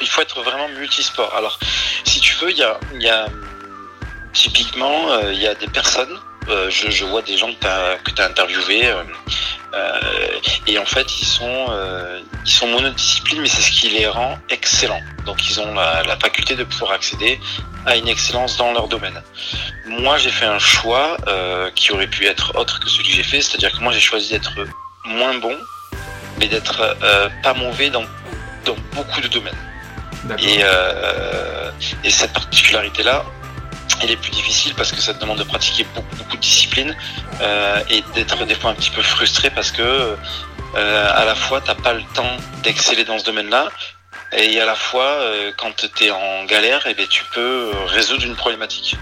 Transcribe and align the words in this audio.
il 0.00 0.08
faut 0.08 0.22
être 0.22 0.42
vraiment 0.42 0.68
multisport. 0.68 1.34
Alors, 1.34 1.58
si 2.04 2.20
tu 2.20 2.34
veux, 2.36 2.50
il 2.50 2.58
y 2.58 3.08
a, 3.08 3.26
typiquement, 4.32 5.12
euh, 5.12 5.32
il 5.32 5.40
y 5.40 5.46
a 5.46 5.54
des 5.54 5.68
personnes. 5.68 6.16
euh, 6.48 6.70
je, 6.70 7.04
vois 7.04 7.22
des 7.22 7.36
gens 7.36 7.52
que 7.52 8.10
tu 8.12 8.20
as, 8.22 8.24
interviewés 8.24 8.86
euh, 8.86 10.40
et 10.66 10.78
en 10.78 10.86
fait 10.86 11.06
ils 11.20 11.26
sont 11.26 11.66
ils 12.46 12.50
sont 12.50 12.68
monodisciplines 12.68 13.42
mais 13.42 13.48
c'est 13.48 13.60
ce 13.60 13.70
qui 13.70 13.90
les 13.90 14.06
rend 14.06 14.38
excellents 14.48 15.02
donc 15.26 15.46
ils 15.46 15.60
ont 15.60 15.74
la, 15.74 16.16
faculté 16.18 16.56
de 16.56 16.64
pouvoir 16.64 16.92
accéder 16.92 17.38
à 17.84 17.96
une 17.96 18.08
excellence 18.08 18.56
dans 18.56 18.72
leur 18.72 18.88
domaine 18.88 19.22
moi 19.84 20.16
j'ai 20.16 20.30
fait 20.30 20.46
un 20.46 20.58
choix 20.58 21.18
qui 21.74 21.92
aurait 21.92 22.06
pu 22.06 22.24
être 22.26 22.56
autre 22.56 22.80
que 22.80 22.88
celui 22.88 23.08
que 23.08 23.16
j'ai 23.18 23.28
fait 23.32 23.42
c'est 23.42 23.56
à 23.56 23.58
dire 23.58 23.72
que 23.72 23.82
moi 23.84 23.92
j'ai 23.92 24.00
choisi 24.00 24.30
d'être 24.30 24.54
moins 25.04 25.34
bon 25.34 25.56
mais 26.38 26.48
d'être 26.48 26.96
pas 27.42 27.52
mauvais 27.52 27.90
dans, 27.90 28.04
beaucoup 28.94 29.20
de 29.20 29.28
domaines. 29.28 29.67
Et, 30.38 30.58
euh, 30.62 31.70
et 32.04 32.10
cette 32.10 32.32
particularité-là, 32.32 33.24
elle 34.02 34.10
est 34.10 34.16
plus 34.16 34.30
difficile 34.30 34.74
parce 34.74 34.92
que 34.92 35.00
ça 35.00 35.14
te 35.14 35.20
demande 35.20 35.38
de 35.38 35.44
pratiquer 35.44 35.86
beaucoup, 35.94 36.36
de 36.36 36.40
disciplines 36.40 36.96
euh, 37.40 37.82
et 37.90 38.02
d'être 38.14 38.44
des 38.44 38.54
fois 38.54 38.70
un 38.70 38.74
petit 38.74 38.90
peu 38.90 39.02
frustré 39.02 39.50
parce 39.50 39.72
que 39.72 39.82
euh, 39.82 41.12
à 41.14 41.24
la 41.24 41.34
fois 41.34 41.60
t'as 41.60 41.74
pas 41.74 41.94
le 41.94 42.02
temps 42.14 42.36
d'exceller 42.62 43.04
dans 43.04 43.18
ce 43.18 43.24
domaine-là 43.24 43.68
et 44.32 44.60
à 44.60 44.66
la 44.66 44.74
fois 44.74 45.22
quand 45.56 45.74
tu 45.74 46.04
es 46.04 46.10
en 46.10 46.44
galère, 46.44 46.82
eh 46.86 46.94
bien, 46.94 47.06
tu 47.08 47.24
peux 47.32 47.72
résoudre 47.86 48.24
une 48.24 48.36
problématique. 48.36 48.96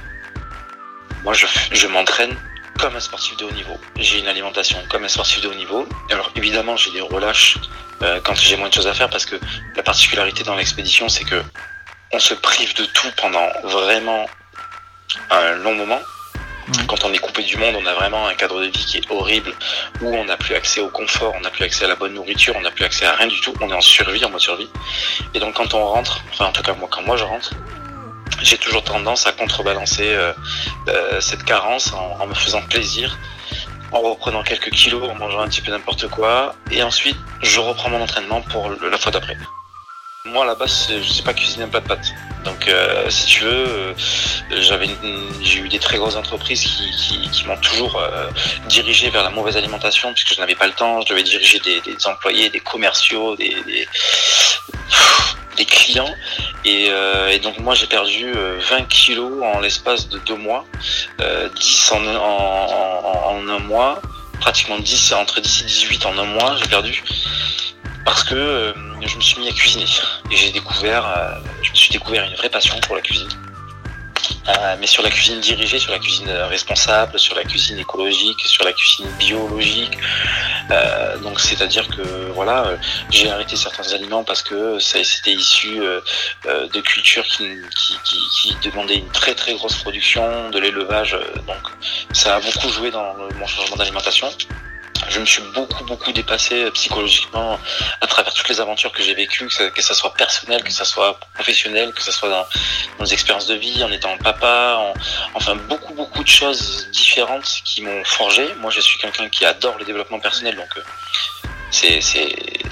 Moi, 1.24 1.34
je 1.34 1.86
m'entraîne 1.88 2.36
comme 2.78 2.94
un 2.94 3.00
sportif 3.00 3.36
de 3.36 3.44
haut 3.44 3.50
niveau. 3.50 3.76
J'ai 3.96 4.18
une 4.18 4.28
alimentation 4.28 4.78
comme 4.88 5.04
un 5.04 5.08
sportif 5.08 5.40
de 5.40 5.48
haut 5.48 5.54
niveau. 5.54 5.88
Alors 6.10 6.30
évidemment, 6.36 6.76
j'ai 6.76 6.92
des 6.92 7.00
relâches 7.00 7.58
euh, 8.02 8.20
quand 8.22 8.34
j'ai 8.34 8.56
moins 8.56 8.68
de 8.68 8.74
choses 8.74 8.86
à 8.86 8.94
faire 8.94 9.10
parce 9.10 9.26
que 9.26 9.36
la 9.74 9.82
particularité 9.82 10.42
dans 10.44 10.54
l'expédition, 10.54 11.08
c'est 11.08 11.24
que 11.24 11.42
on 12.12 12.18
se 12.18 12.34
prive 12.34 12.74
de 12.74 12.84
tout 12.84 13.10
pendant 13.16 13.48
vraiment 13.64 14.26
un 15.30 15.52
long 15.56 15.74
moment. 15.74 16.00
Quand 16.88 17.04
on 17.04 17.12
est 17.12 17.18
coupé 17.18 17.44
du 17.44 17.56
monde, 17.56 17.76
on 17.80 17.86
a 17.86 17.94
vraiment 17.94 18.26
un 18.26 18.34
cadre 18.34 18.60
de 18.60 18.66
vie 18.66 18.72
qui 18.72 18.96
est 18.96 19.10
horrible, 19.10 19.52
où 20.00 20.08
on 20.08 20.24
n'a 20.24 20.36
plus 20.36 20.56
accès 20.56 20.80
au 20.80 20.88
confort, 20.88 21.32
on 21.36 21.40
n'a 21.40 21.50
plus 21.50 21.64
accès 21.64 21.84
à 21.84 21.88
la 21.88 21.94
bonne 21.94 22.14
nourriture, 22.14 22.54
on 22.56 22.60
n'a 22.60 22.72
plus 22.72 22.84
accès 22.84 23.06
à 23.06 23.14
rien 23.14 23.28
du 23.28 23.40
tout, 23.40 23.54
on 23.60 23.70
est 23.70 23.74
en 23.74 23.80
survie, 23.80 24.24
en 24.24 24.30
mode 24.30 24.40
survie. 24.40 24.68
Et 25.32 25.38
donc 25.38 25.54
quand 25.54 25.74
on 25.74 25.84
rentre, 25.84 26.24
enfin 26.32 26.46
en 26.46 26.52
tout 26.52 26.62
cas 26.62 26.74
moi 26.74 26.88
quand 26.90 27.02
moi 27.02 27.16
je 27.16 27.22
rentre, 27.22 27.52
j'ai 28.42 28.58
toujours 28.58 28.82
tendance 28.82 29.28
à 29.28 29.32
contrebalancer 29.32 30.12
euh, 30.12 30.32
euh, 30.88 31.20
cette 31.20 31.44
carence 31.44 31.92
en, 31.92 32.18
en 32.20 32.26
me 32.26 32.34
faisant 32.34 32.62
plaisir, 32.62 33.16
en 33.92 34.00
reprenant 34.00 34.42
quelques 34.42 34.70
kilos, 34.70 35.08
en 35.10 35.14
mangeant 35.14 35.40
un 35.40 35.48
petit 35.48 35.60
peu 35.60 35.70
n'importe 35.70 36.08
quoi, 36.08 36.54
et 36.70 36.82
ensuite 36.82 37.16
je 37.42 37.60
reprends 37.60 37.90
mon 37.90 38.02
entraînement 38.02 38.42
pour 38.42 38.70
la 38.70 38.98
fois 38.98 39.12
d'après. 39.12 39.36
Moi 40.26 40.44
à 40.44 40.46
la 40.46 40.54
base 40.54 40.88
je 40.88 41.08
sais 41.08 41.22
pas 41.22 41.34
cuisiner 41.34 41.64
un 41.64 41.68
plat 41.68 41.80
de 41.80 41.88
pâtes. 41.88 42.12
Donc 42.44 42.68
euh, 42.68 43.10
si 43.10 43.26
tu 43.26 43.44
veux, 43.44 43.66
euh, 43.68 43.94
j'avais 44.50 44.88
j'ai 45.42 45.60
eu 45.60 45.68
des 45.68 45.80
très 45.80 45.98
grosses 45.98 46.14
entreprises 46.16 46.62
qui, 46.62 47.44
m'ont 47.46 47.56
toujours 47.56 47.96
euh, 47.96 48.28
dirigé 48.68 49.10
vers 49.10 49.24
la 49.24 49.30
mauvaise 49.30 49.56
alimentation 49.56 50.12
puisque 50.12 50.34
je 50.34 50.40
n'avais 50.40 50.54
pas 50.54 50.66
le 50.66 50.72
temps, 50.72 51.00
je 51.00 51.08
devais 51.08 51.22
diriger 51.24 51.60
des, 51.60 51.80
employés, 52.06 52.48
des 52.50 52.60
commerciaux, 52.60 53.36
des, 53.36 53.56
clients. 55.66 56.14
Et, 56.64 56.90
donc 57.42 57.58
moi 57.58 57.74
j'ai 57.74 57.86
perdu 57.86 58.32
euh, 58.34 58.58
20 58.70 58.88
kilos 58.88 59.42
en 59.42 59.60
l'espace 59.60 60.08
de 60.08 60.18
deux 60.20 60.36
mois, 60.36 60.64
euh, 61.20 61.48
10 61.48 61.92
en, 61.92 62.06
en, 62.06 62.10
en, 62.16 63.36
en 63.36 63.48
un 63.48 63.58
mois, 63.58 64.00
pratiquement 64.40 64.78
10, 64.78 65.12
entre 65.12 65.40
10 65.40 65.62
et 65.62 65.64
18 65.64 66.06
en 66.06 66.18
un 66.18 66.24
mois 66.24 66.56
j'ai 66.56 66.68
perdu 66.68 67.02
parce 68.06 68.22
que 68.22 68.36
euh, 68.36 68.72
je 69.04 69.16
me 69.16 69.20
suis 69.20 69.38
mis 69.40 69.48
à 69.48 69.52
cuisiner 69.52 69.84
et 70.30 70.36
j'ai 70.36 70.52
découvert, 70.52 71.04
euh, 71.04 71.34
je 71.60 71.70
me 71.70 71.74
suis 71.74 71.90
découvert 71.90 72.24
une 72.24 72.36
vraie 72.36 72.48
passion 72.48 72.78
pour 72.80 72.94
la 72.94 73.02
cuisine. 73.02 73.28
Euh, 74.48 74.76
mais 74.80 74.86
sur 74.86 75.02
la 75.02 75.10
cuisine 75.10 75.40
dirigée, 75.40 75.80
sur 75.80 75.90
la 75.90 75.98
cuisine 75.98 76.30
responsable, 76.30 77.18
sur 77.18 77.34
la 77.34 77.42
cuisine 77.42 77.80
écologique, 77.80 78.40
sur 78.46 78.64
la 78.64 78.72
cuisine 78.72 79.08
biologique. 79.18 79.98
Donc 81.22 81.40
c'est-à-dire 81.40 81.86
que 81.88 82.30
voilà, 82.32 82.76
j'ai 83.10 83.28
arrêté 83.28 83.56
certains 83.56 83.92
aliments 83.92 84.22
parce 84.22 84.42
que 84.42 84.78
c'était 84.78 85.32
issu 85.32 85.78
de 86.44 86.80
cultures 86.80 87.24
qui, 87.24 87.48
qui, 88.04 88.56
demandaient 88.62 88.98
une 88.98 89.10
très 89.10 89.34
très 89.34 89.54
grosse 89.54 89.76
production, 89.76 90.50
de 90.50 90.58
l'élevage. 90.60 91.16
donc 91.46 91.64
ça 92.12 92.36
a 92.36 92.40
beaucoup 92.40 92.68
joué 92.68 92.90
dans 92.92 93.14
mon 93.38 93.46
changement 93.46 93.76
d'alimentation. 93.76 94.28
Je 95.08 95.20
me 95.20 95.24
suis 95.26 95.42
beaucoup 95.54 95.84
beaucoup 95.84 96.12
dépassé 96.12 96.64
euh, 96.64 96.70
psychologiquement 96.72 97.58
à 98.00 98.06
travers 98.06 98.32
toutes 98.34 98.48
les 98.48 98.60
aventures 98.60 98.92
que 98.92 99.02
j'ai 99.02 99.14
vécues, 99.14 99.46
que 99.74 99.82
ça 99.82 99.94
soit 99.94 100.12
personnel, 100.14 100.62
que 100.62 100.70
ça 100.72 100.84
soit 100.84 101.18
professionnel, 101.34 101.92
que 101.94 102.02
ça 102.02 102.12
soit 102.12 102.28
dans, 102.28 102.46
nos 102.98 103.06
expériences 103.06 103.46
de 103.46 103.54
vie, 103.54 103.82
en 103.84 103.90
étant 103.92 104.16
papa, 104.18 104.76
en- 104.78 104.94
enfin 105.34 105.54
beaucoup 105.54 105.94
beaucoup 105.94 106.22
de 106.22 106.28
choses 106.28 106.88
différentes 106.92 107.60
qui 107.64 107.82
m'ont 107.82 108.04
forgé. 108.04 108.46
Moi, 108.60 108.70
je 108.70 108.80
suis 108.80 108.98
quelqu'un 108.98 109.28
qui 109.28 109.44
adore 109.44 109.76
le 109.78 109.84
développement 109.84 110.18
personnel, 110.20 110.56
donc 110.56 110.68
euh, 110.76 110.82
c'est 111.70 112.00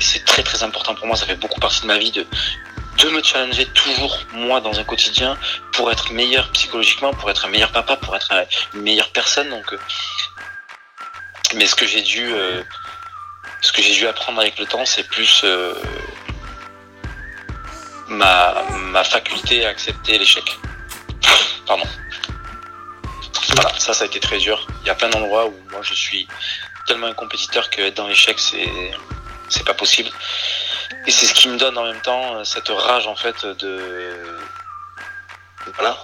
c'est 0.01 0.25
très 0.25 0.43
très 0.43 0.62
important 0.62 0.95
pour 0.95 1.06
moi. 1.06 1.16
Ça 1.16 1.27
fait 1.27 1.37
beaucoup 1.37 1.61
partie 1.61 1.83
de 1.83 1.87
ma 1.87 1.99
vie 1.99 2.11
de 2.11 2.27
de 2.99 3.09
me 3.11 3.21
challenger 3.25 3.66
toujours 3.66 4.16
moi 4.33 4.61
dans 4.61 4.78
un 4.78 4.84
quotidien 4.84 5.37
pour 5.72 5.91
être 5.91 6.12
meilleur 6.12 6.49
psychologiquement, 6.53 7.12
pour 7.12 7.28
être 7.28 7.45
un 7.45 7.49
meilleur 7.49 7.72
papa, 7.72 7.97
pour 7.97 8.15
être 8.15 8.31
un- 8.33 8.45
une 8.75 8.83
meilleure 8.83 9.11
personne. 9.11 9.53
Euh, 9.53 9.77
mais 11.55 11.66
ce 11.66 11.75
que 11.75 11.87
j'ai 11.87 12.03
dû 12.03 12.32
euh, 12.32 12.62
ce 13.60 13.72
que 13.72 13.82
j'ai 13.82 13.94
dû 13.94 14.06
apprendre 14.06 14.41
avec 14.41 14.59
le 14.59 14.66
temps, 14.66 14.84
c'est 14.84 15.06
plus 15.09 15.43
euh, 15.44 15.75
ma, 18.09 18.62
ma 18.72 19.05
faculté 19.05 19.65
à 19.65 19.71
accepter 19.71 20.19
l'échec. 20.19 20.59
Pardon. 21.66 21.87
Voilà, 23.54 23.78
ça, 23.78 23.94
ça 23.94 24.04
a 24.04 24.06
été 24.06 24.21
très 24.21 24.38
dur. 24.38 24.66
Il 24.83 24.87
y 24.87 24.91
a 24.91 24.94
plein 24.94 25.09
d'endroits 25.09 25.47
où 25.47 25.56
moi 25.71 25.81
je 25.83 25.94
suis 25.94 26.27
tellement 26.87 27.06
un 27.06 27.15
compétiteur 27.15 27.71
que 27.71 27.83
être 27.83 27.97
dans 27.97 28.06
l'échec, 28.06 28.38
c'est, 28.38 28.69
c'est 29.49 29.65
pas 29.65 29.75
possible. 29.75 30.10
Et 31.06 31.10
c'est 31.10 31.27
ce 31.27 31.34
qui 31.34 31.49
me 31.49 31.56
donne 31.56 31.77
en 31.78 31.84
même 31.84 32.00
temps 32.00 32.37
euh, 32.37 32.44
cette 32.44 32.69
rage 32.69 33.06
en 33.06 33.16
fait 33.16 33.47
de, 33.47 34.38
voilà, 35.75 35.97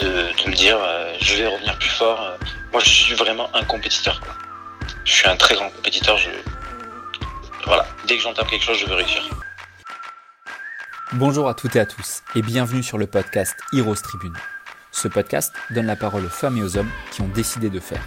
de, 0.00 0.48
me 0.48 0.54
dire 0.54 0.76
euh, 0.80 1.14
je 1.20 1.36
vais 1.36 1.46
revenir 1.46 1.78
plus 1.78 1.90
fort. 1.90 2.36
Moi, 2.72 2.82
je 2.84 2.88
suis 2.88 3.14
vraiment 3.14 3.48
un 3.54 3.64
compétiteur. 3.64 4.20
Quoi. 4.20 4.34
Je 5.04 5.12
suis 5.12 5.28
un 5.28 5.36
très 5.36 5.54
grand 5.54 5.70
compétiteur. 5.70 6.16
Je, 6.18 6.30
voilà, 7.66 7.86
dès 8.06 8.16
que 8.16 8.22
j'entame 8.22 8.46
quelque 8.46 8.64
chose, 8.64 8.78
je 8.78 8.86
veux 8.86 8.94
réussir. 8.94 9.22
Bonjour 11.12 11.48
à 11.48 11.54
toutes 11.54 11.76
et 11.76 11.80
à 11.80 11.86
tous 11.86 12.22
et 12.34 12.42
bienvenue 12.42 12.82
sur 12.82 12.98
le 12.98 13.06
podcast 13.06 13.56
Heroes 13.72 13.94
Tribune. 13.96 14.36
Ce 14.92 15.08
podcast 15.08 15.52
donne 15.70 15.86
la 15.86 15.96
parole 15.96 16.24
aux 16.24 16.30
femmes 16.30 16.58
et 16.58 16.62
aux 16.62 16.76
hommes 16.76 16.90
qui 17.10 17.22
ont 17.22 17.28
décidé 17.28 17.70
de 17.70 17.80
faire. 17.80 18.02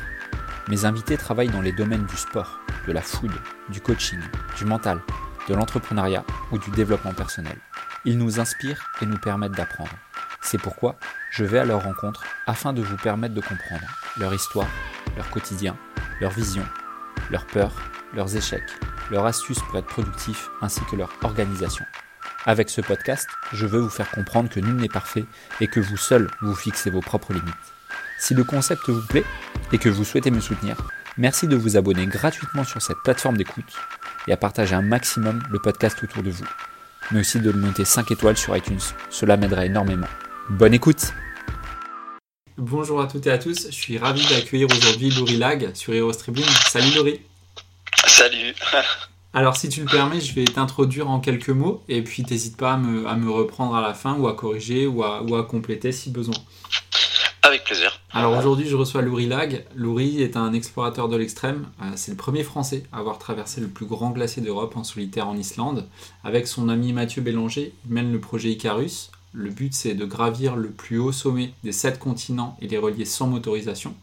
Mes 0.68 0.86
invités 0.86 1.18
travaillent 1.18 1.50
dans 1.50 1.62
les 1.62 1.72
domaines 1.72 2.06
du 2.06 2.18
sport, 2.18 2.60
de 2.88 2.92
la 2.92 3.02
food, 3.02 3.32
du 3.70 3.82
coaching, 3.82 4.20
du 4.58 4.66
mental, 4.66 5.02
de 5.50 5.56
l'entrepreneuriat 5.56 6.24
ou 6.52 6.60
du 6.60 6.70
développement 6.72 7.14
personnel. 7.14 7.58
Ils 8.06 8.18
nous 8.18 8.40
inspirent 8.40 8.92
et 9.02 9.06
nous 9.06 9.18
permettent 9.18 9.54
d'apprendre. 9.54 9.92
C'est 10.42 10.60
pourquoi 10.60 10.96
je 11.32 11.46
vais 11.46 11.60
à 11.60 11.66
leur 11.66 11.84
rencontre 11.84 12.24
afin 12.46 12.74
de 12.74 12.82
vous 12.82 12.98
permettre 12.98 13.34
de 13.34 13.42
comprendre 13.42 13.88
leur 14.18 14.34
histoire, 14.34 14.68
leur 15.16 15.30
quotidien, 15.30 15.78
leur 16.20 16.32
vision, 16.32 16.66
leurs 17.32 17.48
peurs, 17.48 17.76
leurs 18.14 18.36
échecs, 18.36 18.70
leurs 19.10 19.26
astuces 19.26 19.62
pour 19.62 19.80
être 19.80 19.88
productif 19.88 20.50
ainsi 20.62 20.82
que 20.90 20.98
leur 20.98 21.10
organisation. 21.24 21.86
Avec 22.46 22.70
ce 22.70 22.82
podcast, 22.82 23.28
je 23.54 23.66
veux 23.66 23.80
vous 23.80 23.90
faire 23.90 24.12
comprendre 24.12 24.50
que 24.50 24.60
nul 24.60 24.76
n'est 24.76 24.90
parfait 24.90 25.26
et 25.62 25.68
que 25.68 25.80
vous 25.80 25.98
seul 25.98 26.30
vous 26.42 26.56
fixez 26.56 26.90
vos 26.90 27.02
propres 27.02 27.34
limites. 27.34 27.54
Si 28.20 28.34
le 28.34 28.44
concept 28.44 28.90
vous 28.90 29.06
plaît 29.08 29.26
et 29.72 29.78
que 29.78 29.90
vous 29.90 30.04
souhaitez 30.04 30.32
me 30.32 30.42
soutenir, 30.42 30.76
merci 31.18 31.48
de 31.48 31.56
vous 31.56 31.78
abonner 31.78 32.08
gratuitement 32.08 32.66
sur 32.66 32.82
cette 32.82 33.02
plateforme 33.04 33.38
d'écoute 33.38 33.74
et 34.28 34.34
à 34.34 34.38
partager 34.38 34.76
un 34.76 34.82
maximum 34.82 35.42
le 35.50 35.60
podcast 35.60 36.04
autour 36.04 36.24
de 36.24 36.30
vous, 36.30 36.46
mais 37.12 37.22
aussi 37.22 37.40
de 37.40 37.52
le 37.52 37.60
noter 37.60 37.86
5 37.86 38.12
étoiles 38.12 38.38
sur 38.38 38.56
iTunes, 38.56 38.80
cela 39.10 39.38
m'aiderait 39.38 39.68
énormément. 39.68 40.08
Bonne 40.52 40.74
écoute 40.74 41.14
Bonjour 42.58 43.00
à 43.00 43.08
toutes 43.08 43.26
et 43.26 43.32
à 43.32 43.38
tous, 43.38 43.68
je 43.68 43.74
suis 43.74 43.98
ravi 43.98 44.22
d'accueillir 44.28 44.68
aujourd'hui 44.70 45.10
Laurie 45.10 45.38
Lag 45.38 45.74
sur 45.74 45.94
Heroes 45.94 46.12
Tribune. 46.12 46.44
Salut 46.68 46.94
Laurie 46.94 47.22
Salut. 48.06 48.54
Alors, 49.34 49.56
si 49.56 49.70
tu 49.70 49.80
le 49.80 49.86
permets, 49.86 50.20
je 50.20 50.36
vais 50.36 50.44
t'introduire 50.44 51.10
en 51.10 51.22
quelques 51.22 51.50
mots 51.50 51.82
et 51.88 52.04
puis 52.04 52.24
t'hésites 52.24 52.58
pas 52.58 52.74
à 52.74 52.78
me, 52.78 53.08
à 53.08 53.16
me 53.16 53.32
reprendre 53.32 53.76
à 53.76 53.82
la 53.82 53.94
fin 53.94 54.16
ou 54.16 54.28
à 54.28 54.36
corriger 54.36 54.88
ou 54.88 55.04
à, 55.04 55.24
ou 55.24 55.36
à 55.36 55.46
compléter 55.46 55.94
si 55.94 56.10
besoin. 56.10 56.36
Avec 57.44 57.64
plaisir. 57.64 58.02
Alors 58.12 58.38
aujourd'hui, 58.38 58.68
je 58.68 58.76
reçois 58.76 59.02
Laurie 59.02 59.28
Lag. 59.28 59.66
Laurie 59.74 60.22
est 60.22 60.36
un 60.36 60.52
explorateur 60.52 61.08
de 61.08 61.16
l'extrême. 61.16 61.70
Euh, 61.82 61.92
C'est 61.96 62.12
le 62.12 62.18
premier 62.18 62.44
Français 62.44 62.84
à 62.92 62.98
avoir 62.98 63.20
traversé 63.20 63.62
le 63.62 63.68
plus 63.68 63.86
grand 63.86 64.10
glacier 64.10 64.42
d'Europe 64.42 64.76
en 64.76 64.84
solitaire 64.84 65.30
en 65.30 65.38
Islande. 65.38 65.88
Avec 66.26 66.46
son 66.46 66.68
ami 66.68 66.92
Mathieu 66.92 67.22
Bélanger, 67.22 67.74
il 67.86 67.94
mène 67.94 68.12
le 68.12 68.20
projet 68.20 68.50
Icarus. 68.50 69.12
Le 69.34 69.50
but, 69.50 69.74
c'est 69.74 69.94
de 69.94 70.06
gravir 70.06 70.56
le 70.56 70.70
plus 70.70 70.98
haut 70.98 71.14
sommet 71.14 71.54
des 71.64 71.72
sept 71.72 72.00
continents 72.00 72.58
et 72.62 72.68
les 72.68 72.78
relier 72.78 73.06
sans 73.06 73.28
motorisation. 73.28 73.96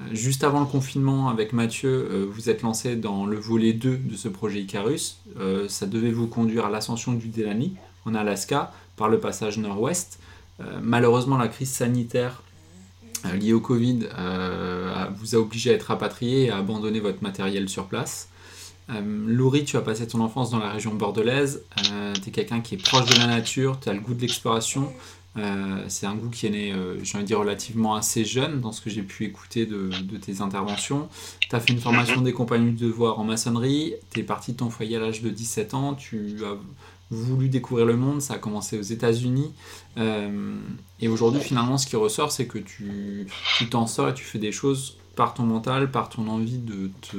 Euh, 0.00 0.04
Juste 0.12 0.42
avant 0.42 0.60
le 0.60 0.66
confinement, 0.66 1.28
avec 1.28 1.52
Mathieu, 1.52 2.08
euh, 2.10 2.26
vous 2.28 2.50
êtes 2.50 2.62
lancé 2.62 2.96
dans 2.96 3.26
le 3.26 3.36
volet 3.36 3.72
2 3.72 3.96
de 3.96 4.16
ce 4.16 4.28
projet 4.28 4.60
Icarus. 4.60 5.18
Euh, 5.38 5.68
ça 5.68 5.86
devait 5.86 6.10
vous 6.10 6.26
conduire 6.26 6.66
à 6.66 6.70
l'ascension 6.70 7.12
du 7.12 7.28
Delany, 7.28 7.76
en 8.04 8.14
Alaska 8.14 8.72
par 8.96 9.08
le 9.08 9.18
passage 9.18 9.58
nord-ouest. 9.58 10.18
malheureusement, 10.82 11.38
la 11.38 11.48
crise 11.48 11.70
sanitaire 11.70 12.42
liée 13.34 13.54
au 13.54 13.60
Covid 13.60 14.08
vous 15.16 15.34
a 15.34 15.38
obligé 15.38 15.70
à 15.70 15.74
être 15.74 15.84
rapatrié 15.84 16.44
et 16.44 16.50
à 16.50 16.58
abandonner 16.58 17.00
votre 17.00 17.22
matériel 17.22 17.68
sur 17.68 17.86
place. 17.86 18.29
Euh, 18.92 19.62
tu 19.64 19.76
as 19.76 19.80
passé 19.80 20.06
ton 20.06 20.20
enfance 20.20 20.50
dans 20.50 20.58
la 20.58 20.70
région 20.70 20.94
bordelaise. 20.94 21.64
Euh, 21.90 22.12
tu 22.14 22.28
es 22.28 22.32
quelqu'un 22.32 22.60
qui 22.60 22.74
est 22.74 22.82
proche 22.82 23.06
de 23.06 23.18
la 23.18 23.26
nature, 23.26 23.78
tu 23.80 23.88
as 23.88 23.92
le 23.92 24.00
goût 24.00 24.14
de 24.14 24.20
l'exploration. 24.20 24.92
Euh, 25.36 25.84
c'est 25.88 26.06
un 26.06 26.14
goût 26.14 26.28
qui 26.28 26.46
est 26.46 26.50
né, 26.50 26.74
j'ai 27.02 27.14
envie 27.14 27.24
de 27.24 27.28
dire, 27.28 27.38
relativement 27.38 27.94
assez 27.94 28.24
jeune 28.24 28.60
dans 28.60 28.72
ce 28.72 28.80
que 28.80 28.90
j'ai 28.90 29.02
pu 29.02 29.24
écouter 29.24 29.64
de, 29.66 29.90
tes 30.16 30.40
interventions. 30.40 31.08
Tu 31.40 31.54
as 31.54 31.60
fait 31.60 31.72
une 31.72 31.80
formation 31.80 32.20
des 32.20 32.32
compagnies 32.32 32.72
de 32.72 32.86
devoir 32.86 33.20
en 33.20 33.24
maçonnerie, 33.24 33.94
tu 34.12 34.20
es 34.20 34.22
parti 34.22 34.52
de 34.52 34.56
ton 34.56 34.70
foyer 34.70 34.96
à 34.96 35.00
l'âge 35.00 35.22
de 35.22 35.30
17 35.30 35.74
ans, 35.74 35.94
tu 35.94 36.36
as 36.44 36.56
voulu 37.10 37.48
découvrir 37.48 37.86
le 37.86 37.96
monde, 37.96 38.20
ça 38.20 38.34
a 38.34 38.38
commencé 38.38 38.78
aux 38.78 38.82
États-Unis. 38.82 39.52
et 39.96 41.08
aujourd'hui, 41.08 41.40
finalement, 41.40 41.78
ce 41.78 41.86
qui 41.86 41.96
ressort, 41.96 42.32
c'est 42.32 42.46
que 42.46 42.58
tu 42.58 43.28
t'en 43.70 43.86
sors 43.86 44.08
et 44.08 44.14
tu 44.14 44.24
fais 44.24 44.38
des 44.38 44.52
choses 44.52 44.96
par 45.14 45.34
ton 45.34 45.44
mental, 45.44 45.92
par 45.92 46.08
ton 46.08 46.26
envie 46.28 46.58
de 46.58 46.90
te 47.02 47.16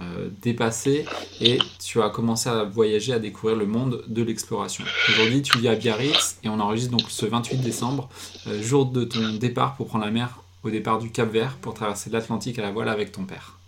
euh, 0.00 0.28
dépassé 0.40 1.04
et 1.40 1.58
tu 1.84 2.00
as 2.00 2.10
commencé 2.10 2.48
à 2.48 2.62
voyager, 2.62 3.12
à 3.12 3.18
découvrir 3.18 3.56
le 3.56 3.66
monde 3.66 4.04
de 4.06 4.22
l'exploration. 4.22 4.84
Aujourd'hui, 5.08 5.42
tu 5.42 5.58
vis 5.58 5.68
à 5.68 5.74
Biarritz 5.74 6.38
et 6.44 6.48
on 6.48 6.60
enregistre 6.60 6.92
donc 6.92 7.10
ce 7.10 7.26
28 7.26 7.56
décembre, 7.56 8.08
euh, 8.46 8.62
jour 8.62 8.86
de 8.86 9.04
ton 9.04 9.34
départ 9.34 9.74
pour 9.74 9.88
prendre 9.88 10.04
la 10.04 10.10
mer 10.10 10.38
au 10.62 10.70
départ 10.70 11.00
du 11.00 11.10
Cap 11.10 11.30
Vert 11.30 11.56
pour 11.60 11.74
traverser 11.74 12.08
l'Atlantique 12.08 12.58
à 12.58 12.62
la 12.62 12.70
voile 12.70 12.88
avec 12.88 13.12
ton 13.12 13.24
père. 13.24 13.58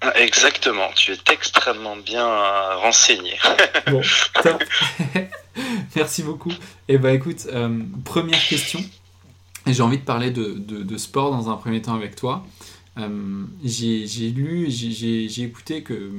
Ah, 0.00 0.12
exactement, 0.20 0.90
tu 0.96 1.12
es 1.12 1.16
extrêmement 1.32 1.96
bien 1.96 2.26
euh, 2.26 2.76
renseigné. 2.78 3.38
bon, 3.86 4.02
Merci 5.96 6.22
beaucoup. 6.22 6.50
Et 6.50 6.94
eh 6.94 6.98
ben 6.98 7.14
écoute, 7.14 7.46
première 8.04 8.44
question. 8.46 8.80
J'ai 9.66 9.82
envie 9.82 9.98
de 9.98 10.04
parler 10.04 10.30
de, 10.30 10.54
de, 10.58 10.96
sport 10.96 11.30
dans 11.30 11.48
un 11.48 11.56
premier 11.56 11.80
temps 11.80 11.94
avec 11.94 12.16
toi. 12.16 12.44
Euh, 12.98 13.44
j'ai 13.64 14.28
lu, 14.30 14.70
j'ai 14.70 15.42
écouté 15.42 15.82
que 15.82 15.94
euh, 15.94 16.10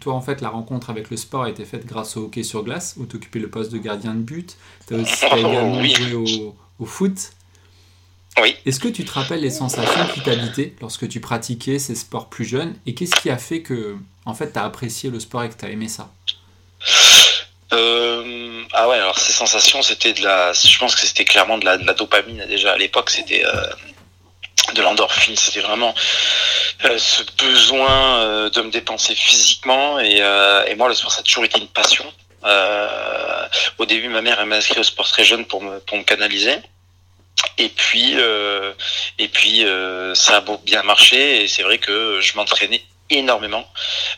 toi, 0.00 0.14
en 0.14 0.22
fait, 0.22 0.40
la 0.40 0.48
rencontre 0.48 0.88
avec 0.88 1.10
le 1.10 1.16
sport 1.16 1.44
a 1.44 1.50
été 1.50 1.64
faite 1.64 1.84
grâce 1.86 2.16
au 2.16 2.24
hockey 2.24 2.42
sur 2.42 2.62
glace, 2.62 2.94
où 2.96 3.06
tu 3.06 3.16
occupais 3.16 3.38
le 3.38 3.50
poste 3.50 3.70
de 3.70 3.78
gardien 3.78 4.14
de 4.14 4.20
but. 4.20 4.56
Tu 4.88 4.94
as 4.94 4.98
aussi 4.98 5.26
également 5.36 5.84
joué 5.84 6.14
au, 6.14 6.56
au, 6.78 6.86
foot. 6.86 7.32
Oui. 8.40 8.56
Est-ce 8.64 8.80
que 8.80 8.88
tu 8.88 9.04
te 9.04 9.12
rappelles 9.12 9.42
les 9.42 9.50
sensations 9.50 10.06
qui 10.14 10.22
t'habitaient 10.22 10.74
lorsque 10.80 11.06
tu 11.06 11.20
pratiquais 11.20 11.78
ces 11.78 11.94
sports 11.94 12.30
plus 12.30 12.46
jeunes? 12.46 12.74
Et 12.86 12.94
qu'est-ce 12.94 13.14
qui 13.20 13.28
a 13.28 13.36
fait 13.36 13.60
que, 13.60 13.96
en 14.24 14.32
fait, 14.32 14.52
tu 14.52 14.58
as 14.58 14.64
apprécié 14.64 15.10
le 15.10 15.20
sport 15.20 15.42
et 15.42 15.50
que 15.50 15.58
tu 15.58 15.66
as 15.66 15.70
aimé 15.70 15.88
ça? 15.88 16.10
Euh, 17.74 18.62
ah 18.72 18.88
ouais, 18.88 18.96
alors 18.96 19.18
ces 19.18 19.32
sensations, 19.32 19.82
c'était 19.82 20.12
de 20.12 20.22
la. 20.22 20.52
Je 20.52 20.78
pense 20.78 20.94
que 20.94 21.02
c'était 21.02 21.24
clairement 21.24 21.58
de 21.58 21.64
la, 21.64 21.78
de 21.78 21.86
la, 21.86 21.94
dopamine 21.94 22.44
déjà 22.46 22.72
à 22.72 22.76
l'époque. 22.76 23.08
C'était 23.08 23.44
de 24.74 24.82
l'endorphine. 24.82 25.36
C'était 25.36 25.60
vraiment 25.60 25.94
euh, 26.84 26.98
ce 26.98 27.22
besoin 27.38 28.18
euh, 28.18 28.50
de 28.50 28.62
me 28.62 28.70
dépenser 28.70 29.14
physiquement. 29.14 29.98
Euh, 29.98 30.64
et, 30.66 30.74
moi, 30.74 30.88
le 30.88 30.94
sport, 30.94 31.12
ça 31.12 31.20
a 31.20 31.22
toujours 31.22 31.44
été 31.44 31.60
une 31.60 31.68
passion. 31.68 32.04
au 33.78 33.86
début, 33.86 34.08
ma 34.08 34.20
mère 34.20 34.44
m'a 34.46 34.56
inscrit 34.56 34.80
au 34.80 34.82
sport 34.82 35.08
très 35.08 35.24
jeune 35.24 35.44
pour 35.44 35.62
me, 35.62 35.78
pour 35.80 35.96
me 35.96 36.02
canaliser. 36.02 36.56
Et 37.58 37.68
puis, 37.68 38.14
et 39.18 39.28
puis 39.28 39.64
ça 40.14 40.36
a 40.38 40.44
bien 40.64 40.82
marché. 40.82 41.44
Et 41.44 41.48
c'est 41.48 41.62
vrai 41.62 41.78
que 41.78 42.20
je 42.20 42.36
m'entraînais 42.36 42.82
énormément, 43.10 43.66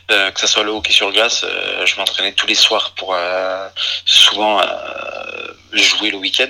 que 0.07 0.39
ce 0.39 0.47
soit 0.47 0.63
le 0.63 0.71
hockey 0.71 0.91
sur 0.91 1.11
glace, 1.11 1.45
je 1.85 1.95
m'entraînais 1.97 2.33
tous 2.33 2.47
les 2.47 2.55
soirs 2.55 2.93
pour 2.95 3.15
souvent 4.05 4.61
jouer 5.71 6.11
le 6.11 6.17
week-end. 6.17 6.49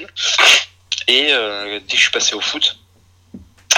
Et 1.07 1.27
dès 1.27 1.79
que 1.79 1.97
je 1.97 2.01
suis 2.01 2.11
passé 2.11 2.35
au 2.35 2.41
foot, 2.41 2.77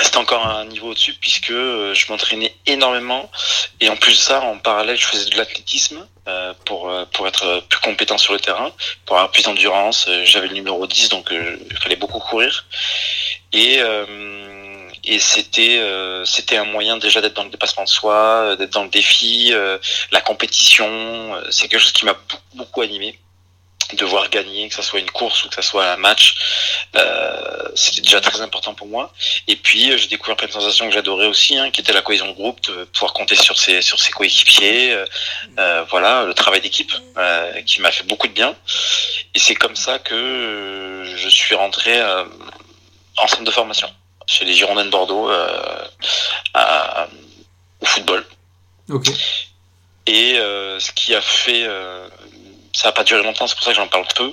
c'était 0.03 0.17
encore 0.17 0.45
un 0.45 0.65
niveau 0.65 0.89
au-dessus 0.89 1.13
puisque 1.13 1.51
euh, 1.51 1.93
je 1.93 2.11
m'entraînais 2.11 2.53
énormément. 2.65 3.29
Et 3.79 3.89
en 3.89 3.95
plus 3.95 4.13
de 4.13 4.17
ça 4.17 4.41
en 4.41 4.57
parallèle 4.57 4.97
je 4.97 5.05
faisais 5.05 5.29
de 5.29 5.37
l'athlétisme 5.37 6.05
euh, 6.27 6.53
pour 6.65 6.89
euh, 6.89 7.05
pour 7.13 7.27
être 7.27 7.63
plus 7.69 7.79
compétent 7.79 8.17
sur 8.17 8.33
le 8.33 8.39
terrain 8.39 8.71
pour 9.05 9.17
avoir 9.17 9.31
plus 9.31 9.43
d'endurance. 9.43 10.09
J'avais 10.23 10.47
le 10.47 10.53
numéro 10.53 10.85
10 10.85 11.09
donc 11.09 11.29
il 11.31 11.77
fallait 11.77 11.95
beaucoup 11.95 12.19
courir. 12.19 12.65
Et 13.53 13.79
et 15.03 15.19
c'était 15.19 15.81
c'était 16.25 16.57
un 16.57 16.65
moyen 16.65 16.97
déjà 16.97 17.21
d'être 17.21 17.35
dans 17.35 17.45
le 17.45 17.49
dépassement 17.49 17.83
de 17.83 17.89
soi 17.89 18.55
d'être 18.57 18.73
dans 18.73 18.83
le 18.83 18.89
défi 18.89 19.53
la 20.11 20.21
compétition 20.21 21.31
c'est 21.49 21.67
quelque 21.69 21.79
chose 21.79 21.93
qui 21.93 22.05
m'a 22.05 22.13
beaucoup, 22.13 22.41
beaucoup 22.55 22.81
animé 22.81 23.17
devoir 23.95 24.29
gagner, 24.29 24.67
que 24.69 24.75
ce 24.75 24.81
soit 24.81 24.99
une 24.99 25.09
course 25.09 25.45
ou 25.45 25.49
que 25.49 25.55
ce 25.55 25.61
soit 25.61 25.91
un 25.91 25.97
match, 25.97 26.35
euh, 26.95 27.69
c'était 27.75 28.01
déjà 28.01 28.19
très 28.19 28.41
important 28.41 28.73
pour 28.73 28.87
moi. 28.87 29.13
Et 29.47 29.55
puis 29.55 29.91
euh, 29.91 29.97
j'ai 29.97 30.07
découvert 30.07 30.35
plein 30.35 30.47
de 30.47 30.51
sensations 30.51 30.87
que 30.87 30.93
j'adorais 30.93 31.27
aussi, 31.27 31.57
hein, 31.57 31.71
qui 31.71 31.81
était 31.81 31.93
la 31.93 32.01
cohésion 32.01 32.27
de 32.27 32.33
groupe, 32.33 32.61
de 32.67 32.83
pouvoir 32.85 33.13
compter 33.13 33.35
sur 33.35 33.57
ses 33.57 33.81
sur 33.81 33.99
ses 33.99 34.11
coéquipiers, 34.11 34.93
euh, 34.93 35.05
euh 35.59 35.83
voilà, 35.89 36.25
le 36.25 36.33
travail 36.33 36.61
d'équipe 36.61 36.91
euh, 37.17 37.61
qui 37.61 37.81
m'a 37.81 37.91
fait 37.91 38.03
beaucoup 38.03 38.27
de 38.27 38.33
bien. 38.33 38.55
Et 39.33 39.39
c'est 39.39 39.55
comme 39.55 39.75
ça 39.75 39.99
que 39.99 41.03
je 41.15 41.29
suis 41.29 41.55
rentré 41.55 42.01
en 43.17 43.27
centre 43.27 43.43
de 43.43 43.51
formation 43.51 43.89
chez 44.25 44.45
les 44.45 44.53
Girondins 44.53 44.85
de 44.85 44.89
Bordeaux 44.89 45.29
à, 46.53 47.07
au 47.79 47.85
football. 47.85 48.25
Ok. 48.89 49.09
Et 50.07 50.35
ce 50.35 50.91
qui 50.93 51.13
a 51.13 51.21
fait 51.21 51.67
ça 52.77 52.89
n'a 52.89 52.91
pas 52.91 53.03
duré 53.03 53.23
longtemps, 53.23 53.47
c'est 53.47 53.55
pour 53.55 53.63
ça 53.63 53.71
que 53.71 53.77
j'en 53.77 53.87
parle 53.87 54.05
peu. 54.15 54.31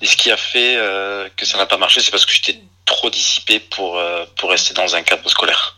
Et 0.00 0.06
ce 0.06 0.16
qui 0.16 0.30
a 0.30 0.38
fait 0.38 0.76
euh, 0.76 1.28
que 1.36 1.44
ça 1.44 1.58
n'a 1.58 1.66
pas 1.66 1.76
marché, 1.76 2.00
c'est 2.00 2.10
parce 2.10 2.24
que 2.24 2.32
j'étais 2.32 2.58
trop 2.86 3.10
dissipé 3.10 3.60
pour, 3.60 3.98
euh, 3.98 4.24
pour 4.36 4.48
rester 4.48 4.72
dans 4.72 4.96
un 4.96 5.02
cadre 5.02 5.28
scolaire. 5.28 5.76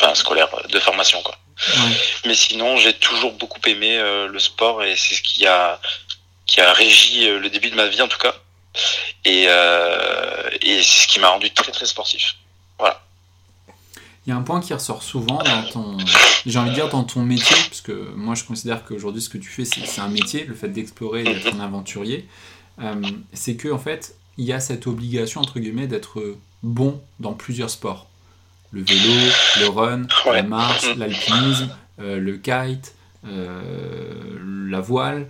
Enfin, 0.00 0.16
scolaire 0.16 0.48
de 0.68 0.80
formation, 0.80 1.22
quoi. 1.22 1.36
Mais 2.24 2.34
sinon, 2.34 2.76
j'ai 2.76 2.92
toujours 2.92 3.30
beaucoup 3.34 3.60
aimé 3.66 3.98
euh, 3.98 4.26
le 4.26 4.40
sport 4.40 4.82
et 4.82 4.96
c'est 4.96 5.14
ce 5.14 5.22
qui 5.22 5.46
a, 5.46 5.80
qui 6.46 6.60
a 6.60 6.72
régi 6.72 7.28
le 7.28 7.48
début 7.50 7.70
de 7.70 7.76
ma 7.76 7.86
vie, 7.86 8.02
en 8.02 8.08
tout 8.08 8.18
cas. 8.18 8.34
Et, 9.24 9.44
et 9.44 10.82
c'est 10.82 11.02
ce 11.02 11.06
qui 11.06 11.20
m'a 11.20 11.28
rendu 11.28 11.52
très, 11.52 11.70
très 11.70 11.86
sportif. 11.86 12.34
Voilà. 12.80 13.00
Il 14.26 14.30
y 14.30 14.32
a 14.32 14.36
un 14.36 14.42
point 14.42 14.60
qui 14.60 14.74
ressort 14.74 15.02
souvent 15.02 15.38
dans 15.42 15.62
ton, 15.72 15.96
j'ai 16.44 16.58
envie 16.58 16.70
de 16.70 16.74
dire 16.74 16.90
dans 16.90 17.04
ton 17.04 17.22
métier, 17.22 17.56
parce 17.68 17.80
que 17.80 18.12
moi 18.14 18.34
je 18.34 18.44
considère 18.44 18.84
qu'aujourd'hui 18.84 19.22
ce 19.22 19.30
que 19.30 19.38
tu 19.38 19.48
fais 19.48 19.64
c'est 19.64 20.00
un 20.00 20.08
métier, 20.08 20.44
le 20.44 20.54
fait 20.54 20.68
d'explorer 20.68 21.22
et 21.22 21.24
d'être 21.24 21.54
un 21.54 21.60
aventurier, 21.60 22.28
euh, 22.82 23.00
c'est 23.32 23.56
que 23.56 23.68
en 23.68 23.78
fait 23.78 24.14
il 24.36 24.44
y 24.44 24.52
a 24.52 24.60
cette 24.60 24.86
obligation 24.86 25.40
entre 25.40 25.58
guillemets 25.58 25.86
d'être 25.86 26.36
bon 26.62 27.00
dans 27.18 27.32
plusieurs 27.32 27.70
sports, 27.70 28.08
le 28.72 28.82
vélo, 28.82 29.32
le 29.60 29.68
run, 29.68 30.02
la 30.26 30.42
marche, 30.42 30.94
l'alpinisme, 30.96 31.74
euh, 32.00 32.18
le 32.18 32.36
kite, 32.36 32.94
euh, 33.26 34.68
la 34.68 34.80
voile. 34.80 35.28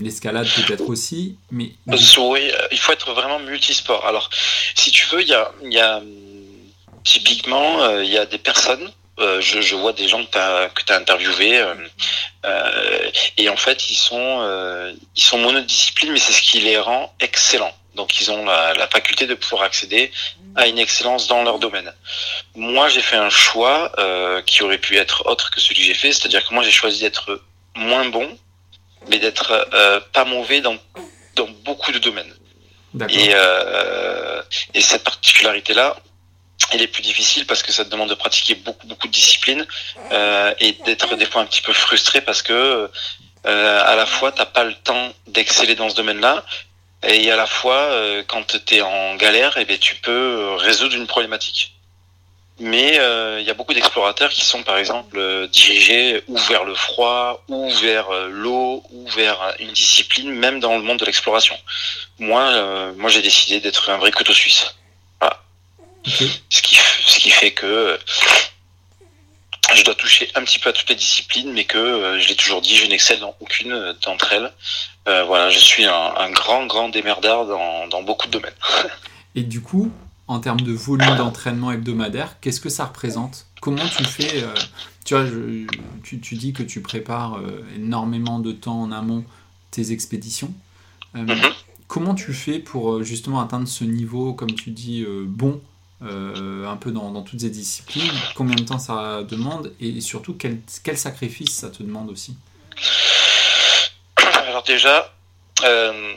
l'escalade 0.00 0.48
peut-être 0.56 0.88
aussi, 0.88 1.38
mais... 1.52 1.72
Oui, 1.86 2.50
il 2.72 2.78
faut 2.78 2.92
être 2.92 3.14
vraiment 3.14 3.38
multisport. 3.38 4.04
Alors, 4.04 4.30
si 4.74 4.90
tu 4.90 5.06
veux, 5.12 5.22
il 5.22 5.28
y 5.28 5.34
a, 5.34 5.52
y 5.62 5.78
a 5.78 6.02
Typiquement, 7.06 7.82
euh, 7.82 8.04
il 8.04 8.10
y 8.10 8.18
a 8.18 8.26
des 8.26 8.38
personnes 8.38 8.92
euh, 9.18 9.40
je, 9.40 9.62
je, 9.62 9.74
vois 9.74 9.94
des 9.94 10.08
gens 10.08 10.22
que 10.26 10.30
tu 10.30 10.38
as, 10.38 10.68
que 10.68 10.92
as 10.92 10.96
interviewés 10.96 11.58
euh, 11.58 11.74
euh, 12.44 13.10
et 13.38 13.48
en 13.48 13.56
fait 13.56 13.88
ils 13.88 13.96
sont 13.96 14.40
euh, 14.42 14.92
ils 15.16 15.22
sont 15.22 15.38
monodisciplines 15.38 16.12
mais 16.12 16.18
c'est 16.18 16.34
ce 16.34 16.42
qui 16.42 16.60
les 16.60 16.78
rend 16.78 17.14
excellents. 17.20 17.72
Donc 17.94 18.20
ils 18.20 18.30
ont 18.30 18.44
la, 18.44 18.74
la, 18.74 18.86
faculté 18.88 19.26
de 19.26 19.34
pouvoir 19.34 19.62
accéder 19.62 20.12
à 20.54 20.66
une 20.66 20.78
excellence 20.78 21.28
dans 21.28 21.42
leur 21.44 21.58
domaine. 21.58 21.90
Moi 22.54 22.90
j'ai 22.90 23.00
fait 23.00 23.16
un 23.16 23.30
choix 23.30 23.90
qui 24.44 24.62
aurait 24.62 24.76
pu 24.76 24.98
être 24.98 25.26
autre 25.26 25.50
que 25.50 25.60
celui 25.60 25.76
que 25.76 25.82
j'ai 25.82 25.94
fait 25.94 26.12
c'est-à-dire 26.12 26.46
que 26.46 26.52
moi 26.52 26.62
j'ai 26.62 26.70
choisi 26.70 27.00
d'être 27.00 27.42
moins 27.74 28.06
bon 28.10 28.28
mais 29.08 29.18
d'être 29.18 29.66
pas 30.12 30.26
mauvais 30.26 30.60
dans 30.60 30.76
dans 31.36 31.48
beaucoup 31.64 31.90
de 31.90 31.98
domaines. 31.98 32.34
Et, 33.08 33.30
et 34.74 34.80
cette 34.82 35.04
particularité 35.04 35.72
là 35.72 35.96
elle 36.72 36.82
est 36.82 36.86
plus 36.86 37.02
difficile 37.02 37.46
parce 37.46 37.62
que 37.62 37.72
ça 37.72 37.84
te 37.84 37.90
demande 37.90 38.08
de 38.08 38.14
pratiquer 38.14 38.54
beaucoup 38.54 38.86
beaucoup 38.86 39.06
de 39.06 39.12
disciplines 39.12 39.66
euh, 40.12 40.52
et 40.58 40.72
d'être 40.84 41.14
des 41.16 41.26
fois 41.26 41.42
un 41.42 41.46
petit 41.46 41.62
peu 41.62 41.72
frustré 41.72 42.20
parce 42.20 42.42
que 42.42 42.90
euh, 43.46 43.82
à 43.84 43.94
la 43.94 44.06
fois 44.06 44.32
t'as 44.32 44.46
pas 44.46 44.64
le 44.64 44.74
temps 44.74 45.12
d'exceller 45.28 45.74
dans 45.74 45.88
ce 45.88 45.94
domaine-là 45.94 46.44
et 47.02 47.30
à 47.30 47.36
la 47.36 47.46
fois 47.46 47.76
euh, 47.76 48.22
quand 48.26 48.46
tu 48.46 48.74
es 48.74 48.80
en 48.80 49.14
galère 49.16 49.56
et 49.58 49.66
eh 49.68 49.78
tu 49.78 49.96
peux 49.96 50.54
résoudre 50.58 50.94
une 50.96 51.06
problématique. 51.06 51.72
Mais 52.58 52.94
il 53.38 53.44
y 53.46 53.50
a 53.50 53.54
beaucoup 53.54 53.74
d'explorateurs 53.74 54.30
qui 54.30 54.46
sont 54.46 54.62
par 54.62 54.78
exemple 54.78 55.46
dirigés 55.48 56.22
ou 56.26 56.38
vers 56.38 56.64
le 56.64 56.74
froid 56.74 57.44
ou 57.48 57.68
vers 57.68 58.10
l'eau 58.30 58.82
ou 58.90 59.06
vers 59.08 59.54
une 59.58 59.72
discipline 59.72 60.30
même 60.30 60.58
dans 60.58 60.74
le 60.78 60.82
monde 60.82 60.98
de 60.98 61.04
l'exploration. 61.04 61.54
Moi 62.18 62.92
moi 62.96 63.10
j'ai 63.10 63.20
décidé 63.20 63.60
d'être 63.60 63.90
un 63.90 63.98
vrai 63.98 64.10
couteau 64.10 64.32
suisse. 64.32 64.74
Ce, 66.06 66.62
qui, 66.62 66.76
ce 67.04 67.18
qui 67.18 67.30
fait 67.30 67.52
que 67.52 67.98
je 69.74 69.84
dois 69.84 69.94
toucher 69.94 70.28
un 70.34 70.44
petit 70.44 70.58
peu 70.58 70.70
à 70.70 70.72
toutes 70.72 70.88
les 70.88 70.94
disciplines, 70.94 71.52
mais 71.52 71.64
que 71.64 71.78
euh, 71.78 72.20
je 72.20 72.28
l'ai 72.28 72.36
toujours 72.36 72.60
dit, 72.60 72.76
je 72.76 72.86
n'excelle 72.86 73.20
dans 73.20 73.34
aucune 73.40 73.72
euh, 73.72 73.92
d'entre 74.04 74.32
elles. 74.32 74.52
Euh, 75.08 75.24
voilà, 75.24 75.50
je 75.50 75.58
suis 75.58 75.84
un, 75.84 76.30
grand, 76.30 76.66
grand 76.66 76.88
démerdard 76.88 77.46
dans, 77.46 77.86
dans 77.88 78.02
beaucoup 78.02 78.26
de 78.26 78.32
domaines. 78.32 78.54
Et 79.34 79.42
du 79.42 79.60
coup, 79.60 79.90
en 80.28 80.40
termes 80.40 80.60
de 80.60 80.72
volume 80.72 81.16
d'entraînement 81.16 81.70
hebdomadaire, 81.70 82.40
qu'est-ce 82.40 82.60
que 82.60 82.68
ça 82.68 82.86
représente? 82.86 83.46
Comment 83.60 83.86
tu 83.86 84.04
fais 84.04 84.44
Tu 85.04 85.14
vois, 85.14 85.24
tu, 86.02 86.20
tu, 86.20 86.34
dis 86.34 86.52
que 86.52 86.64
tu 86.64 86.82
prépares 86.82 87.38
énormément 87.76 88.40
de 88.40 88.50
temps 88.50 88.80
en 88.80 88.90
amont 88.90 89.24
tes 89.70 89.92
expéditions. 89.92 90.52
Mhm. 91.14 91.36
Comment 91.86 92.16
tu 92.16 92.32
fais 92.32 92.58
pour 92.58 93.04
justement 93.04 93.40
atteindre 93.40 93.68
ce 93.68 93.84
niveau, 93.84 94.34
comme 94.34 94.54
tu 94.54 94.70
dis, 94.70 95.04
bon 95.06 95.60
euh, 96.02 96.66
un 96.66 96.76
peu 96.76 96.90
dans, 96.90 97.22
toutes 97.22 97.40
ces 97.40 97.48
disciplines, 97.48 98.12
combien 98.34 98.54
de 98.54 98.64
temps 98.64 98.78
ça 98.78 99.22
demande 99.22 99.72
et 99.80 100.02
surtout 100.02 100.34
quel, 100.34 100.60
quel 100.84 100.98
sacrifice 100.98 101.56
ça 101.56 101.70
te 101.70 101.82
demande 101.82 102.10
aussi 102.10 102.36
Alors 104.16 104.62
déjà, 104.62 105.14
euh, 105.64 106.14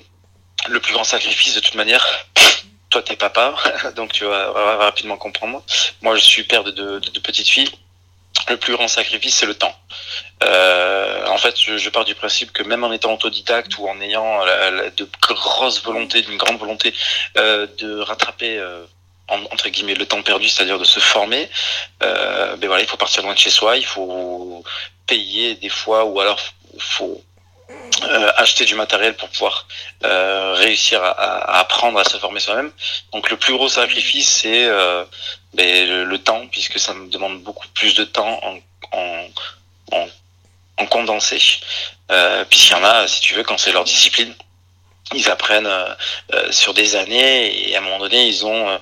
le 0.68 0.80
plus 0.82 0.92
grand 0.92 1.06
sacrifice 1.06 1.56
de 1.56 1.62
toute 1.62 1.76
manière, 1.76 2.06
toi 2.90 3.02
t'es 3.02 3.16
papa, 3.16 3.56
donc 3.96 4.12
tu 4.12 4.26
vas, 4.26 4.52
rapidement 4.80 5.16
comprendre. 5.16 5.64
Moi 6.02 6.18
je 6.18 6.26
suis 6.26 6.44
père 6.44 6.66
de 6.66 6.72
deux 6.72 7.22
petites 7.22 7.48
filles. 7.48 7.72
Le 8.50 8.58
plus 8.58 8.74
grand 8.74 8.88
sacrifice, 8.88 9.36
c'est 9.36 9.46
le 9.46 9.56
temps. 9.56 9.76
Euh, 10.44 11.26
en 11.28 11.38
fait, 11.38 11.56
je, 11.60 11.90
pars 11.90 12.06
du 12.06 12.16
principe 12.16 12.52
que 12.52 12.64
même 12.64 12.84
en 12.84 12.92
étant 12.92 13.14
autodidacte 13.14 13.78
ou 13.78 13.88
en 13.88 14.00
ayant 14.02 14.46
de 14.46 15.10
grosses 15.22 15.84
volontés, 15.84 16.22
d'une 16.22 16.38
grande 16.38 16.58
volonté 16.58 16.94
de 17.36 18.00
rattraper 18.00 18.60
entre 19.30 19.70
guillemets 19.70 19.96
le 19.96 20.06
temps 20.06 20.22
perdu, 20.22 20.48
c'est-à-dire 20.50 20.80
de 20.80 20.84
se 20.84 21.00
former, 21.00 21.50
euh, 22.04 22.56
ben 22.58 22.68
voilà, 22.68 22.84
il 22.84 22.88
faut 22.88 22.98
partir 22.98 23.24
loin 23.24 23.34
de 23.34 23.40
chez 23.40 23.50
soi, 23.50 23.78
il 23.78 23.86
faut 23.86 24.64
payer 25.08 25.56
des 25.56 25.70
fois 25.70 26.06
ou 26.06 26.20
alors 26.20 26.40
il 26.74 26.82
faut 26.82 27.22
euh, 28.04 28.32
acheter 28.38 28.66
du 28.66 28.76
matériel 28.76 29.16
pour 29.16 29.30
pouvoir 29.30 29.68
euh, 30.04 30.54
réussir 30.54 31.04
à, 31.04 31.60
apprendre 31.60 32.00
à 32.00 32.04
se 32.04 32.18
former 32.18 32.40
soi-même. 32.40 32.72
Donc 33.14 33.30
le 33.30 33.38
plus 33.38 33.54
gros 33.54 33.70
sacrifice 33.70 34.30
c'est 34.30 34.66
euh, 34.66 35.04
ben, 35.54 36.06
le, 36.06 36.18
temps 36.20 36.48
puisque 36.48 36.80
ça 36.80 36.94
me 36.94 37.10
demande 37.10 37.42
beaucoup 37.42 37.68
plus 37.70 37.96
de 37.96 38.04
temps 38.04 38.40
en, 38.44 38.60
en, 38.92 39.28
en, 39.92 40.08
en 40.78 40.86
condensé. 40.86 41.40
Euh, 42.12 42.44
puisqu'il 42.46 42.72
y 42.72 42.76
en 42.76 42.84
a, 42.84 43.08
si 43.08 43.22
tu 43.22 43.36
veux, 43.36 43.44
quand 43.44 43.58
c'est 43.58 43.72
leur 43.72 43.84
discipline, 43.84 44.34
ils 45.16 45.30
apprennent 45.30 45.66
euh, 45.66 45.94
euh, 46.34 46.52
sur 46.52 46.74
des 46.74 46.96
années 46.96 47.70
et 47.70 47.76
à 47.76 47.80
un 47.80 47.82
moment 47.82 48.00
donné 48.00 48.28
ils 48.28 48.46
ont 48.46 48.70
euh, 48.70 48.78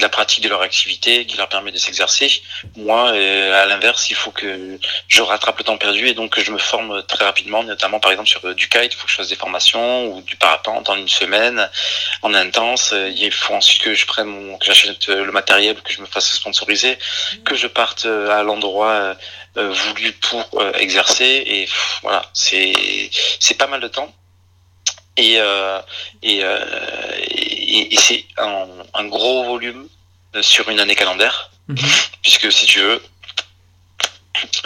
la 0.00 0.08
pratique 0.08 0.42
de 0.42 0.48
leur 0.48 0.62
activité 0.62 1.24
qui 1.24 1.36
leur 1.36 1.48
permet 1.48 1.70
de 1.70 1.78
s'exercer. 1.78 2.42
Moi, 2.76 3.10
à 3.10 3.66
l'inverse, 3.66 4.10
il 4.10 4.16
faut 4.16 4.30
que 4.30 4.78
je 5.06 5.22
rattrape 5.22 5.58
le 5.58 5.64
temps 5.64 5.78
perdu 5.78 6.08
et 6.08 6.14
donc 6.14 6.32
que 6.32 6.42
je 6.42 6.50
me 6.50 6.58
forme 6.58 7.02
très 7.04 7.24
rapidement, 7.24 7.62
notamment 7.62 8.00
par 8.00 8.10
exemple 8.10 8.28
sur 8.28 8.54
du 8.54 8.68
kite, 8.68 8.92
il 8.92 8.96
faut 8.96 9.06
que 9.06 9.10
je 9.10 9.16
fasse 9.16 9.28
des 9.28 9.36
formations 9.36 10.06
ou 10.06 10.22
du 10.22 10.36
parapente 10.36 10.88
en 10.90 10.96
une 10.96 11.08
semaine 11.08 11.68
en 12.22 12.34
intense. 12.34 12.92
Il 12.92 13.32
faut 13.32 13.54
ensuite 13.54 13.82
que 13.82 13.94
je 13.94 14.06
prenne 14.06 14.26
mon, 14.26 14.58
que 14.58 14.66
j'achète 14.66 15.06
le 15.08 15.30
matériel, 15.32 15.80
que 15.80 15.92
je 15.92 16.00
me 16.00 16.06
fasse 16.06 16.32
sponsoriser, 16.32 16.98
que 17.44 17.54
je 17.54 17.66
parte 17.66 18.06
à 18.06 18.42
l'endroit 18.42 19.16
voulu 19.54 20.12
pour 20.12 20.48
exercer 20.74 21.42
et 21.46 21.68
voilà, 22.02 22.22
c'est 22.32 22.72
c'est 23.40 23.56
pas 23.56 23.66
mal 23.66 23.80
de 23.80 23.88
temps 23.88 24.12
et, 25.18 25.40
euh, 25.40 25.80
euh, 26.24 27.10
et, 27.20 27.94
et, 27.94 27.96
c'est 27.98 28.24
un, 28.38 28.68
un, 28.94 29.04
gros 29.06 29.44
volume 29.44 29.88
sur 30.40 30.68
une 30.68 30.78
année 30.78 30.94
calendaire, 30.94 31.50
mhm. 31.66 31.76
puisque 32.22 32.50
si 32.52 32.66
tu 32.66 32.78
veux, 32.78 33.02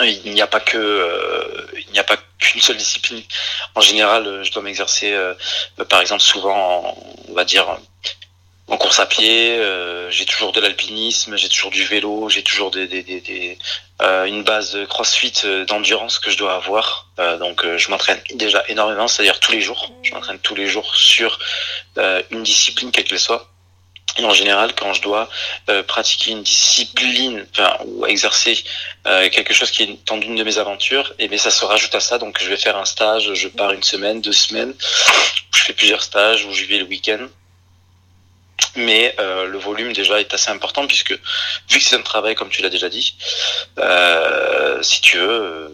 il 0.01 0.33
n'y 0.33 0.41
a 0.41 0.47
pas 0.47 0.59
que 0.59 0.77
euh, 0.77 1.67
il 1.87 1.91
n'y 1.91 1.99
a 1.99 2.03
pas 2.03 2.17
qu'une 2.37 2.61
seule 2.61 2.77
discipline. 2.77 3.23
En 3.73 3.81
général, 3.81 4.43
je 4.43 4.51
dois 4.51 4.61
m'exercer, 4.61 5.17
par 5.89 6.01
exemple, 6.01 6.21
souvent, 6.21 6.95
on 7.27 7.33
va 7.33 7.45
dire 7.45 7.77
en 8.73 8.77
course 8.77 8.99
à 8.99 9.05
pied, 9.05 9.51
euh, 9.51 10.09
j'ai 10.09 10.25
toujours 10.25 10.51
de 10.51 10.59
l'alpinisme, 10.59 11.37
j'ai 11.37 11.47
toujours 11.47 11.69
du 11.69 11.83
vélo, 11.83 12.27
j'ai 12.29 12.41
toujours 12.41 12.71
des, 12.71 12.87
des, 12.87 13.03
des, 13.03 13.59
euh, 14.01 14.25
une 14.25 14.41
base 14.41 14.75
CrossFit 14.89 15.41
euh, 15.45 15.63
d'endurance 15.65 16.17
que 16.17 16.31
je 16.31 16.37
dois 16.37 16.55
avoir. 16.55 17.07
donc 17.39 17.63
je 17.77 17.91
m'entraîne 17.91 18.19
déjà 18.33 18.63
énormément, 18.67 19.07
c'est-à-dire 19.07 19.39
tous 19.39 19.51
les 19.51 19.61
jours. 19.61 19.91
Je 20.01 20.11
m'entraîne 20.13 20.39
tous 20.39 20.55
les 20.55 20.65
jours 20.65 20.95
sur 20.95 21.37
une 22.31 22.41
discipline 22.41 22.91
quelle 22.91 23.03
qu'elle 23.03 23.19
soit. 23.19 23.47
Et 24.17 24.25
en 24.25 24.33
général, 24.33 24.73
quand 24.73 24.93
je 24.93 25.01
dois 25.03 25.29
pratiquer 25.87 26.31
une 26.31 26.41
discipline 26.41 27.45
enfin, 27.51 27.77
ou 27.85 28.07
exercer 28.07 28.55
quelque 29.35 29.53
chose 29.53 29.69
qui 29.69 29.83
est 29.83 30.07
dans 30.07 30.19
une 30.19 30.35
de 30.35 30.43
mes 30.43 30.57
aventures, 30.57 31.13
et 31.19 31.25
eh 31.25 31.27
bien 31.27 31.37
ça 31.37 31.51
se 31.51 31.63
rajoute 31.63 31.93
à 31.93 31.99
ça. 31.99 32.17
Donc 32.17 32.41
je 32.41 32.49
vais 32.49 32.57
faire 32.57 32.77
un 32.77 32.85
stage, 32.85 33.31
je 33.35 33.47
pars 33.47 33.71
une 33.71 33.83
semaine, 33.83 34.19
deux 34.21 34.39
semaines, 34.47 34.73
je 35.55 35.59
fais 35.59 35.73
plusieurs 35.73 36.01
stages 36.01 36.45
où 36.45 36.51
je 36.53 36.65
vais 36.65 36.79
le 36.79 36.85
week-end 36.85 37.27
mais 38.75 39.15
euh, 39.19 39.45
le 39.45 39.57
volume 39.57 39.93
déjà 39.93 40.19
est 40.19 40.33
assez 40.33 40.49
important 40.49 40.87
puisque 40.87 41.11
vu 41.11 41.79
que 41.79 41.83
c'est 41.83 41.95
un 41.95 42.01
travail 42.01 42.35
comme 42.35 42.49
tu 42.49 42.61
l'as 42.61 42.69
déjà 42.69 42.89
dit, 42.89 43.15
euh, 43.79 44.81
si 44.81 45.01
tu 45.01 45.17
veux, 45.17 45.29
euh, 45.29 45.69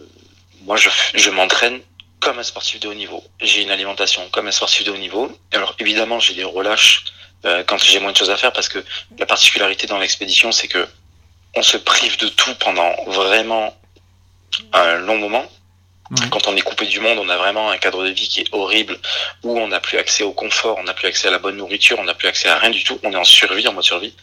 moi 0.63 0.75
je, 0.77 0.89
je 1.13 1.29
m'entraîne 1.29 1.81
comme 2.19 2.39
un 2.39 2.43
sportif 2.43 2.79
de 2.79 2.87
haut 2.87 2.93
niveau. 2.93 3.23
J'ai 3.39 3.61
une 3.61 3.71
alimentation 3.71 4.27
comme 4.29 4.47
un 4.47 4.51
sportif 4.51 4.83
de 4.83 4.91
haut 4.91 4.97
niveau. 4.97 5.31
Alors 5.53 5.75
évidemment 5.79 6.19
j'ai 6.19 6.33
des 6.33 6.43
relâches 6.43 7.05
euh, 7.45 7.63
quand 7.65 7.81
j'ai 7.81 7.99
moins 7.99 8.11
de 8.11 8.17
choses 8.17 8.29
à 8.29 8.37
faire 8.37 8.51
parce 8.51 8.67
que 8.67 8.83
la 9.17 9.25
particularité 9.25 9.87
dans 9.87 9.97
l'expédition 9.97 10.51
c'est 10.51 10.67
que 10.67 10.87
on 11.55 11.63
se 11.63 11.77
prive 11.77 12.17
de 12.17 12.27
tout 12.27 12.53
pendant 12.55 12.93
vraiment 13.07 13.75
un 14.73 14.97
long 14.97 15.17
moment 15.17 15.49
quand 16.31 16.47
on 16.47 16.55
est 16.55 16.61
coupé 16.61 16.85
du 16.85 16.99
monde, 16.99 17.19
on 17.19 17.29
a 17.29 17.37
vraiment 17.37 17.69
un 17.69 17.77
cadre 17.77 18.03
de 18.03 18.09
vie 18.09 18.27
qui 18.27 18.41
est 18.41 18.47
horrible, 18.51 18.97
où 19.43 19.59
on 19.59 19.67
n'a 19.67 19.79
plus 19.79 19.97
accès 19.97 20.23
au 20.23 20.31
confort, 20.31 20.77
on 20.79 20.83
n'a 20.83 20.93
plus 20.93 21.07
accès 21.07 21.27
à 21.27 21.31
la 21.31 21.39
bonne 21.39 21.57
nourriture, 21.57 21.97
on 21.99 22.03
n'a 22.03 22.15
plus 22.15 22.27
accès 22.27 22.49
à 22.49 22.57
rien 22.57 22.71
du 22.71 22.83
tout. 22.83 22.99
On 23.03 23.11
est 23.11 23.15
en 23.15 23.23
survie, 23.23 23.67
en 23.67 23.73
mode 23.73 23.83
survie. 23.83 24.13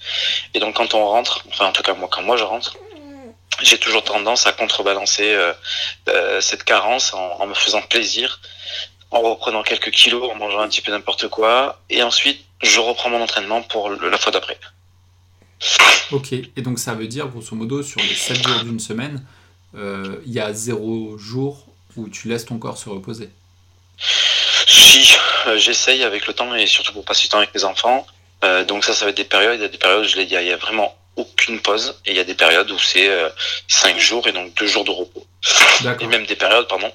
Et 0.55 0.59
donc 0.59 0.77
quand 0.77 0.95
on 0.95 1.07
rentre, 1.07 1.45
enfin 1.49 1.67
en 1.67 1.73
tout 1.73 1.83
cas 1.83 1.95
moi, 1.95 2.09
quand 2.11 2.23
moi 2.23 2.37
je 2.37 2.45
rentre, 2.45 2.77
j'ai 3.63 3.79
toujours 3.79 4.03
tendance 4.03 4.47
à 4.47 4.53
contrebalancer 4.53 5.33
euh, 5.33 5.53
euh, 6.09 6.41
cette 6.41 6.65
carence 6.65 7.15
en, 7.15 7.47
me 7.47 7.55
faisant 7.55 7.83
plaisir, 7.83 8.41
en 9.11 9.21
reprenant 9.21 9.63
quelques 9.63 9.91
kilos, 9.91 10.29
en 10.31 10.35
mangeant 10.35 10.61
un 10.61 10.69
petit 10.69 10.83
peu 10.83 10.91
n'importe 10.91 11.29
quoi, 11.29 11.81
et 11.89 12.03
ensuite 12.03 12.45
je 12.63 12.81
reprends 12.81 13.11
mon 13.11 13.23
entraînement 13.23 13.63
pour 13.63 13.91
la 13.91 14.19
fois 14.19 14.33
d'après. 14.33 14.59
Ok, 16.11 16.33
et 16.33 16.63
donc 16.63 16.79
ça 16.79 16.95
veut 16.95 17.07
dire 17.07 17.29
grosso 17.29 17.55
modo 17.55 17.83
sur 17.83 18.01
les 18.01 18.15
7 18.15 18.47
jours 18.47 18.65
d'une 18.65 18.81
semaine, 18.81 19.25
euh, 19.75 20.17
il 20.27 20.33
y 20.33 20.41
a 20.41 20.53
zéro 20.53 21.17
jour 21.17 21.67
ou 21.97 22.09
tu 22.09 22.29
laisses 22.29 22.45
ton 22.45 22.59
corps 22.59 22.79
se 22.79 22.89
reposer 22.89 23.31
Si, 24.67 25.17
euh, 25.47 25.59
j'essaye 25.59 26.03
avec 26.03 26.27
le 26.27 26.35
temps 26.35 26.55
et 26.55 26.67
surtout 26.67 26.93
pour 26.93 27.05
passer 27.05 27.23
du 27.23 27.29
temps 27.29 27.39
avec 27.39 27.55
mes 27.55 27.65
enfants. 27.65 28.07
Euh, 28.45 28.65
donc 28.65 28.85
ça, 28.85 28.95
ça 28.95 29.05
va 29.05 29.11
être 29.11 29.17
des 29.17 29.25
périodes. 29.25 29.59
Il 29.59 29.63
y 29.63 29.65
a 29.65 29.69
des 29.69 29.79
périodes, 29.79 30.05
je 30.05 30.17
l'ai 30.17 30.27
dit, 30.27 30.35
il 30.35 30.47
y 30.47 30.53
a 30.53 30.57
vraiment 30.57 30.97
aucune 31.17 31.61
pause. 31.61 31.99
Et 32.05 32.11
il 32.11 32.17
y 32.17 32.21
a 32.21 32.25
des 32.25 32.35
périodes 32.35 32.71
où 32.71 32.79
c'est 32.79 33.09
euh, 33.09 33.29
5 33.69 33.99
jours 33.99 34.29
et 34.29 34.33
donc 34.33 34.55
2 34.55 34.67
jours 34.67 34.85
de 34.85 34.91
repos. 34.91 35.27
Et 36.01 36.07
même 36.07 36.27
des 36.27 36.37
périodes, 36.37 36.69
pardon, 36.69 36.93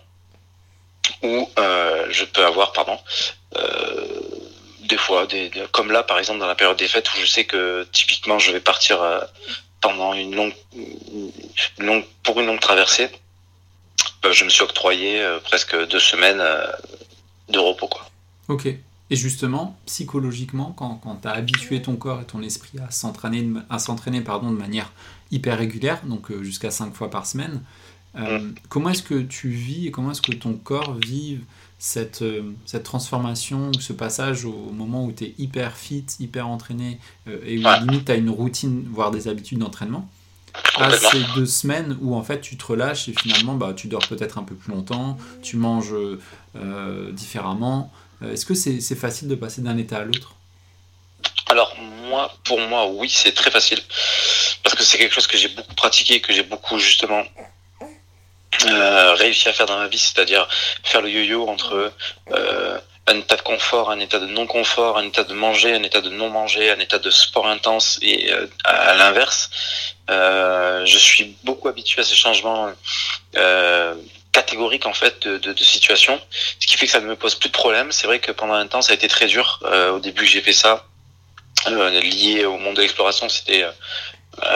où 1.24 1.50
euh, 1.60 2.08
je 2.12 2.26
peux 2.26 2.46
avoir, 2.46 2.72
pardon, 2.72 3.00
euh, 3.58 4.20
des 4.84 4.98
fois, 4.98 5.26
des, 5.26 5.52
comme 5.72 5.92
là 5.92 6.04
par 6.04 6.20
exemple 6.20 6.40
dans 6.40 6.48
la 6.48 6.56
période 6.56 6.78
des 6.78 6.88
fêtes 6.88 7.12
où 7.14 7.18
je 7.20 7.26
sais 7.26 7.46
que 7.46 7.88
typiquement 7.92 8.40
je 8.40 8.52
vais 8.52 8.60
partir 8.60 9.00
pendant 9.80 10.14
une 10.14 10.36
longue, 10.36 10.54
une 10.74 11.86
longue, 11.86 12.06
pour 12.24 12.40
une 12.40 12.48
longue 12.48 12.60
traversée. 12.60 13.10
Euh, 14.26 14.32
je 14.32 14.44
me 14.44 14.50
suis 14.50 14.64
octroyé 14.64 15.22
euh, 15.22 15.40
presque 15.40 15.76
deux 15.90 16.00
semaines 16.00 16.40
euh, 16.40 16.66
de 17.50 17.60
repos. 17.60 17.88
Quoi. 17.88 18.10
Ok. 18.48 18.68
Et 18.68 19.16
justement, 19.16 19.78
psychologiquement, 19.86 20.74
quand, 20.78 20.96
quand 21.04 21.18
tu 21.18 21.28
as 21.28 21.32
habitué 21.32 21.82
ton 21.82 21.96
corps 21.96 22.22
et 22.22 22.26
ton 22.26 22.42
esprit 22.42 22.80
à 22.80 22.92
s'entraîner, 22.92 23.46
à 23.70 23.78
s'entraîner 23.78 24.22
pardon, 24.22 24.52
de 24.52 24.58
manière 24.58 24.92
hyper 25.32 25.58
régulière, 25.58 26.02
donc 26.06 26.32
jusqu'à 26.42 26.72
cinq 26.72 26.94
fois 26.94 27.10
par 27.10 27.26
semaine, 27.26 27.62
mm. 28.16 28.54
comment 28.70 28.90
est-ce 28.90 29.04
que 29.04 29.22
tu 29.22 29.50
vis 29.50 29.88
et 29.88 29.92
comment 29.92 30.12
est-ce 30.12 30.22
que 30.22 30.32
ton 30.32 30.54
corps 30.54 30.94
vit 30.94 31.40
cette, 31.78 32.24
cette 32.66 32.84
transformation, 32.84 33.74
ce 33.74 33.92
passage 33.92 34.46
au 34.46 34.72
moment 34.72 35.04
où 35.04 35.12
tu 35.12 35.26
es 35.26 35.36
hyper 35.38 35.76
fit, 35.76 36.06
hyper 36.22 36.48
entraîné 36.48 36.98
et 37.28 37.58
où 37.58 37.68
limite 37.82 38.06
tu 38.06 38.12
as 38.14 38.16
une 38.16 38.30
routine, 38.30 38.88
voire 38.90 39.12
des 39.12 39.28
habitudes 39.28 39.60
d'entraînement? 39.60 40.10
À 40.76 40.92
ces 40.92 41.24
deux 41.36 41.46
semaines 41.46 41.98
où 42.02 42.16
en 42.16 42.24
fait 42.24 42.42
tu 42.42 42.58
te 42.58 42.66
relâches 42.66 43.10
et 43.10 43.14
finalement 43.14 43.56
bah, 43.56 43.74
tu 43.76 43.88
dors 43.88 44.06
peut-être 44.08 44.38
un 44.38 44.44
peu 44.44 44.56
plus 44.56 44.72
longtemps, 44.72 45.18
tu 45.42 45.58
manges 45.58 45.94
euh, 45.94 47.12
différemment. 47.12 47.92
Euh, 48.24 48.34
est-ce 48.34 48.46
que 48.46 48.54
c'est 48.54 48.96
facile 48.96 49.28
de 49.28 49.36
passer 49.36 49.62
d'un 49.62 49.78
état 49.78 49.98
à 49.98 50.04
l'autre? 50.04 50.34
Alors 51.48 51.76
moi, 52.10 52.34
pour 52.44 52.60
moi, 52.60 52.88
oui, 52.88 53.10
c'est 53.10 53.34
très 53.34 53.52
facile. 53.52 53.80
Parce 54.64 54.76
que 54.76 54.84
c'est 54.84 54.98
quelque 54.98 55.14
chose 55.14 55.28
que 55.28 55.38
j'ai 55.38 55.50
beaucoup 55.50 55.74
pratiqué, 55.76 56.22
que 56.22 56.34
j'ai 56.34 56.44
beaucoup 56.44 56.78
justement 56.78 57.24
euh, 58.68 59.14
réussi 59.16 59.50
à 59.50 59.54
faire 59.54 59.66
dans 59.66 59.78
ma 59.78 59.88
vie, 59.88 59.98
c'est-à-dire 59.98 60.48
faire 60.84 61.02
le 61.02 61.10
yo-yo 61.10 61.48
entre 61.48 61.92
un 63.08 63.18
état 63.18 63.36
de 63.36 63.42
confort, 63.42 63.90
un 63.90 64.00
état 64.00 64.20
de 64.20 64.28
non-confort, 64.28 64.98
un 64.98 65.04
état 65.04 65.24
de 65.24 65.34
manger, 65.34 65.74
un 65.74 65.84
état 65.84 66.02
de 66.02 66.10
non-manger, 66.10 66.72
un 66.72 66.80
état 66.80 67.00
de 67.00 67.10
sport 67.10 67.48
intense 67.48 68.00
et 68.02 68.32
euh, 68.32 68.48
à, 68.64 68.94
l'inverse. 68.94 69.50
Euh, 70.10 70.86
je 70.86 70.98
suis 70.98 71.36
beaucoup 71.44 71.68
habitué 71.68 72.02
à 72.02 72.04
ces 72.04 72.16
changements 72.16 72.72
euh, 73.36 73.96
catégoriques 74.32 74.86
en 74.86 74.94
fait 74.94 75.28
de, 75.28 75.64
situation, 75.64 76.22
ce 76.60 76.68
qui 76.68 76.78
fait 76.78 76.86
que 76.86 76.92
ça 76.92 77.02
ne 77.02 77.08
me 77.08 77.16
pose 77.16 77.36
plus 77.36 77.50
de 77.50 77.54
problème. 77.54 77.92
C'est 77.92 78.08
vrai 78.08 78.20
que 78.20 78.32
pendant 78.32 78.54
un 78.54 78.68
temps 78.68 78.82
ça 78.82 78.92
a 78.92 78.96
été 78.96 79.08
très 79.08 79.28
dur. 79.28 79.60
au 79.94 80.00
début 80.00 80.26
j'ai 80.26 80.42
fait 80.42 80.54
ça 80.54 80.86
lié 81.68 82.46
au 82.46 82.58
monde 82.58 82.76
de 82.76 82.82
l'exploration, 82.82 83.30
c'était 83.30 83.66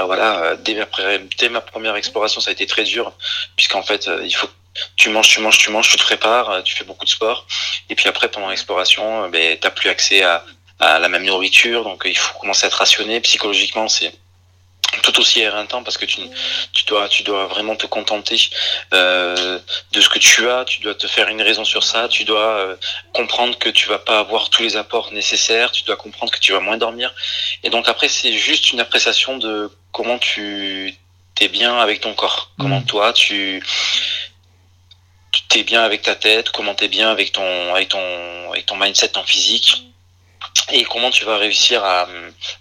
voilà, 0.05 0.55
dès 0.55 1.49
ma, 1.49 1.61
première 1.61 1.95
exploration, 1.95 2.41
ça 2.41 2.49
a 2.51 2.53
été 2.53 2.65
très 2.65 2.83
dur, 2.83 3.11
puisqu'en 3.55 3.83
fait, 3.83 4.09
il 4.23 4.33
faut 4.33 4.49
tu 4.95 5.09
manges, 5.09 5.29
tu 5.29 5.39
manges, 5.39 5.57
tu 5.57 5.69
manges, 5.71 5.89
tu 5.89 5.97
te 5.97 6.03
prépares, 6.03 6.49
euh, 6.49 6.61
tu 6.61 6.75
fais 6.75 6.83
beaucoup 6.83 7.05
de 7.05 7.09
sport. 7.09 7.47
Et 7.89 7.95
puis 7.95 8.07
après, 8.07 8.29
pendant 8.29 8.49
l'exploration, 8.49 9.25
euh, 9.25 9.27
ben, 9.29 9.57
tu 9.57 9.65
n'as 9.65 9.71
plus 9.71 9.89
accès 9.89 10.23
à, 10.23 10.43
à, 10.79 10.99
la 10.99 11.09
même 11.09 11.25
nourriture. 11.25 11.83
Donc, 11.83 12.05
euh, 12.05 12.09
il 12.09 12.17
faut 12.17 12.37
commencer 12.39 12.65
à 12.65 12.67
être 12.67 12.77
rationné. 12.77 13.19
Psychologiquement, 13.21 13.87
c'est 13.87 14.13
tout 15.01 15.19
aussi 15.19 15.41
éreintant 15.41 15.83
parce 15.83 15.97
que 15.97 16.05
tu, 16.05 16.21
tu 16.73 16.85
dois 16.85 17.07
tu 17.09 17.23
dois 17.23 17.47
vraiment 17.47 17.75
te 17.75 17.85
contenter 17.85 18.49
euh, 18.93 19.59
de 19.91 20.01
ce 20.01 20.09
que 20.09 20.19
tu 20.19 20.49
as 20.49 20.65
tu 20.65 20.81
dois 20.81 20.95
te 20.95 21.07
faire 21.07 21.27
une 21.27 21.41
raison 21.41 21.65
sur 21.65 21.83
ça 21.83 22.07
tu 22.07 22.23
dois 22.23 22.57
euh, 22.57 22.75
comprendre 23.13 23.57
que 23.57 23.69
tu 23.69 23.87
vas 23.87 23.99
pas 23.99 24.19
avoir 24.19 24.49
tous 24.49 24.63
les 24.63 24.77
apports 24.77 25.11
nécessaires 25.11 25.71
tu 25.71 25.83
dois 25.83 25.95
comprendre 25.95 26.31
que 26.31 26.39
tu 26.39 26.51
vas 26.53 26.59
moins 26.59 26.77
dormir 26.77 27.13
et 27.63 27.69
donc 27.69 27.87
après 27.87 28.07
c'est 28.07 28.33
juste 28.33 28.71
une 28.71 28.79
appréciation 28.79 29.37
de 29.37 29.71
comment 29.91 30.17
tu 30.17 30.95
t'es 31.35 31.47
bien 31.47 31.77
avec 31.77 32.01
ton 32.01 32.13
corps 32.13 32.51
comment 32.57 32.79
mmh. 32.79 32.85
toi 32.85 33.13
tu 33.13 33.63
t'es 35.49 35.63
bien 35.63 35.83
avec 35.83 36.01
ta 36.01 36.15
tête, 36.15 36.49
comment 36.51 36.75
t'es 36.75 36.87
bien 36.87 37.09
avec 37.09 37.31
ton, 37.31 37.73
avec 37.73 37.89
ton, 37.89 38.51
avec 38.51 38.65
ton 38.65 38.75
mindset, 38.75 39.09
ton 39.09 39.23
physique, 39.23 39.83
et 40.71 40.83
comment 40.85 41.11
tu 41.11 41.25
vas 41.25 41.37
réussir 41.37 41.83
à, 41.83 42.07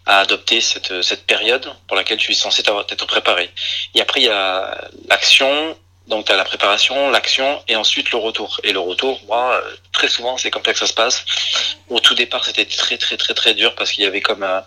à 0.06 0.20
adopter 0.20 0.60
cette, 0.60 1.02
cette 1.02 1.26
période 1.26 1.72
pour 1.86 1.96
laquelle 1.96 2.18
tu 2.18 2.32
es 2.32 2.34
censé 2.34 2.62
t'être 2.62 3.06
préparé. 3.06 3.50
Et 3.94 4.00
après, 4.00 4.20
il 4.20 4.26
y 4.26 4.30
a 4.30 4.88
l'action, 5.08 5.76
donc 6.06 6.26
tu 6.26 6.32
la 6.34 6.44
préparation, 6.44 7.10
l'action, 7.10 7.62
et 7.68 7.76
ensuite 7.76 8.10
le 8.10 8.18
retour. 8.18 8.60
Et 8.62 8.72
le 8.72 8.80
retour, 8.80 9.20
moi, 9.26 9.62
très 9.92 10.08
souvent, 10.08 10.36
c'est 10.36 10.50
comme 10.50 10.64
ça 10.64 10.72
que 10.72 10.78
ça 10.78 10.86
se 10.86 10.92
passe. 10.94 11.24
Au 11.88 12.00
tout 12.00 12.14
départ, 12.14 12.44
c'était 12.44 12.66
très, 12.66 12.98
très, 12.98 13.16
très, 13.16 13.34
très 13.34 13.54
dur 13.54 13.74
parce 13.74 13.92
qu'il 13.92 14.04
y 14.04 14.06
avait 14.06 14.20
comme 14.20 14.42
un, 14.42 14.64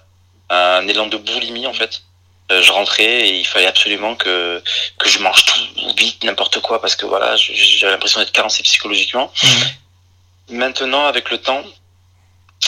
un 0.49 0.87
élan 0.87 1.07
de 1.07 1.17
boulimie, 1.17 1.67
en 1.67 1.73
fait. 1.73 2.01
Euh, 2.51 2.61
je 2.61 2.71
rentrais 2.71 3.27
et 3.27 3.39
il 3.39 3.45
fallait 3.45 3.65
absolument 3.65 4.15
que 4.15 4.63
que 4.97 5.09
je 5.09 5.19
mange 5.19 5.43
tout 5.43 5.59
vite 5.97 6.23
n'importe 6.23 6.61
quoi 6.61 6.79
parce 6.79 6.95
que 6.95 7.05
voilà 7.05 7.35
j'avais 7.35 7.91
l'impression 7.91 8.21
d'être 8.21 8.31
carencé 8.31 8.63
psychologiquement. 8.63 9.31
Mhm. 9.43 10.57
maintenant 10.57 11.05
avec 11.07 11.29
le 11.29 11.39
temps 11.39 11.63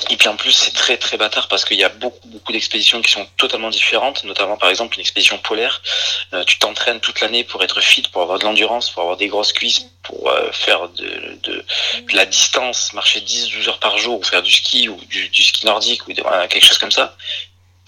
et 0.10 0.18
puis 0.18 0.28
en 0.28 0.36
plus 0.36 0.52
c'est 0.52 0.74
très 0.74 0.98
très 0.98 1.16
bâtard 1.16 1.48
parce 1.48 1.64
qu'il 1.64 1.78
y 1.78 1.86
a 1.86 1.90
beaucoup 1.90 2.28
beaucoup 2.28 2.52
d'expéditions 2.52 3.02
qui 3.02 3.10
sont 3.10 3.26
totalement 3.38 3.70
différentes 3.70 4.26
notamment 4.26 4.58
par 4.58 4.70
exemple 4.70 4.96
une 4.96 5.02
expédition 5.02 5.38
polaire. 5.38 5.82
Euh, 6.34 6.44
tu 6.44 6.60
t'entraînes 6.60 7.00
toute 7.00 7.22
l'année 7.22 7.46
pour 7.46 7.64
être 7.64 7.80
fit 7.80 8.04
pour 8.12 8.22
avoir 8.22 8.38
de 8.38 8.44
l'endurance 8.44 8.90
pour 8.90 9.04
avoir 9.04 9.16
des 9.16 9.30
grosses 9.30 9.54
cuisses 9.54 9.86
pour 10.04 10.30
euh, 10.30 10.52
faire 10.52 10.90
de, 10.90 11.38
de, 11.44 11.66
de, 12.02 12.16
la 12.16 12.26
distance 12.26 12.92
marcher 12.92 13.22
10 13.22 13.48
12 13.48 13.70
heures 13.70 13.80
par 13.80 13.98
jour 13.98 14.20
ou 14.20 14.24
faire 14.24 14.44
du 14.44 14.52
ski 14.52 14.90
ou 14.90 15.00
du, 15.06 15.30
du 15.30 15.42
ski 15.42 15.66
nordique 15.66 16.06
ou 16.06 16.14
quelque 16.14 16.66
chose 16.66 16.80
comme 16.80 16.92
ça 16.92 17.16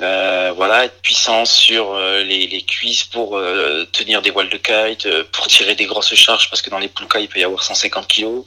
euh, 0.01 0.51
voilà, 0.55 0.85
être 0.85 1.01
puissant 1.01 1.45
sur 1.45 1.93
euh, 1.93 2.23
les, 2.23 2.47
les, 2.47 2.63
cuisses 2.63 3.03
pour 3.03 3.37
euh, 3.37 3.85
tenir 3.91 4.21
des 4.21 4.31
voiles 4.31 4.49
de 4.49 4.57
kite, 4.57 5.07
pour 5.31 5.47
tirer 5.47 5.75
des 5.75 5.85
grosses 5.85 6.15
charges, 6.15 6.49
parce 6.49 6.61
que 6.61 6.69
dans 6.69 6.79
les 6.79 6.87
pulkas, 6.87 7.19
il 7.19 7.27
peut 7.27 7.39
y 7.39 7.43
avoir 7.43 7.63
150 7.63 8.07
kilos. 8.07 8.45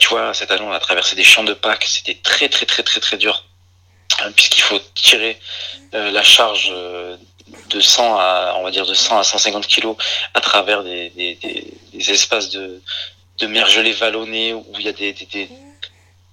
tu 0.00 0.08
vois, 0.08 0.34
cette 0.34 0.50
année, 0.50 0.64
on 0.64 0.72
a 0.72 0.80
traversé 0.80 1.14
des 1.14 1.24
champs 1.24 1.44
de 1.44 1.54
Pâques, 1.54 1.84
c'était 1.84 2.18
très 2.22 2.48
très 2.48 2.66
très 2.66 2.82
très 2.82 3.00
très 3.00 3.16
dur, 3.16 3.44
puisqu'il 4.34 4.62
faut 4.62 4.80
tirer 4.94 5.38
la 5.92 6.22
charge 6.22 6.72
de 7.70 7.80
100 7.80 8.16
à, 8.18 8.54
on 8.58 8.64
va 8.64 8.70
dire, 8.70 8.86
de 8.86 8.94
100 8.94 9.18
à 9.18 9.24
150 9.24 9.66
kilos 9.66 9.96
à 10.34 10.40
travers 10.40 10.82
des, 10.82 11.10
des, 11.10 12.10
espaces 12.10 12.50
de, 12.50 12.80
de 13.38 13.46
mer 13.46 13.68
gelée 13.68 13.92
vallonnée 13.92 14.54
où 14.54 14.66
il 14.78 14.86
y 14.86 14.88
a 14.88 14.92
des, 14.92 15.14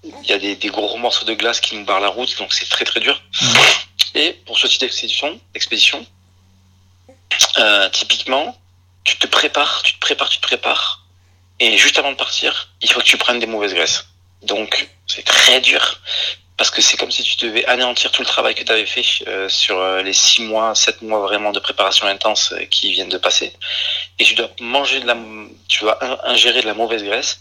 il 0.04 0.30
y 0.30 0.34
a 0.34 0.40
des, 0.40 0.70
gros 0.70 0.98
morceaux 0.98 1.26
de 1.26 1.34
glace 1.34 1.60
qui 1.60 1.76
nous 1.76 1.86
barrent 1.86 2.00
la 2.00 2.10
route, 2.10 2.38
donc 2.38 2.54
c'est 2.54 2.70
très 2.70 2.86
très 2.86 3.00
dur. 3.00 3.22
Et 4.16 4.34
pour 4.46 4.58
ce 4.58 4.68
type 4.68 4.82
d'expédition, 4.82 5.40
expédition, 5.54 6.06
euh, 7.58 7.90
typiquement, 7.90 8.58
tu 9.04 9.18
te 9.18 9.28
prépares, 9.28 9.82
tu 9.84 9.94
te 9.94 10.00
prépares, 10.00 10.30
tu 10.30 10.40
te 10.40 10.48
prépares, 10.48 11.06
et 11.60 11.78
juste 11.78 11.98
avant 12.00 12.12
de 12.12 12.18
partir, 12.18 12.70
il 12.82 12.92
faut 12.92 13.00
que 13.00 13.06
tu 13.06 13.18
prennes 13.18 13.40
des 13.40 13.46
mauvaises 13.46 13.74
graisses. 13.74 14.06
Donc, 14.44 14.90
c'est 15.08 15.24
très 15.26 15.60
dur, 15.60 16.00
parce 16.58 16.72
que 16.72 16.82
c'est 16.82 16.98
comme 16.98 17.12
si 17.12 17.24
tu 17.24 17.38
devais 17.46 17.66
anéantir 17.66 18.12
tout 18.12 18.22
le 18.22 18.28
travail 18.28 18.56
que 18.56 18.64
tu 18.64 18.72
avais 18.72 18.86
fait 18.86 19.06
euh, 19.28 19.50
sur 19.50 19.78
euh, 19.80 20.02
les 20.02 20.14
six 20.14 20.42
mois, 20.42 20.76
sept 20.76 21.02
mois 21.02 21.20
vraiment 21.20 21.52
de 21.52 21.60
préparation 21.60 22.06
intense 22.08 22.52
euh, 22.54 22.66
qui 22.66 22.92
viennent 22.92 23.10
de 23.10 23.18
passer. 23.18 23.54
Et 24.20 24.24
tu 24.24 24.36
dois 24.36 24.50
manger 24.60 25.00
de 25.02 25.08
la, 25.08 25.18
tu 25.68 25.80
dois 25.82 25.98
ingérer 26.28 26.62
de 26.62 26.68
la 26.68 26.74
mauvaise 26.74 27.04
graisse 27.04 27.40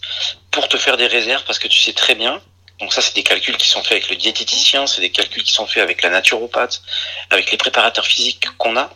pour 0.51 0.67
te 0.67 0.77
faire 0.77 0.97
des 0.97 1.07
réserves, 1.07 1.43
parce 1.45 1.59
que 1.59 1.67
tu 1.67 1.79
sais 1.79 1.93
très 1.93 2.15
bien 2.15 2.41
donc 2.79 2.93
ça, 2.93 3.01
c'est 3.01 3.15
des 3.15 3.23
calculs 3.23 3.57
qui 3.57 3.67
sont 3.67 3.83
faits 3.83 3.93
avec 3.93 4.09
le 4.09 4.15
diététicien, 4.15 4.87
c'est 4.87 5.01
des 5.01 5.09
calculs 5.09 5.43
qui 5.43 5.51
sont 5.51 5.67
faits 5.67 5.83
avec 5.83 6.01
la 6.01 6.09
naturopathe, 6.09 6.81
avec 7.29 7.51
les 7.51 7.57
préparateurs 7.57 8.05
physiques 8.05 8.45
qu'on 8.57 8.77
a, 8.77 8.89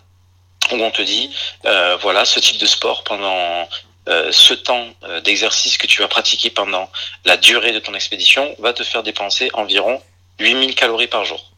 où 0.72 0.76
on 0.76 0.92
te 0.92 1.02
dit, 1.02 1.30
euh, 1.66 1.98
voilà, 1.98 2.24
ce 2.24 2.40
type 2.40 2.58
de 2.58 2.66
sport 2.66 3.04
pendant 3.04 3.68
euh, 4.08 4.32
ce 4.32 4.54
temps 4.54 4.88
euh, 5.04 5.20
d'exercice 5.20 5.78
que 5.78 5.88
tu 5.88 6.02
vas 6.02 6.08
pratiquer 6.08 6.50
pendant 6.50 6.90
la 7.26 7.36
durée 7.36 7.74
de 7.74 7.80
ton 7.80 7.94
expédition 7.94 8.56
va 8.60 8.74
te 8.74 8.84
faire 8.84 9.04
dépenser 9.04 9.50
environ 9.54 10.02
8000 10.40 10.76
calories 10.76 11.08
par 11.08 11.26
jour. 11.26 11.52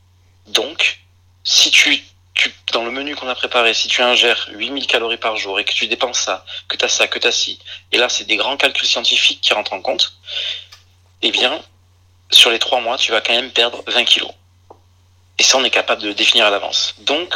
Donc, 0.47 0.99
si 1.43 1.69
tu, 1.69 2.03
tu 2.33 2.53
dans 2.73 2.83
le 2.83 2.91
menu 2.91 3.15
qu'on 3.15 3.29
a 3.29 3.35
préparé, 3.35 3.75
si 3.75 3.87
tu 3.87 4.01
ingères 4.01 4.49
8000 4.51 4.87
calories 4.87 5.17
par 5.17 5.37
jour 5.37 5.59
et 5.59 5.63
que 5.63 5.73
tu 5.73 5.87
dépenses 5.87 6.19
ça, 6.19 6.43
que 6.67 6.75
tu 6.75 6.85
as 6.85 6.89
ça, 6.89 7.07
que 7.07 7.19
tu 7.19 7.31
ci, 7.31 7.59
et 7.91 7.97
là, 7.97 8.09
c'est 8.09 8.25
des 8.25 8.35
grands 8.35 8.57
calculs 8.57 8.87
scientifiques 8.87 9.41
qui 9.41 9.53
rentrent 9.53 9.73
en 9.73 9.81
compte, 9.81 10.13
eh 11.21 11.31
bien, 11.31 11.63
sur 12.35 12.51
les 12.51 12.59
trois 12.59 12.81
mois, 12.81 12.97
tu 12.97 13.11
vas 13.11 13.21
quand 13.21 13.33
même 13.33 13.51
perdre 13.51 13.83
20 13.87 14.03
kilos. 14.05 14.31
Et 15.39 15.43
ça, 15.43 15.57
on 15.57 15.63
est 15.63 15.69
capable 15.69 16.01
de 16.01 16.13
définir 16.13 16.45
à 16.45 16.49
l'avance. 16.49 16.95
Donc, 16.99 17.33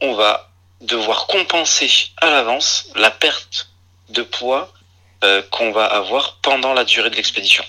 on 0.00 0.14
va 0.14 0.50
devoir 0.80 1.26
compenser 1.26 1.90
à 2.18 2.30
l'avance 2.30 2.86
la 2.94 3.10
perte 3.10 3.68
de 4.08 4.22
poids 4.22 4.72
euh, 5.24 5.42
qu'on 5.50 5.72
va 5.72 5.84
avoir 5.84 6.38
pendant 6.42 6.72
la 6.72 6.84
durée 6.84 7.10
de 7.10 7.16
l'expédition. 7.16 7.64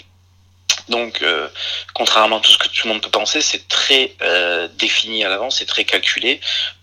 Donc, 0.88 1.22
euh, 1.22 1.50
contrairement 1.94 2.38
à 2.38 2.42
tout 2.42 2.52
ce 2.52 2.58
que 2.58 2.68
tout 2.68 2.88
le 2.88 2.94
monde 2.94 3.02
peut 3.02 3.10
penser, 3.10 3.42
c'est 3.42 3.68
très 3.68 4.14
euh, 4.22 4.68
défini 4.76 5.24
à 5.24 5.30
l'avance, 5.30 5.58
c'est 5.60 5.66
très 5.66 5.86
calculé. 5.86 6.40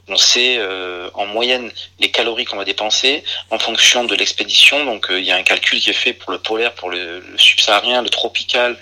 On 0.08 0.16
sait 0.16 0.56
euh, 0.58 1.10
en 1.14 1.26
moyenne 1.26 1.70
les 1.98 2.10
calories 2.10 2.46
qu'on 2.46 2.56
va 2.56 2.64
dépenser 2.64 3.24
en 3.50 3.58
fonction 3.58 4.04
de 4.04 4.14
l'expédition. 4.14 4.84
Donc, 4.84 5.10
euh, 5.10 5.20
il 5.20 5.26
y 5.26 5.30
a 5.30 5.36
un 5.36 5.42
calcul 5.42 5.80
qui 5.80 5.90
est 5.90 5.94
fait 5.94 6.14
pour 6.14 6.32
le 6.32 6.38
polaire, 6.38 6.72
pour 6.74 6.90
le, 6.90 7.22
subsaharien, 7.36 8.00
le 8.02 8.08
tropical, 8.08 8.78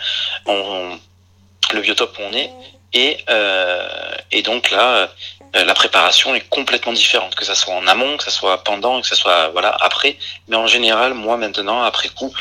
le 0.47 1.81
biotope 1.81 2.17
où 2.19 2.23
on 2.23 2.33
est. 2.33 2.51
Et, 2.93 3.19
euh, 3.29 4.25
donc 4.45 4.71
là, 4.71 5.11
la 5.55 5.75
préparation 5.75 6.35
est 6.35 6.49
complètement 6.49 6.93
différente, 6.93 7.35
que 7.35 7.45
ça 7.45 7.55
soit 7.55 7.75
en 7.75 7.87
amont, 7.87 8.17
que 8.17 8.25
ça 8.25 8.31
soit 8.31 8.62
pendant, 8.62 9.01
que 9.01 9.09
ça 9.09 9.17
soit 9.17 9.49
voilà 9.49 9.77
après. 9.81 10.17
Mais 10.49 10.57
en 10.57 10.67
général, 10.67 11.15
moi 11.15 11.37
maintenant, 11.37 11.83
après 11.83 12.09
coup, 12.09 12.33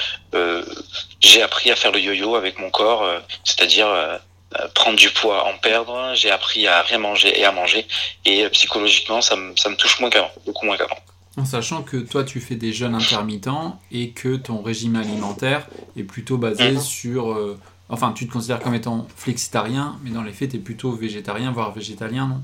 j'ai 1.22 1.42
appris 1.42 1.72
à 1.72 1.76
faire 1.76 1.92
le 1.92 2.00
yo-yo 2.00 2.36
avec 2.36 2.60
mon 2.60 2.70
corps, 2.70 3.10
c'est-à-dire 3.44 3.88
prendre 4.74 4.98
du 4.98 5.10
poids, 5.10 5.46
en 5.46 5.58
perdre. 5.58 6.14
J'ai 6.16 6.32
appris 6.32 6.68
à 6.68 6.82
rien 6.82 6.98
manger 6.98 7.40
et 7.40 7.46
à 7.46 7.52
manger. 7.52 7.88
Et 8.26 8.48
psychologiquement, 8.50 9.22
ça 9.22 9.36
me, 9.36 9.56
ça 9.56 9.70
me 9.70 9.76
touche 9.76 10.00
moins 10.00 10.10
qu'avant, 10.10 10.32
beaucoup 10.46 10.66
moins 10.66 10.78
qu'avant. 10.78 11.00
En 11.38 11.46
sachant 11.46 11.84
que 11.84 11.98
toi, 11.98 12.24
tu 12.24 12.40
fais 12.40 12.56
des 12.56 12.72
jeûnes 12.72 12.96
intermittents 12.96 13.80
et 13.92 14.12
que 14.12 14.38
ton 14.38 14.62
régime 14.62 14.96
alimentaire 14.96 15.68
est 15.98 16.04
plutôt 16.04 16.38
basé 16.38 16.72
mmh. 16.72 16.82
sur... 16.82 17.58
Enfin, 17.88 18.14
tu 18.14 18.28
te 18.28 18.34
considères 18.34 18.60
comme 18.60 18.74
étant 18.74 19.08
flexitarien, 19.16 20.00
mais 20.02 20.10
dans 20.10 20.24
les 20.24 20.34
faits, 20.34 20.50
tu 20.50 20.56
es 20.56 20.60
plutôt 20.60 20.94
végétarien, 20.94 21.52
voire 21.52 21.72
végétalien, 21.72 22.28
non? 22.28 22.42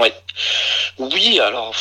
Oui. 0.00 0.08
Oui, 0.98 1.38
alors, 1.38 1.74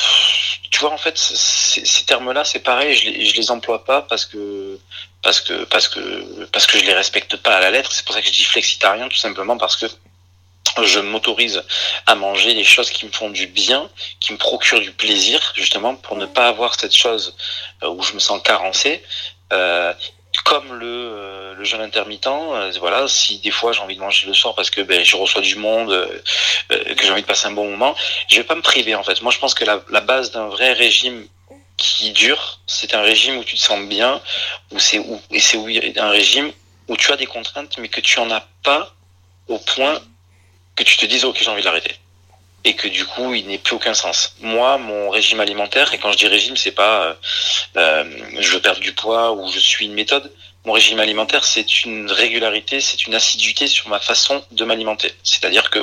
tu 0.70 0.80
vois, 0.82 0.92
en 0.92 0.98
fait, 0.98 1.18
ces 1.18 2.06
termes-là, 2.06 2.44
c'est 2.44 2.60
pareil, 2.60 2.94
je 2.94 3.10
les, 3.10 3.26
je 3.26 3.36
les 3.38 3.52
emploie 3.52 3.86
pas 3.86 4.02
parce 4.02 4.26
que, 4.26 4.78
parce 5.24 5.42
que, 5.42 5.64
parce 5.66 5.88
que, 5.88 6.46
parce 6.52 6.68
que 6.68 6.78
je 6.78 6.86
les 6.86 6.94
respecte 6.94 7.38
pas 7.38 7.56
à 7.58 7.60
la 7.60 7.72
lettre. 7.72 7.92
C'est 7.92 8.06
pour 8.06 8.14
ça 8.14 8.22
que 8.22 8.28
je 8.28 8.34
dis 8.34 8.44
flexitarien, 8.44 9.10
tout 9.10 9.18
simplement 9.18 9.58
parce 9.58 9.76
que 9.76 9.88
je 10.84 11.00
m'autorise 11.00 11.64
à 12.06 12.16
manger 12.16 12.54
les 12.54 12.64
choses 12.64 12.92
qui 12.92 13.06
me 13.06 13.12
font 13.12 13.30
du 13.30 13.48
bien, 13.48 13.90
qui 14.20 14.34
me 14.34 14.38
procurent 14.38 14.80
du 14.80 14.92
plaisir, 14.92 15.54
justement, 15.56 15.96
pour 15.96 16.18
ne 16.18 16.26
pas 16.26 16.48
avoir 16.48 16.80
cette 16.80 16.96
chose 16.96 17.36
euh, 17.84 17.90
où 17.90 18.04
je 18.04 18.14
me 18.14 18.20
sens 18.20 18.42
carencé. 18.44 19.04
Euh, 19.54 19.94
comme 20.44 20.74
le, 20.74 20.86
euh, 20.86 21.56
le 21.56 21.64
jeûne 21.64 21.82
intermittent, 21.82 22.28
euh, 22.28 22.72
voilà, 22.80 23.08
si 23.08 23.40
des 23.40 23.50
fois 23.50 23.72
j'ai 23.72 23.82
envie 23.82 23.96
de 23.96 24.02
manger 24.02 24.28
le 24.28 24.34
soir 24.34 24.54
parce 24.56 24.70
que 24.70 24.82
ben, 24.82 25.04
je 25.04 25.16
reçois 25.16 25.42
du 25.42 25.56
monde, 25.56 25.92
euh, 25.92 26.94
que 26.96 27.04
j'ai 27.04 27.12
envie 27.12 27.22
de 27.22 27.28
passer 27.28 27.48
un 27.48 27.52
bon 27.52 27.70
moment, 27.70 27.96
je 28.30 28.36
vais 28.36 28.44
pas 28.44 28.56
me 28.56 28.62
priver 28.62 28.94
en 28.94 29.04
fait. 29.04 29.22
Moi, 29.22 29.32
je 29.32 29.40
pense 29.40 29.54
que 29.54 29.66
la 29.66 30.02
base 30.02 30.32
d'un 30.32 30.48
vrai 30.48 30.74
régime 30.74 31.28
qui 31.78 32.12
dure, 32.12 32.60
c'est 32.68 32.94
un 32.96 33.02
régime 33.02 33.38
où 33.38 33.44
tu 33.44 33.56
te 33.56 33.62
sens 33.62 33.88
bien, 33.88 34.22
où 34.72 34.80
c'est 34.80 35.00
où 35.00 35.22
et 35.32 35.40
c'est 35.40 35.58
où 35.58 35.68
un 35.68 36.10
régime 36.10 36.52
où 36.88 36.98
tu 36.98 37.12
as 37.12 37.18
des 37.18 37.28
contraintes, 37.28 37.78
mais 37.78 37.88
que 37.88 38.02
tu 38.02 38.20
en 38.20 38.32
as 38.32 38.48
pas 38.64 38.94
au 39.48 39.60
point 39.60 40.02
que 40.76 40.84
tu 40.84 40.98
te 40.98 41.06
dises 41.06 41.24
ok 41.26 41.38
j'ai 41.40 41.50
envie 41.50 41.62
de 41.62 41.66
l'arrêter 41.66 41.96
et 42.64 42.76
que 42.76 42.88
du 42.88 43.06
coup 43.06 43.34
il 43.34 43.48
n'ait 43.48 43.58
plus 43.58 43.76
aucun 43.76 43.94
sens. 43.94 44.36
Moi, 44.42 44.78
mon 44.78 45.10
régime 45.10 45.40
alimentaire, 45.40 45.94
et 45.94 46.00
quand 46.00 46.12
je 46.12 46.18
dis 46.18 46.28
régime, 46.28 46.58
c'est 46.58 46.72
pas 46.72 47.04
euh, 47.04 47.14
euh, 47.78 48.04
je 48.40 48.52
veux 48.52 48.60
perdre 48.60 48.82
du 48.82 48.94
poids 48.94 49.32
ou 49.32 49.50
je 49.50 49.60
suis 49.60 49.86
une 49.86 49.94
méthode. 49.94 50.32
Mon 50.66 50.74
régime 50.74 51.00
alimentaire, 51.00 51.46
c'est 51.46 51.86
une 51.86 52.12
régularité, 52.12 52.82
c'est 52.82 53.08
une 53.08 53.16
assiduité 53.16 53.68
sur 53.68 53.88
ma 53.88 54.02
façon 54.02 54.44
de 54.52 54.66
m'alimenter. 54.66 55.14
C'est-à-dire 55.24 55.70
que 55.70 55.80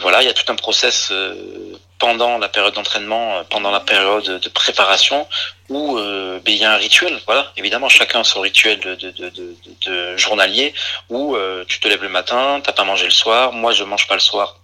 voilà, 0.00 0.22
il 0.22 0.26
y 0.26 0.28
a 0.28 0.34
tout 0.34 0.50
un 0.50 0.56
process 0.56 1.08
euh, 1.10 1.34
pendant 1.98 2.38
la 2.38 2.48
période 2.48 2.74
d'entraînement, 2.74 3.44
pendant 3.50 3.70
la 3.70 3.80
période 3.80 4.24
de 4.24 4.48
préparation, 4.48 5.26
où 5.68 5.96
ben, 5.96 6.40
il 6.46 6.56
y 6.56 6.64
a 6.64 6.72
un 6.72 6.76
rituel. 6.76 7.20
Voilà, 7.26 7.52
évidemment, 7.56 7.88
chacun 7.88 8.20
a 8.20 8.24
son 8.24 8.40
rituel 8.40 8.80
de, 8.80 10.16
journalier, 10.16 10.74
où 11.10 11.36
tu 11.68 11.80
te 11.80 11.88
lèves 11.88 12.02
le 12.02 12.08
matin, 12.08 12.60
t'as 12.64 12.72
pas 12.72 12.84
mangé 12.84 13.04
le 13.04 13.10
soir. 13.10 13.52
Moi, 13.52 13.72
je 13.72 13.84
mange 13.84 14.06
pas 14.06 14.14
le 14.14 14.20
soir. 14.20 14.56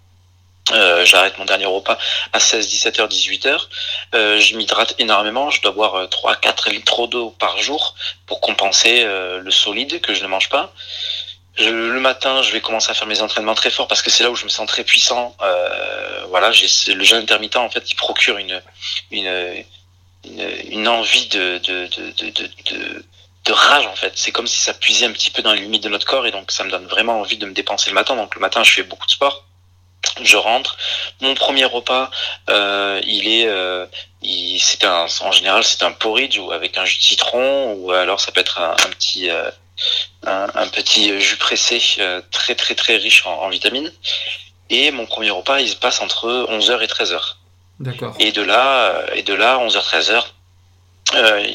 Euh, 0.72 1.04
j'arrête 1.04 1.38
mon 1.38 1.44
dernier 1.44 1.66
repas 1.66 1.96
à 2.32 2.40
16, 2.40 2.66
17h, 2.66 3.08
18h. 3.08 3.60
Euh, 4.14 4.40
je 4.40 4.56
m'hydrate 4.56 4.94
énormément. 4.98 5.50
Je 5.50 5.60
dois 5.60 5.70
boire 5.70 6.08
3, 6.08 6.36
4 6.36 6.70
litres 6.70 7.06
d'eau 7.06 7.30
par 7.38 7.58
jour 7.58 7.94
pour 8.26 8.40
compenser 8.40 9.04
le 9.04 9.50
solide 9.50 10.00
que 10.00 10.14
je 10.14 10.22
ne 10.22 10.28
mange 10.28 10.48
pas 10.48 10.72
le 11.58 12.00
matin, 12.00 12.42
je 12.42 12.52
vais 12.52 12.60
commencer 12.60 12.90
à 12.90 12.94
faire 12.94 13.06
mes 13.06 13.22
entraînements 13.22 13.54
très 13.54 13.70
forts 13.70 13.88
parce 13.88 14.02
que 14.02 14.10
c'est 14.10 14.22
là 14.22 14.30
où 14.30 14.36
je 14.36 14.44
me 14.44 14.50
sens 14.50 14.66
très 14.68 14.84
puissant. 14.84 15.34
Euh, 15.42 16.24
voilà, 16.28 16.52
j'ai 16.52 16.94
le 16.94 17.04
jeûne 17.04 17.22
intermittent 17.22 17.56
en 17.56 17.70
fait 17.70 17.82
qui 17.82 17.94
procure 17.94 18.38
une 18.38 18.60
une 19.10 19.64
une, 20.24 20.88
envie 20.88 21.28
de 21.28 21.60
rage 23.48 23.86
en 23.86 23.94
fait. 23.94 24.12
C'est 24.16 24.32
comme 24.32 24.46
si 24.46 24.58
ça 24.58 24.74
puisait 24.74 25.06
un 25.06 25.12
petit 25.12 25.30
peu 25.30 25.42
dans 25.42 25.52
les 25.52 25.60
limites 25.60 25.84
de 25.84 25.88
notre 25.88 26.06
corps 26.06 26.26
et 26.26 26.30
donc 26.30 26.50
ça 26.50 26.64
me 26.64 26.70
donne 26.70 26.86
vraiment 26.86 27.20
envie 27.20 27.38
de 27.38 27.46
me 27.46 27.52
dépenser 27.52 27.90
le 27.90 27.94
matin. 27.94 28.16
Donc 28.16 28.34
le 28.34 28.40
matin, 28.40 28.62
je 28.62 28.72
fais 28.72 28.82
beaucoup 28.82 29.06
de 29.06 29.12
sport. 29.12 29.44
Je 30.22 30.36
rentre. 30.36 30.76
Mon 31.20 31.34
premier 31.34 31.64
repas, 31.64 32.10
euh, 32.50 33.00
il 33.04 33.28
est, 33.28 33.46
euh, 33.46 33.86
c'est 34.22 34.84
un, 34.84 35.06
en 35.20 35.32
général, 35.32 35.64
c'est 35.64 35.82
un 35.82 35.92
porridge 35.92 36.38
ou 36.38 36.52
avec 36.52 36.76
un 36.78 36.84
jus 36.84 36.98
de 36.98 37.02
citron 37.02 37.72
ou 37.74 37.92
alors 37.92 38.20
ça 38.20 38.30
peut 38.30 38.40
être 38.40 38.60
un 38.60 38.90
petit, 38.90 39.30
un, 40.24 40.68
petit 40.68 41.20
jus 41.20 41.36
pressé 41.36 41.80
euh, 41.98 42.20
très 42.30 42.54
très 42.54 42.74
très 42.74 42.96
riche 42.96 43.24
en, 43.26 43.48
vitamines. 43.48 43.92
Et 44.70 44.90
mon 44.90 45.06
premier 45.06 45.30
repas, 45.30 45.60
il 45.60 45.68
se 45.68 45.76
passe 45.76 46.00
entre 46.00 46.46
11h 46.50 46.82
et 46.82 46.86
13h. 46.86 47.36
D'accord. 47.78 48.14
Et 48.18 48.32
de 48.32 48.42
là, 48.42 48.90
euh, 48.90 49.06
et 49.14 49.22
de 49.22 49.34
là, 49.34 49.58
11h 49.58 49.84
13h, 49.84 50.24
euh, 51.14 51.46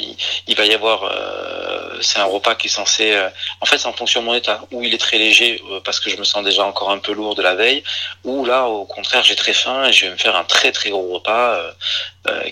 il, 0.47 0.55
va 0.55 0.65
y 0.65 0.73
avoir, 0.73 1.03
euh, 1.03 1.99
c'est 2.01 2.19
un 2.19 2.25
repas 2.25 2.55
qui 2.55 2.67
est 2.67 2.69
censé, 2.69 3.11
euh, 3.11 3.29
en 3.59 3.65
fait, 3.65 3.77
c'est 3.77 3.87
en 3.87 3.93
fonction 3.93 4.21
de 4.21 4.25
mon 4.25 4.33
état, 4.33 4.61
où 4.71 4.81
il 4.81 4.93
est 4.93 4.97
très 4.97 5.17
léger 5.17 5.61
parce 5.83 5.99
que 5.99 6.09
je 6.09 6.15
me 6.15 6.23
sens 6.23 6.43
déjà 6.43 6.63
encore 6.63 6.89
un 6.89 6.99
peu 6.99 7.11
lourd 7.11 7.35
de 7.35 7.41
la 7.41 7.53
veille, 7.53 7.83
ou 8.23 8.45
là, 8.45 8.67
au 8.67 8.85
contraire, 8.85 9.23
j'ai 9.23 9.35
très 9.35 9.51
faim 9.53 9.85
et 9.85 9.91
je 9.91 10.05
vais 10.05 10.11
me 10.13 10.17
faire 10.17 10.37
un 10.37 10.45
très 10.45 10.71
très 10.71 10.89
gros 10.89 11.15
repas 11.15 11.61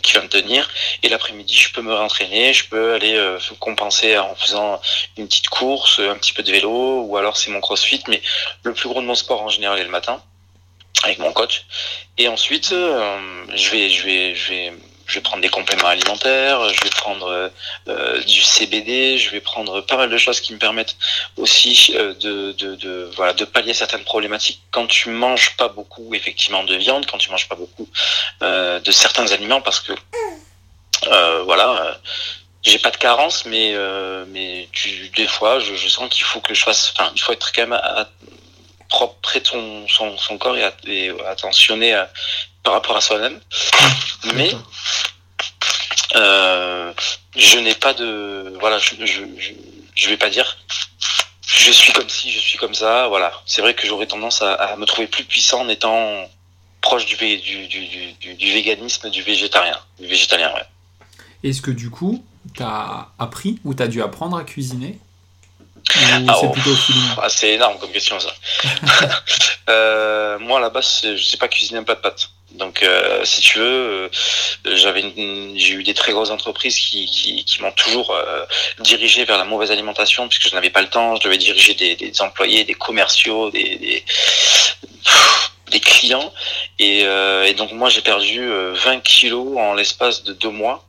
qui 0.03 0.13
va 0.13 0.21
me 0.21 0.27
tenir. 0.27 0.69
Et 1.03 1.09
l'après-midi, 1.09 1.55
je 1.55 1.71
peux 1.71 1.81
me 1.81 1.93
rentraîner, 1.93 2.53
je 2.53 2.67
peux 2.67 2.95
aller 2.95 3.37
compenser 3.59 4.17
en 4.17 4.35
faisant 4.35 4.81
une 5.17 5.27
petite 5.27 5.47
course, 5.49 5.99
un 5.99 6.15
petit 6.15 6.33
peu 6.33 6.43
de 6.43 6.51
vélo, 6.51 7.01
ou 7.03 7.17
alors 7.17 7.37
c'est 7.37 7.51
mon 7.51 7.61
CrossFit, 7.61 8.03
mais 8.07 8.21
le 8.63 8.73
plus 8.73 8.89
gros 8.89 9.01
de 9.01 9.05
mon 9.05 9.15
sport 9.15 9.41
en 9.41 9.49
général 9.49 9.79
est 9.79 9.83
le 9.83 9.89
matin 9.89 10.21
avec 11.03 11.19
mon 11.19 11.31
coach. 11.31 11.63
Et 12.17 12.27
ensuite, 12.27 12.71
je 12.71 13.69
vais, 13.71 13.89
je 13.89 14.03
vais, 14.03 14.35
je 14.35 14.49
vais 14.49 14.73
je 15.09 15.15
vais 15.15 15.21
prendre 15.21 15.41
des 15.41 15.49
compléments 15.49 15.87
alimentaires, 15.87 16.69
je 16.69 16.83
vais 16.83 16.89
prendre 16.91 17.51
euh, 17.87 18.21
du 18.21 18.41
CBD, 18.41 19.17
je 19.17 19.31
vais 19.31 19.41
prendre 19.41 19.81
pas 19.81 19.97
mal 19.97 20.09
de 20.09 20.17
choses 20.17 20.39
qui 20.39 20.53
me 20.53 20.59
permettent 20.59 20.95
aussi 21.35 21.93
euh, 21.95 22.13
de, 22.13 22.51
de, 22.53 23.09
voilà 23.15 23.33
de 23.33 23.43
pallier 23.43 23.73
certaines 23.73 24.03
problématiques. 24.03 24.61
Quand 24.71 24.85
tu 24.85 25.09
manges 25.09 25.57
pas 25.57 25.67
beaucoup 25.67 26.13
effectivement 26.13 26.63
de 26.63 26.75
viande, 26.75 27.07
quand 27.07 27.17
tu 27.17 27.31
manges 27.31 27.49
pas 27.49 27.55
beaucoup 27.55 27.89
euh, 28.43 28.79
de 28.79 28.91
certains 28.91 29.31
aliments, 29.31 29.61
parce 29.61 29.79
que 29.79 29.93
euh, 31.07 31.41
voilà, 31.43 31.99
j'ai 32.61 32.77
pas 32.77 32.91
de 32.91 32.97
carence, 32.97 33.45
mais 33.45 33.75
mais 34.27 34.69
tu, 34.71 35.09
des 35.09 35.27
fois 35.27 35.59
je, 35.59 35.73
je 35.73 35.87
sens 35.87 36.07
qu'il 36.09 36.23
faut 36.23 36.39
que 36.39 36.53
je 36.53 36.63
fasse, 36.63 36.93
enfin 36.95 37.11
il 37.15 37.21
faut 37.21 37.33
être 37.33 37.51
quand 37.51 37.63
même 37.63 37.73
à, 37.73 38.07
propre 38.89 39.15
près 39.21 39.39
de 39.39 39.47
son, 39.47 39.87
son, 39.87 40.17
son 40.17 40.37
corps 40.37 40.57
et, 40.57 40.69
et 40.87 41.11
attentionné 41.27 41.93
à, 41.93 42.11
par 42.63 42.73
rapport 42.73 42.97
à 42.97 43.01
soi-même. 43.01 43.39
Mais 44.35 44.51
euh, 46.15 46.91
je 47.35 47.59
n'ai 47.59 47.75
pas 47.75 47.93
de 47.93 48.57
voilà, 48.59 48.79
je, 48.79 48.95
je, 49.05 49.21
je, 49.95 50.09
vais 50.09 50.17
pas 50.17 50.29
dire 50.29 50.57
je 51.41 51.71
suis 51.71 51.93
comme 51.93 52.09
si, 52.09 52.31
je 52.31 52.39
suis 52.39 52.57
comme 52.57 52.73
ça. 52.73 53.07
Voilà, 53.07 53.31
c'est 53.45 53.61
vrai 53.61 53.73
que 53.73 53.85
j'aurais 53.85 54.07
tendance 54.07 54.41
à, 54.41 54.53
à, 54.53 54.75
me 54.75 54.85
trouver 54.85 55.07
plus 55.07 55.23
puissant 55.23 55.61
en 55.61 55.69
étant 55.69 56.29
proche 56.81 57.05
du, 57.05 57.15
du, 57.15 57.67
du, 57.67 57.87
du, 57.87 58.33
du 58.35 58.51
véganisme, 58.53 59.09
du 59.09 59.21
végétarien, 59.21 59.77
du 59.99 60.07
végétalien. 60.07 60.53
Ouais. 60.53 60.65
Est-ce 61.43 61.61
que 61.61 61.71
du 61.71 61.89
coup, 61.89 62.23
tu 62.55 62.63
as 62.63 63.09
appris 63.19 63.59
ou 63.63 63.73
tu 63.73 63.83
as 63.83 63.87
dû 63.87 64.01
apprendre 64.01 64.37
à 64.37 64.43
cuisiner? 64.43 64.99
Ah, 65.95 66.35
c'est 66.39 66.47
oh, 66.47 66.49
plutôt 66.49 66.75
ah, 67.21 67.29
C'est 67.29 67.53
énorme 67.53 67.77
comme 67.79 67.91
question 67.91 68.19
ça. 68.19 68.33
euh, 69.69 70.39
moi 70.39 70.59
à 70.59 70.61
la 70.61 70.69
base, 70.69 71.01
je 71.03 71.23
sais 71.23 71.37
pas 71.37 71.47
cuisiner 71.47 71.79
un 71.79 71.83
plat 71.83 71.95
de 71.95 72.01
pâtes. 72.01 72.29
Donc, 72.51 72.81
euh, 72.81 73.23
si 73.25 73.41
tu 73.41 73.59
veux, 73.59 73.65
euh, 73.65 74.09
j'avais, 74.65 75.01
j'ai 75.55 75.73
eu 75.75 75.83
des 75.83 75.93
très 75.93 76.11
grosses 76.11 76.31
entreprises 76.31 76.77
qui, 76.77 77.05
qui, 77.05 77.45
qui 77.45 77.61
m'ont 77.61 77.71
toujours 77.71 78.11
euh, 78.11 78.45
dirigé 78.79 79.23
vers 79.25 79.37
la 79.37 79.45
mauvaise 79.45 79.71
alimentation 79.71 80.27
puisque 80.27 80.49
je 80.49 80.55
n'avais 80.55 80.71
pas 80.71 80.81
le 80.81 80.89
temps. 80.89 81.15
Je 81.15 81.21
devais 81.21 81.37
diriger 81.37 81.75
des, 81.75 81.95
des 81.95 82.21
employés, 82.21 82.63
des 82.63 82.73
commerciaux, 82.73 83.51
des, 83.51 83.75
des, 83.77 84.03
des 85.69 85.79
clients. 85.79 86.33
Et, 86.79 87.03
euh, 87.03 87.45
et, 87.45 87.53
donc 87.53 87.71
moi, 87.71 87.89
j'ai 87.89 88.01
perdu 88.01 88.49
20 88.49 89.01
kilos 89.01 89.57
en 89.57 89.75
l'espace 89.75 90.23
de 90.23 90.33
deux 90.33 90.49
mois, 90.49 90.83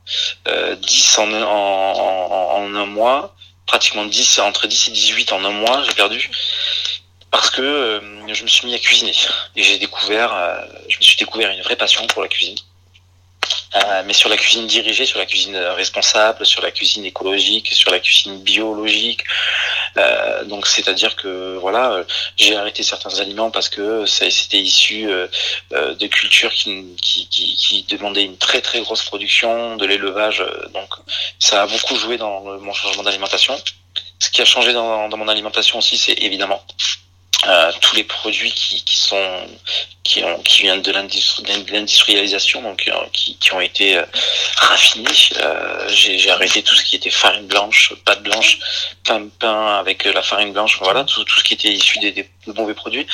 10 0.47 1.17
en, 1.19 1.33
en, 1.33 1.43
en, 1.43 2.63
en 2.63 2.75
un 2.75 2.85
mois, 2.87 3.35
pratiquement 3.71 4.03
10 4.03 4.39
entre 4.39 4.67
10 4.67 4.89
et 4.89 4.91
18 4.91 5.31
en 5.31 5.45
un 5.45 5.51
mois. 5.51 5.81
J'ai 5.83 5.93
perdu 5.93 6.29
parce 7.31 7.49
que 7.49 7.61
euh, 7.61 8.01
je 8.33 8.43
me 8.43 8.47
suis 8.49 8.67
mis 8.67 8.75
à 8.75 8.79
cuisiner 8.79 9.13
et 9.55 9.63
j'ai 9.63 9.77
découvert, 9.77 10.33
euh, 10.35 10.59
je 10.89 10.97
me 10.97 11.01
suis 11.01 11.15
découvert 11.15 11.49
une 11.51 11.61
vraie 11.61 11.77
passion 11.77 12.05
pour 12.07 12.21
la 12.21 12.27
cuisine. 12.27 12.57
Euh, 13.75 14.03
mais 14.05 14.13
sur 14.13 14.29
la 14.29 14.37
cuisine 14.37 14.67
dirigée, 14.67 15.05
sur 15.05 15.19
la 15.19 15.25
cuisine 15.25 15.55
responsable, 15.55 16.45
sur 16.45 16.61
la 16.61 16.71
cuisine 16.71 17.05
écologique, 17.05 17.71
sur 17.71 17.91
la 17.91 17.99
cuisine 17.99 18.41
biologique. 18.41 19.23
Euh, 19.97 20.43
donc 20.45 20.67
c'est-à-dire 20.67 21.15
que 21.15 21.57
voilà, 21.57 22.03
j'ai 22.37 22.55
arrêté 22.55 22.83
certains 22.83 23.19
aliments 23.19 23.49
parce 23.51 23.69
que 23.69 24.05
c'était 24.05 24.59
issu 24.59 25.07
de 25.71 26.07
cultures 26.07 26.51
qui, 26.51 26.95
qui, 27.01 27.27
qui, 27.27 27.55
qui, 27.55 27.83
demandaient 27.83 28.25
une 28.25 28.37
très 28.37 28.61
très 28.61 28.81
grosse 28.81 29.03
production, 29.03 29.77
de 29.77 29.85
l'élevage. 29.85 30.43
Donc 30.73 30.89
ça 31.39 31.63
a 31.63 31.67
beaucoup 31.67 31.95
joué 31.95 32.17
dans 32.17 32.41
mon 32.59 32.73
changement 32.73 33.03
d'alimentation. 33.03 33.55
Ce 34.19 34.29
qui 34.29 34.41
a 34.41 34.45
changé 34.45 34.73
dans, 34.73 35.09
dans 35.09 35.17
mon 35.17 35.27
alimentation 35.27 35.79
aussi, 35.79 35.97
c'est 35.97 36.13
évidemment 36.13 36.63
euh, 37.47 37.71
tous 37.81 37.95
les 37.95 38.03
produits 38.03 38.51
qui, 38.51 38.83
qui 38.83 38.97
sont 38.97 39.47
qui 40.03 40.23
ont 40.23 40.39
qui 40.43 40.63
viennent 40.63 40.81
de 40.81 40.91
l'industrialisation 40.91 42.61
donc 42.61 42.87
euh, 42.87 42.93
qui, 43.13 43.35
qui 43.37 43.53
ont 43.53 43.61
été 43.61 43.97
euh, 43.97 44.05
raffinés. 44.57 45.09
Euh, 45.37 45.87
j'ai 45.89 46.29
arrêté 46.29 46.61
tout 46.61 46.75
ce 46.75 46.83
qui 46.83 46.95
était 46.95 47.09
farine 47.09 47.47
blanche 47.47 47.93
pâte 48.05 48.21
blanche 48.21 48.59
pain 49.03 49.27
pain 49.39 49.77
avec 49.79 50.05
la 50.05 50.21
farine 50.21 50.53
blanche 50.53 50.77
voilà 50.81 51.03
tout, 51.03 51.23
tout 51.23 51.39
ce 51.39 51.43
qui 51.43 51.55
était 51.55 51.71
issu 51.71 51.97
des, 51.99 52.11
des 52.11 52.29
mauvais 52.47 52.75
produits. 52.75 53.07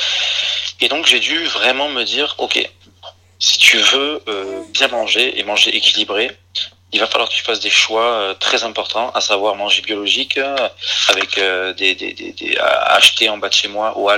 Et 0.82 0.90
donc 0.90 1.06
j'ai 1.06 1.20
dû 1.20 1.46
vraiment 1.46 1.90
me 1.90 2.04
dire 2.04 2.36
ok 2.38 2.70
si 3.40 3.58
tu 3.60 3.78
veux 3.78 4.24
bien 4.74 4.88
manger 4.88 5.40
et 5.40 5.44
manger 5.44 5.76
équilibré 5.76 6.36
il 6.94 7.00
va 7.02 7.08
falloir 7.08 7.28
que 7.28 7.34
tu 7.34 7.44
fasses 7.44 7.60
des 7.60 7.70
choix 7.70 8.14
euh, 8.14 8.34
très 8.34 8.64
importants, 8.64 9.12
à 9.12 9.20
savoir 9.20 9.56
manger 9.56 9.82
biologique, 9.82 10.38
euh, 10.38 10.70
avec 11.10 11.38
euh, 11.38 11.74
des, 11.74 11.96
des, 11.96 12.14
des, 12.14 12.32
des 12.32 12.58
acheter 12.58 13.30
en 13.30 13.38
bas 13.38 13.50
de 13.50 13.54
chez 13.54 13.68
moi 13.68 13.98
au 13.98 14.10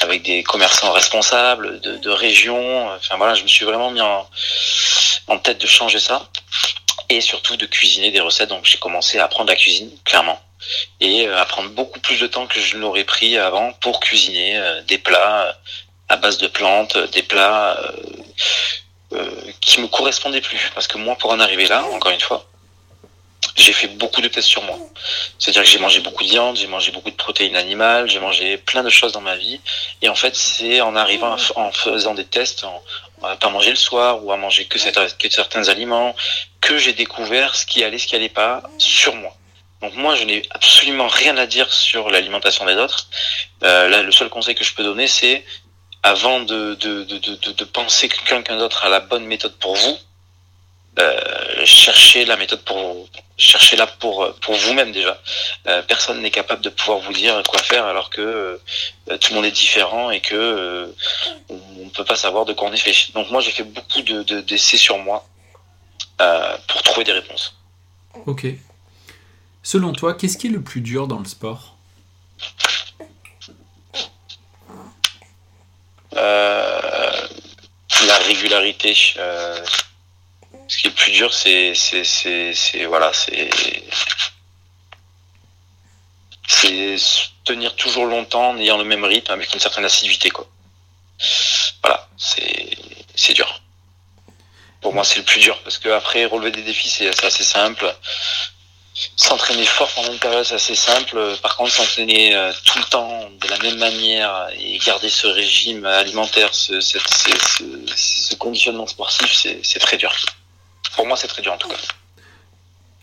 avec 0.00 0.22
des 0.22 0.42
commerçants 0.42 0.92
responsables 0.92 1.80
de, 1.80 1.96
de 1.96 2.10
région. 2.10 2.88
Enfin 2.94 3.16
voilà, 3.18 3.34
je 3.34 3.42
me 3.42 3.48
suis 3.48 3.66
vraiment 3.66 3.90
mis 3.90 4.00
en, 4.00 4.28
en 5.26 5.38
tête 5.38 5.60
de 5.60 5.66
changer 5.66 6.00
ça 6.00 6.26
et 7.10 7.20
surtout 7.20 7.56
de 7.56 7.66
cuisiner 7.66 8.10
des 8.10 8.20
recettes. 8.20 8.48
Donc 8.48 8.64
j'ai 8.64 8.78
commencé 8.78 9.18
à 9.18 9.24
apprendre 9.24 9.50
la 9.50 9.56
cuisine, 9.56 9.90
clairement, 10.04 10.40
et 11.00 11.28
à 11.28 11.44
prendre 11.44 11.68
beaucoup 11.70 12.00
plus 12.00 12.18
de 12.18 12.26
temps 12.26 12.46
que 12.46 12.60
je 12.60 12.78
l'aurais 12.78 13.04
pris 13.04 13.36
avant 13.36 13.72
pour 13.74 14.00
cuisiner 14.00 14.58
des 14.86 14.98
plats 14.98 15.54
à 16.08 16.16
base 16.16 16.38
de 16.38 16.48
plantes, 16.48 16.96
des 17.12 17.22
plats 17.22 17.78
qui 19.60 19.80
me 19.80 19.88
correspondait 19.88 20.40
plus. 20.40 20.70
Parce 20.74 20.86
que 20.86 20.98
moi, 20.98 21.16
pour 21.16 21.30
en 21.30 21.40
arriver 21.40 21.66
là, 21.66 21.84
encore 21.92 22.12
une 22.12 22.20
fois, 22.20 22.46
j'ai 23.56 23.72
fait 23.72 23.88
beaucoup 23.88 24.20
de 24.20 24.28
tests 24.28 24.48
sur 24.48 24.62
moi. 24.62 24.78
C'est-à-dire 25.38 25.62
que 25.62 25.68
j'ai 25.68 25.78
mangé 25.78 26.00
beaucoup 26.00 26.24
de 26.24 26.28
viande, 26.28 26.56
j'ai 26.56 26.66
mangé 26.66 26.92
beaucoup 26.92 27.10
de 27.10 27.16
protéines 27.16 27.56
animales, 27.56 28.08
j'ai 28.08 28.20
mangé 28.20 28.56
plein 28.58 28.82
de 28.82 28.90
choses 28.90 29.12
dans 29.12 29.20
ma 29.20 29.36
vie. 29.36 29.60
Et 30.02 30.08
en 30.08 30.14
fait, 30.14 30.34
c'est 30.36 30.80
en 30.80 30.94
arrivant, 30.96 31.36
en 31.56 31.72
faisant 31.72 32.14
des 32.14 32.24
tests, 32.24 32.64
en, 32.64 32.82
à 33.22 33.36
pas 33.36 33.50
manger 33.50 33.70
le 33.70 33.76
soir 33.76 34.24
ou 34.24 34.32
à 34.32 34.36
manger 34.36 34.66
que, 34.66 34.78
que 34.78 35.30
certains 35.30 35.68
aliments, 35.68 36.14
que 36.60 36.78
j'ai 36.78 36.92
découvert 36.92 37.54
ce 37.54 37.66
qui 37.66 37.82
allait, 37.84 37.98
ce 37.98 38.06
qui 38.06 38.16
allait 38.16 38.28
pas 38.28 38.62
sur 38.78 39.14
moi. 39.14 39.34
Donc 39.82 39.94
moi, 39.94 40.14
je 40.14 40.24
n'ai 40.24 40.42
absolument 40.50 41.08
rien 41.08 41.36
à 41.38 41.46
dire 41.46 41.72
sur 41.72 42.10
l'alimentation 42.10 42.66
des 42.66 42.74
autres. 42.74 43.08
Euh, 43.62 43.88
là, 43.88 44.02
le 44.02 44.12
seul 44.12 44.28
conseil 44.28 44.54
que 44.54 44.64
je 44.64 44.74
peux 44.74 44.82
donner, 44.84 45.06
c'est 45.06 45.44
avant 46.02 46.40
de, 46.40 46.74
de, 46.74 47.04
de, 47.04 47.52
de, 47.52 47.64
penser 47.64 48.08
que 48.08 48.16
quelqu'un 48.24 48.56
d'autre 48.58 48.84
a 48.84 48.88
la 48.88 49.00
bonne 49.00 49.24
méthode 49.26 49.54
pour 49.56 49.76
vous, 49.76 49.98
euh, 50.98 51.64
cherchez 51.66 52.24
la 52.24 52.36
méthode 52.36 52.62
pour 52.62 53.08
cherchez-la 53.36 53.86
pour 53.86 54.34
pour 54.40 54.54
vous-même 54.54 54.92
déjà. 54.92 55.20
Euh, 55.66 55.82
personne 55.82 56.20
n'est 56.20 56.30
capable 56.30 56.62
de 56.62 56.68
pouvoir 56.70 56.98
vous 56.98 57.12
dire 57.12 57.42
quoi 57.48 57.62
faire 57.62 57.84
alors 57.86 58.10
que 58.10 58.20
euh, 58.20 58.58
tout 59.18 59.30
le 59.30 59.34
monde 59.36 59.44
est 59.44 59.50
différent 59.50 60.10
et 60.10 60.20
que 60.20 60.92
on 61.48 61.84
ne 61.84 61.90
peut 61.90 62.04
pas 62.04 62.16
savoir 62.16 62.44
de 62.44 62.52
quoi 62.52 62.68
on 62.68 62.72
est 62.72 62.76
fait. 62.76 63.12
Donc 63.14 63.30
moi 63.30 63.40
j'ai 63.40 63.50
fait 63.50 63.62
beaucoup 63.62 64.02
de 64.02 64.22
de- 64.22 64.40
d'essais 64.40 64.76
sur 64.78 64.98
moi 64.98 65.26
pour 66.68 66.82
trouver 66.82 67.04
des 67.04 67.12
réponses. 67.12 67.56
Ok. 68.26 68.46
Selon 69.62 69.92
toi, 69.92 70.14
qu'est-ce 70.14 70.36
qui 70.38 70.48
est 70.48 70.50
le 70.50 70.62
plus 70.62 70.80
dur 70.80 71.06
dans 71.06 71.18
le 71.18 71.24
sport 71.24 71.76
Euh, 73.00 73.04
la 76.12 77.28
régularité. 78.26 78.96
euh, 79.18 79.64
ce 80.68 80.76
qui 80.78 80.86
est 80.86 80.90
le 80.90 80.96
plus 80.96 81.12
dur, 81.12 81.32
c'est, 81.34 81.74
c'est, 81.74 82.04
c'est, 82.04 82.54
c'est- 82.54 82.84
voilà, 82.84 83.12
c'est, 83.12 83.50
c'est 86.46 86.96
tenir 87.44 87.74
toujours 87.76 88.06
longtemps 88.06 88.50
en 88.50 88.58
ayant 88.58 88.78
le 88.78 88.84
même 88.84 89.04
rythme 89.04 89.32
avec 89.32 89.52
une 89.52 89.60
certaine 89.60 89.84
assiduité, 89.84 90.30
quoi. 90.30 90.46
Voilà, 91.82 92.08
c'est, 92.16 92.70
c'est 93.14 93.34
dur. 93.34 93.62
Pour 94.80 94.94
moi, 94.94 95.04
c'est 95.04 95.18
le 95.18 95.24
plus 95.24 95.40
dur 95.40 95.58
parce 95.62 95.78
que 95.78 95.88
après 95.90 96.24
relever 96.24 96.52
des 96.52 96.62
défis, 96.62 96.88
c'est 96.88 97.24
assez 97.24 97.44
simple. 97.44 97.94
S'entraîner 99.16 99.64
fort 99.64 99.88
pendant 99.94 100.12
une 100.12 100.18
période, 100.18 100.44
c'est 100.44 100.54
assez 100.54 100.74
simple. 100.74 101.18
Par 101.42 101.56
contre, 101.56 101.70
s'entraîner 101.72 102.34
euh, 102.34 102.52
tout 102.64 102.78
le 102.78 102.84
temps 102.84 103.30
de 103.40 103.48
la 103.48 103.58
même 103.58 103.78
manière 103.78 104.48
et 104.58 104.78
garder 104.78 105.08
ce 105.08 105.26
régime 105.26 105.84
alimentaire, 105.86 106.54
ce, 106.54 106.80
cette- 106.80 107.02
ce, 107.08 107.30
ce- 107.58 107.94
ce 107.96 108.34
conditionnement 108.36 108.86
sportif, 108.86 109.32
c'est 109.62 109.78
très 109.78 109.96
dur. 109.96 110.12
Pour 110.96 111.06
moi, 111.06 111.16
c'est 111.16 111.28
très 111.28 111.42
dur 111.42 111.52
en 111.52 111.58
tout 111.58 111.68
cas. 111.68 111.76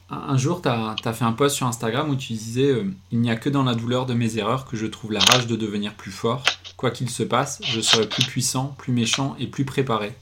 Un 0.09 0.37
jour, 0.37 0.61
tu 0.61 0.69
as, 0.69 1.13
fait 1.13 1.25
un 1.25 1.33
post 1.33 1.57
sur 1.57 1.65
Instagram 1.67 2.09
où 2.09 2.15
tu 2.15 2.31
disais 2.33 2.61
euh, 2.69 2.85
Il 3.11 3.19
n'y 3.19 3.29
a 3.29 3.35
que 3.35 3.49
dans 3.49 3.63
la 3.63 3.73
douleur 3.75 4.05
de 4.05 4.13
mes 4.13 4.37
erreurs 4.37 4.65
que 4.65 4.77
je 4.77 4.85
trouve 4.85 5.11
la 5.11 5.19
rage 5.19 5.47
de 5.47 5.55
devenir 5.57 5.93
plus 5.95 6.11
fort. 6.11 6.43
Quoi 6.77 6.91
qu'il 6.91 7.09
se 7.09 7.23
passe, 7.23 7.59
je 7.63 7.81
serai 7.81 8.07
plus 8.07 8.23
puissant, 8.23 8.75
plus 8.77 8.93
méchant 8.93 9.35
et 9.39 9.47
plus 9.47 9.65
préparé. 9.65 10.13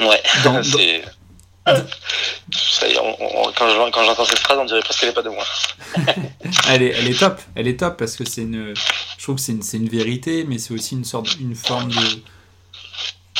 Ouais, 0.00 0.22
Dans-. 0.44 0.60
Ça 1.66 2.86
y 2.88 2.92
est, 2.92 2.98
on- 2.98 3.16
on- 3.20 3.52
quand 3.52 3.68
je- 3.68 3.90
quand 3.90 4.04
j'entends 4.04 4.24
cette 4.24 4.38
phrase, 4.38 4.58
on 4.60 4.64
dirait 4.64 4.80
presque 4.80 5.00
qu'elle 5.00 5.08
n'est 5.08 5.14
pas 5.14 5.22
de 5.22 5.30
moi. 5.30 5.44
Elle 6.68 6.82
est, 6.82 6.90
elle 6.90 7.08
est 7.08 7.18
top, 7.18 7.40
elle 7.54 7.66
est 7.68 7.78
top 7.80 7.96
parce 7.98 8.16
que 8.16 8.24
c'est 8.24 8.42
une, 8.42 8.74
je 9.18 9.22
trouve 9.22 9.36
que 9.36 9.40
c'est 9.40 9.52
une, 9.52 9.62
c'est 9.62 9.76
une 9.78 9.88
vérité, 9.88 10.44
mais 10.46 10.58
c'est 10.58 10.74
aussi 10.74 10.94
une 10.94 11.04
sorte, 11.04 11.36
une 11.40 11.54
forme 11.56 11.90
de, 11.90 12.22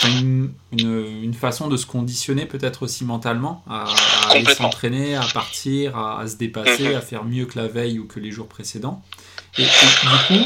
une, 0.08 0.52
une, 0.72 1.22
une 1.24 1.34
façon 1.34 1.68
de 1.68 1.76
se 1.76 1.86
conditionner 1.86 2.46
peut-être 2.46 2.82
aussi 2.82 3.04
mentalement 3.04 3.62
à, 3.68 3.84
à 3.84 4.30
aller 4.30 4.54
s'entraîner, 4.54 5.16
à 5.16 5.24
partir, 5.34 5.96
à, 5.96 6.20
à 6.20 6.26
se 6.26 6.36
dépasser, 6.36 6.88
Mhm. 6.90 6.96
à 6.96 7.00
faire 7.00 7.24
mieux 7.24 7.46
que 7.46 7.58
la 7.58 7.68
veille 7.68 7.98
ou 7.98 8.06
que 8.06 8.18
les 8.20 8.30
jours 8.30 8.48
précédents. 8.48 9.02
Et, 9.58 9.62
et 9.62 9.66
du 9.66 10.38
coup, 10.40 10.44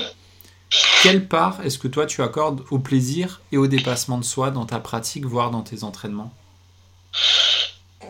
quelle 1.02 1.26
part 1.26 1.58
est-ce 1.64 1.78
que 1.78 1.88
toi 1.88 2.06
tu 2.06 2.22
accordes 2.22 2.62
au 2.70 2.78
plaisir 2.78 3.40
et 3.52 3.56
au 3.56 3.66
dépassement 3.66 4.18
de 4.18 4.24
soi 4.24 4.50
dans 4.50 4.66
ta 4.66 4.78
pratique, 4.80 5.24
voire 5.24 5.50
dans 5.50 5.62
tes 5.62 5.82
entraînements? 5.84 6.32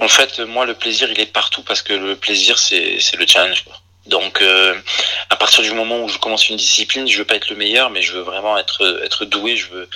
En 0.00 0.08
fait, 0.08 0.40
moi, 0.40 0.64
le 0.64 0.74
plaisir, 0.74 1.10
il 1.10 1.20
est 1.20 1.32
partout 1.32 1.62
parce 1.62 1.82
que 1.82 1.92
le 1.92 2.16
plaisir, 2.16 2.58
c'est 2.58 2.98
le 3.18 3.26
challenge. 3.26 3.64
Donc, 4.06 4.40
euh, 4.40 4.74
à 5.28 5.36
partir 5.36 5.62
du 5.62 5.72
moment 5.72 6.02
où 6.02 6.08
je 6.08 6.16
commence 6.18 6.48
une 6.48 6.56
discipline, 6.56 7.06
je 7.06 7.18
veux 7.18 7.26
pas 7.26 7.34
être 7.36 7.50
le 7.50 7.56
meilleur, 7.56 7.90
mais 7.90 8.00
je 8.00 8.12
veux 8.12 8.22
vraiment 8.22 8.56
être 8.56 9.02
être 9.04 9.26
doué. 9.26 9.56
Je 9.56 9.68
veux 9.68 9.88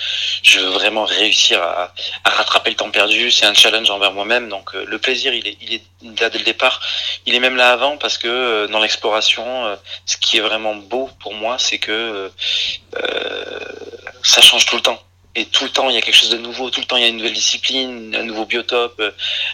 je 0.43 0.59
veux 0.59 0.69
vraiment 0.69 1.05
réussir 1.05 1.61
à, 1.61 1.91
à 2.23 2.29
rattraper 2.29 2.69
le 2.69 2.75
temps 2.75 2.91
perdu. 2.91 3.31
C'est 3.31 3.47
un 3.47 3.55
challenge 3.55 3.89
envers 3.89 4.13
moi-même. 4.13 4.47
Donc, 4.47 4.75
euh, 4.75 4.85
le 4.85 4.99
plaisir, 4.99 5.33
il 5.33 5.47
est 5.47 5.57
il 5.59 5.73
est 5.73 5.83
là 6.21 6.29
dès 6.29 6.37
le 6.37 6.45
départ. 6.45 6.79
Il 7.25 7.33
est 7.33 7.39
même 7.39 7.55
là 7.55 7.71
avant 7.71 7.97
parce 7.97 8.19
que 8.19 8.27
euh, 8.27 8.67
dans 8.67 8.79
l'exploration, 8.79 9.75
ce 10.05 10.17
qui 10.17 10.37
est 10.37 10.41
vraiment 10.41 10.75
beau 10.75 11.09
pour 11.19 11.33
moi, 11.33 11.57
c'est 11.57 11.79
que 11.79 12.31
ça 14.23 14.41
change 14.41 14.65
tout 14.65 14.75
le 14.75 14.81
temps. 14.83 15.01
Et 15.35 15.45
tout 15.45 15.65
le 15.65 15.69
temps, 15.69 15.89
il 15.89 15.95
y 15.95 15.97
a 15.97 16.01
quelque 16.01 16.15
chose 16.15 16.29
de 16.29 16.37
nouveau. 16.37 16.69
Tout 16.69 16.79
le 16.79 16.85
temps, 16.85 16.95
il 16.95 17.03
y 17.03 17.05
a 17.05 17.09
une 17.09 17.17
nouvelle 17.17 17.33
discipline, 17.33 18.15
un 18.15 18.23
nouveau 18.23 18.45
biotope. 18.45 19.01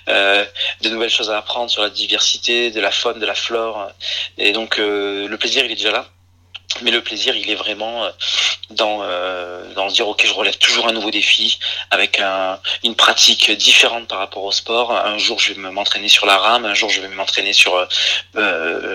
Euh, 0.10 0.46
de 0.82 0.90
nouvelles 0.90 1.10
choses 1.10 1.32
à 1.32 1.38
apprendre 1.38 1.72
sur 1.72 1.82
la 1.82 1.90
diversité, 1.90 2.72
de 2.72 2.80
la 2.80 2.92
faune, 2.92 3.20
de 3.20 3.26
la 3.26 3.36
flore. 3.36 3.92
Et 4.38 4.52
donc 4.52 4.80
euh, 4.80 5.28
le 5.28 5.38
plaisir, 5.38 5.66
il 5.66 5.72
est 5.72 5.76
déjà 5.76 5.92
là. 5.92 6.08
Mais 6.82 6.92
le 6.92 7.02
plaisir, 7.04 7.36
il 7.36 7.50
est 7.50 7.56
vraiment 7.56 8.06
euh, 8.06 8.12
dans, 8.72 9.00
euh, 9.04 9.74
dans 9.74 9.90
se 9.90 9.96
dire, 9.96 10.08
ok, 10.08 10.26
je 10.26 10.34
relève 10.34 10.58
toujours 10.58 10.88
un 10.88 10.94
nouveau 10.94 11.12
défi 11.12 11.60
avec 11.90 12.20
un, 12.20 12.60
une 12.84 12.96
pratique 12.96 13.52
différente 13.52 14.08
par 14.08 14.20
rapport 14.20 14.44
au 14.44 14.52
sport. 14.52 14.92
Un 14.92 15.18
jour, 15.18 15.40
je 15.40 15.54
vais 15.54 15.60
me- 15.60 15.72
m'entraîner 15.72 16.08
sur 16.08 16.26
la 16.26 16.38
rame, 16.38 16.66
un 16.66 16.74
jour, 16.74 16.90
je 16.90 17.02
vais 17.02 17.08
m'entraîner 17.10 17.54
sur 17.54 17.76
euh, 17.76 17.88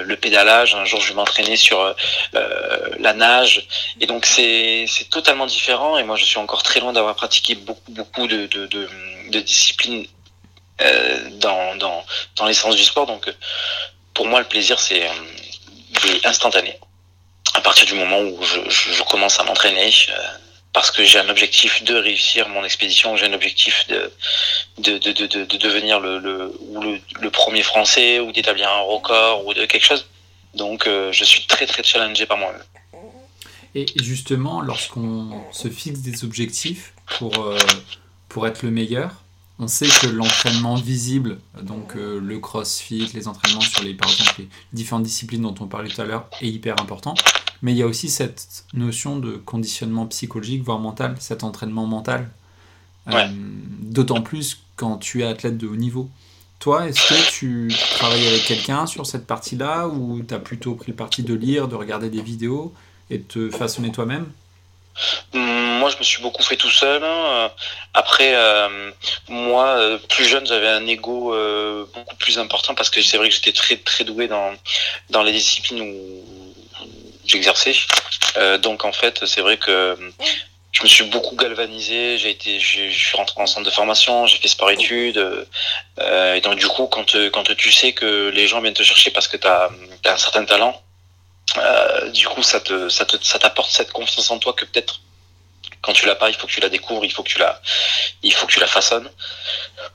le 0.04 0.16
pédalage, 0.16 0.74
un 0.74 0.84
jour, 0.84 1.00
je 1.00 1.08
vais 1.08 1.14
m'entraîner 1.14 1.56
sur 1.56 1.94
la 2.98 3.12
nage. 3.12 3.66
Et 4.00 4.06
donc, 4.06 4.26
c'est 4.26 4.86
totalement 5.10 5.46
différent. 5.46 5.98
Et 5.98 6.02
moi, 6.02 6.16
je 6.16 6.24
suis 6.24 6.38
encore 6.38 6.62
très 6.62 6.80
loin 6.80 6.92
d'avoir 6.92 7.14
pratiqué 7.14 7.54
beaucoup, 7.54 7.92
beaucoup 7.92 8.26
de, 8.26 8.46
de, 8.46 9.40
disciplines 9.40 10.06
dans, 11.32 11.76
dans, 11.76 12.04
dans 12.36 12.46
l'essence 12.46 12.76
du 12.76 12.84
sport. 12.84 13.06
Donc, 13.06 13.32
pour 14.14 14.26
moi, 14.26 14.40
le 14.40 14.46
plaisir, 14.46 14.80
c'est 14.80 15.08
instantané. 16.24 16.78
À 17.56 17.62
partir 17.62 17.86
du 17.86 17.94
moment 17.94 18.20
où 18.20 18.38
je, 18.42 19.02
commence 19.04 19.40
à 19.40 19.44
m'entraîner, 19.44 19.90
euh, 20.10 20.12
parce 20.74 20.90
que 20.90 21.02
j'ai 21.04 21.18
un 21.18 21.30
objectif 21.30 21.82
de 21.84 21.94
réussir 21.94 22.50
mon 22.50 22.62
expédition, 22.62 23.16
j'ai 23.16 23.24
un 23.24 23.32
objectif 23.32 23.86
de, 23.88 24.12
de, 24.76 24.98
de, 24.98 25.12
de, 25.12 25.26
de, 25.26 25.44
de 25.46 25.56
devenir 25.56 25.98
le, 25.98 26.18
le, 26.18 26.52
ou 26.60 26.82
le, 26.82 27.30
premier 27.30 27.62
français, 27.62 28.20
ou 28.20 28.30
d'établir 28.30 28.68
un 28.68 28.80
record, 28.80 29.46
ou 29.46 29.54
de 29.54 29.64
quelque 29.64 29.86
chose. 29.86 30.06
Donc, 30.52 30.86
euh, 30.86 31.10
je 31.12 31.24
suis 31.24 31.46
très, 31.46 31.64
très 31.64 31.82
challengé 31.82 32.26
par 32.26 32.36
moi-même. 32.36 32.62
Et 33.74 33.86
justement, 34.02 34.60
lorsqu'on 34.60 35.42
se 35.50 35.68
fixe 35.68 36.00
des 36.00 36.24
objectifs 36.24 36.92
pour, 37.06 37.38
euh, 37.38 37.56
pour 38.28 38.46
être 38.46 38.62
le 38.64 38.70
meilleur, 38.70 39.22
on 39.58 39.66
sait 39.66 39.86
que 39.86 40.08
l'entraînement 40.08 40.74
visible, 40.74 41.38
donc 41.62 41.94
le 41.94 42.38
crossfit, 42.38 43.10
les 43.14 43.26
entraînements 43.26 43.62
sur 43.62 43.82
les 43.82 43.96
différentes 44.74 45.04
disciplines 45.04 45.40
dont 45.40 45.54
on 45.60 45.66
parlait 45.66 45.88
tout 45.88 46.02
à 46.02 46.04
l'heure, 46.04 46.28
est 46.42 46.48
hyper 46.48 46.78
important. 46.78 47.14
Mais 47.62 47.72
il 47.72 47.78
y 47.78 47.82
a 47.82 47.86
aussi 47.86 48.08
cette 48.08 48.64
notion 48.74 49.16
de 49.18 49.32
conditionnement 49.32 50.06
psychologique, 50.06 50.62
voire 50.62 50.78
mental, 50.78 51.16
cet 51.20 51.44
entraînement 51.44 51.86
mental. 51.86 52.28
Euh. 53.08 53.26
D'autant 53.82 54.20
plus 54.20 54.58
quand 54.76 54.98
tu 54.98 55.22
es 55.22 55.26
athlète 55.26 55.56
de 55.58 55.66
haut 55.66 55.76
niveau. 55.76 56.08
Toi, 56.58 56.88
est-ce 56.88 57.08
que 57.08 57.30
tu 57.30 57.72
travailles 57.98 58.26
avec 58.26 58.44
quelqu'un 58.44 58.86
sur 58.86 59.06
cette 59.06 59.26
partie-là 59.26 59.88
ou 59.88 60.22
tu 60.26 60.34
as 60.34 60.38
plutôt 60.38 60.74
pris 60.74 60.90
le 60.90 60.96
parti 60.96 61.22
de 61.22 61.34
lire, 61.34 61.68
de 61.68 61.76
regarder 61.76 62.08
des 62.10 62.22
vidéos 62.22 62.72
et 63.10 63.18
de 63.18 63.22
te 63.22 63.50
façonner 63.50 63.92
toi-même? 63.92 64.26
Hum, 65.34 65.78
Moi, 65.78 65.90
je 65.90 65.98
me 65.98 66.02
suis 66.02 66.22
beaucoup 66.22 66.42
fait 66.42 66.56
tout 66.56 66.70
seul. 66.70 67.02
hein. 67.04 67.50
Après, 67.94 68.34
euh, 68.34 68.90
moi, 69.28 69.66
euh, 69.76 69.98
plus 70.08 70.24
jeune, 70.24 70.46
j'avais 70.46 70.68
un 70.68 70.86
ego 70.86 71.34
euh, 71.34 71.84
beaucoup 71.94 72.16
plus 72.16 72.38
important 72.38 72.74
parce 72.74 72.90
que 72.90 73.02
c'est 73.02 73.18
vrai 73.18 73.28
que 73.28 73.34
j'étais 73.34 73.52
très 73.52 73.76
très 73.76 74.04
doué 74.04 74.26
dans 74.26 74.52
dans 75.10 75.22
les 75.22 75.32
disciplines 75.32 75.80
où 75.82 76.45
j'exerçais. 77.26 77.74
Euh, 78.36 78.58
donc 78.58 78.84
en 78.84 78.92
fait, 78.92 79.24
c'est 79.26 79.40
vrai 79.40 79.56
que 79.56 79.96
je 80.72 80.82
me 80.82 80.88
suis 80.88 81.04
beaucoup 81.04 81.36
galvanisé. 81.36 82.18
J'ai 82.18 82.30
été, 82.30 82.60
je 82.60 82.90
suis 82.90 83.16
rentré 83.16 83.40
en 83.40 83.46
centre 83.46 83.66
de 83.66 83.70
formation, 83.70 84.26
j'ai 84.26 84.38
fait 84.38 84.48
sport-études. 84.48 85.46
Euh, 85.98 86.34
et 86.34 86.40
donc 86.40 86.56
du 86.56 86.66
coup, 86.66 86.86
quand 86.86 87.14
euh, 87.14 87.30
quand 87.30 87.44
tu 87.56 87.72
sais 87.72 87.92
que 87.92 88.28
les 88.28 88.46
gens 88.46 88.60
viennent 88.60 88.74
te 88.74 88.82
chercher 88.82 89.10
parce 89.10 89.28
que 89.28 89.36
tu 89.36 89.46
as, 89.46 89.70
un 90.04 90.16
certain 90.16 90.44
talent, 90.44 90.80
euh, 91.58 92.10
du 92.10 92.28
coup, 92.28 92.42
ça 92.42 92.60
te 92.60 92.88
ça 92.88 93.04
te 93.06 93.16
ça 93.22 93.38
t'apporte 93.38 93.70
cette 93.70 93.92
confiance 93.92 94.30
en 94.30 94.38
toi 94.38 94.52
que 94.52 94.64
peut-être 94.64 95.00
quand 95.86 95.92
tu 95.92 96.06
l'as 96.06 96.16
pas, 96.16 96.28
il 96.28 96.34
faut 96.34 96.46
que 96.46 96.52
tu 96.52 96.60
la 96.60 96.68
découvres, 96.68 97.04
il 97.04 97.12
faut 97.12 97.22
que 97.22 97.28
tu 97.28 97.38
la, 97.38 97.60
il 98.22 98.34
faut 98.34 98.46
que 98.46 98.52
tu 98.52 98.60
la 98.60 98.66
façonnes. 98.66 99.08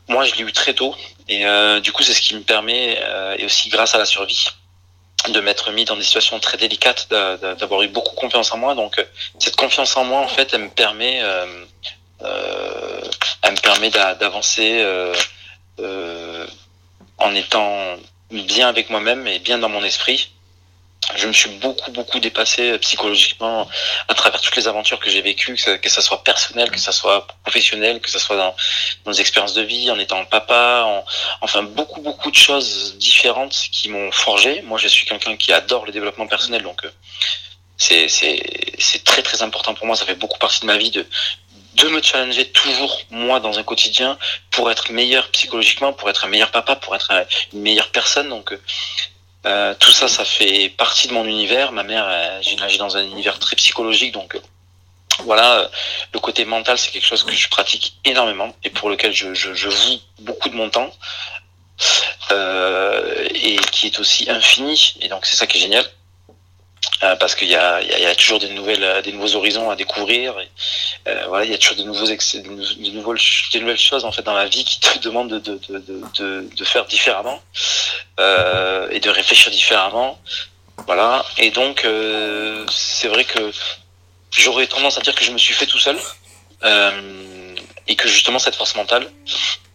Moi, 0.08 0.24
je 0.24 0.36
l'ai 0.36 0.44
eu 0.44 0.52
très 0.54 0.74
tôt, 0.74 0.96
et 1.28 1.46
euh, 1.46 1.82
du 1.82 1.92
coup, 1.92 2.02
c'est 2.02 2.14
ce 2.14 2.22
qui 2.22 2.34
me 2.34 2.42
permet, 2.42 2.98
euh, 3.02 3.36
et 3.38 3.46
aussi 3.46 3.70
grâce 3.70 3.94
à 3.94 3.98
la 3.98 4.06
survie, 4.06 4.48
de 5.30 5.40
m'être 5.40 5.72
mis 5.72 5.86
dans 5.86 5.96
des 5.96 6.04
situations 6.04 6.40
très 6.40 6.58
délicates, 6.58 7.08
d'a- 7.10 7.38
d'a- 7.38 7.56
d'avoir 7.56 7.82
eu 7.84 7.88
beaucoup 7.88 8.16
confiance 8.16 8.52
en 8.52 8.58
moi. 8.58 8.76
Donc, 8.76 8.98
euh, 8.98 9.04
cette 9.40 9.56
confiance 9.56 9.96
en 9.98 10.04
moi, 10.04 10.20
en 10.22 10.28
fait, 10.28 10.54
elle 10.54 10.64
me 10.64 10.70
permet, 10.70 11.22
euh, 11.22 11.46
euh, 12.24 13.02
elle 13.44 13.52
me 13.52 13.62
permet 13.62 13.90
d'a- 13.90 14.16
d'avancer 14.16 14.84
en 17.18 17.36
étant 17.36 17.98
bien 18.32 18.68
avec 18.70 18.90
moi-même 18.90 19.28
et 19.28 19.40
bien 19.40 19.58
dans 19.60 19.70
mon 19.70 19.84
esprit. 19.84 20.32
Je 21.16 21.28
me 21.28 21.34
suis 21.34 21.50
beaucoup 21.50 21.92
beaucoup 21.92 22.20
dépassé 22.20 22.78
psychologiquement 22.80 23.68
à 24.08 24.14
travers 24.14 24.42
toutes 24.42 24.56
les 24.56 24.68
aventures 24.68 25.00
que 25.00 25.10
j'ai 25.10 25.22
vécues, 25.22 25.56
que 25.56 25.78
que 25.78 25.90
ça 25.90 26.02
soit 26.02 26.24
personnel, 26.24 26.70
que 26.72 26.80
ça 26.80 26.92
soit 26.92 27.28
professionnel, 27.44 28.00
que 28.00 28.10
ça 28.10 28.20
soit 28.20 28.38
dans, 28.38 28.56
nos 29.06 29.14
expériences 29.14 29.54
de 29.54 29.62
vie, 29.62 29.90
en 29.92 30.00
étant 30.00 30.24
papa, 30.26 30.84
en, 30.86 31.04
enfin 31.42 31.64
beaucoup 31.64 32.02
beaucoup 32.02 32.32
de 32.32 32.36
choses 32.36 32.98
différentes 32.98 33.56
qui 33.72 33.90
m'ont 33.90 34.12
forgé. 34.12 34.62
Moi, 34.64 34.78
je 34.78 34.88
suis 34.88 35.06
quelqu'un 35.06 35.36
qui 35.36 35.52
adore 35.54 35.86
le 35.86 35.92
développement 35.92 36.28
personnel, 36.28 36.64
donc 36.64 36.84
euh, 36.86 36.92
c'est 37.78 38.08
c'est 38.08 39.04
très 39.04 39.22
très 39.22 39.42
important 39.42 39.74
pour 39.74 39.86
moi. 39.86 39.96
Ça 39.96 40.06
fait 40.06 40.16
beaucoup 40.16 40.40
partie 40.40 40.62
de 40.62 40.66
ma 40.66 40.78
vie 40.78 40.92
de 40.92 41.06
de 41.76 41.88
me 41.88 42.02
challenger 42.02 42.46
toujours 42.52 43.02
moi 43.10 43.40
dans 43.40 43.58
un 43.58 43.64
quotidien 43.64 44.18
pour 44.52 44.70
être 44.70 44.92
meilleur 44.92 45.30
psychologiquement, 45.32 45.94
pour 45.94 46.10
être 46.10 46.26
un 46.26 46.28
meilleur 46.28 46.52
papa, 46.52 46.76
pour 46.76 46.96
être 46.96 47.12
une 47.54 47.62
meilleure 47.62 47.92
personne. 47.92 48.30
Donc 48.30 48.54
euh, 49.46 49.74
tout 49.80 49.92
ça, 49.92 50.08
ça 50.08 50.24
fait 50.24 50.70
partie 50.70 51.08
de 51.08 51.14
mon 51.14 51.26
univers. 51.26 51.72
Ma 51.72 51.84
mère, 51.84 52.06
euh, 52.08 52.40
j'ai 52.42 52.78
dans 52.78 52.98
un 52.98 53.04
univers 53.04 53.40
très 53.40 53.56
psychologique, 53.56 54.14
donc 54.14 54.36
euh, 54.36 54.42
voilà, 55.24 55.70
le 56.14 56.20
côté 56.20 56.46
mental, 56.46 56.78
c'est 56.78 56.92
quelque 56.92 57.06
chose 57.06 57.24
que 57.24 57.34
je 57.34 57.50
pratique 57.50 57.98
énormément 58.06 58.56
et 58.64 58.70
pour 58.70 58.90
lequel 58.90 59.14
je, 59.14 59.34
je, 59.34 59.54
je 59.54 59.70
beaucoup 60.20 60.50
de 60.50 60.56
mon 60.56 60.70
temps 60.70 60.92
et 62.30 63.58
qui 63.72 63.88
est 63.88 64.00
aussi 64.00 64.30
infini. 64.30 64.96
Et 65.02 65.10
donc 65.10 65.26
c'est 65.26 65.36
ça 65.36 65.48
qui 65.48 65.58
est 65.58 65.62
génial. 65.62 65.86
Euh, 67.04 67.16
parce 67.16 67.34
qu'il 67.34 67.48
y 67.48 67.56
a, 67.56 67.82
y 67.82 68.06
a, 68.06 68.16
toujours 68.16 68.38
des 68.38 68.50
nouvelles, 68.50 68.84
euh, 68.84 69.02
des 69.02 69.12
nouveaux 69.12 69.36
horizons 69.36 69.72
à 69.72 69.76
découvrir. 69.76 70.40
Et, 70.40 70.48
euh, 71.08 71.26
voilà, 71.30 71.46
il 71.46 71.52
y 71.52 71.54
a 71.54 71.58
toujours 71.58 71.78
de 71.78 71.84
nouveaux, 71.84 72.06
de, 72.06 72.92
nouveaux, 72.92 73.16
des 73.54 73.60
nouvelles 73.60 73.80
choses 73.80 74.06
en 74.06 74.12
fait 74.12 74.22
dans 74.22 74.36
la 74.36 74.46
vie 74.46 74.64
qui 74.64 74.80
te 74.80 75.00
demandent 75.04 75.30
de, 75.30 75.40
de, 75.40 75.80
de, 75.80 76.04
de, 76.20 76.50
de 76.56 76.64
faire 76.64 76.86
différemment 76.86 77.42
euh, 78.20 78.88
et 78.92 79.00
de 79.00 79.10
réfléchir 79.10 79.52
différemment. 79.52 80.20
Voilà. 80.86 81.26
Et 81.38 81.50
donc 81.50 81.86
euh, 81.86 82.66
c'est 82.70 83.08
vrai 83.08 83.24
que 83.24 83.52
j'aurais 84.30 84.68
tendance 84.68 84.98
à 85.00 85.02
dire 85.02 85.16
que 85.16 85.24
je 85.24 85.32
me 85.32 85.40
suis 85.40 85.56
fait 85.56 85.66
tout 85.66 85.80
seul 85.80 85.98
euh, 86.64 87.56
et 87.88 87.96
que 87.96 88.08
justement 88.08 88.38
cette 88.38 88.56
force 88.56 88.76
mentale, 88.76 89.10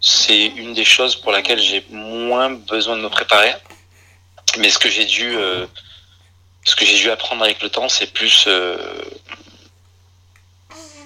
c'est 0.00 0.46
une 0.46 0.74
des 0.74 0.84
choses 0.84 1.16
pour 1.16 1.32
laquelle 1.32 1.60
j'ai 1.60 1.84
moins 1.90 2.50
besoin 2.50 2.96
de 2.96 3.02
me 3.02 3.08
préparer. 3.08 3.52
Mais 4.58 4.70
ce 4.70 4.78
que 4.78 4.88
j'ai 4.88 5.04
dû 5.04 5.36
ce 6.66 6.74
que 6.74 6.84
j'ai 6.84 6.96
dû 6.96 7.10
apprendre 7.10 7.44
avec 7.44 7.62
le 7.62 7.70
temps, 7.70 7.88
c'est 7.88 8.12
plus 8.12 8.44
euh, 8.48 8.76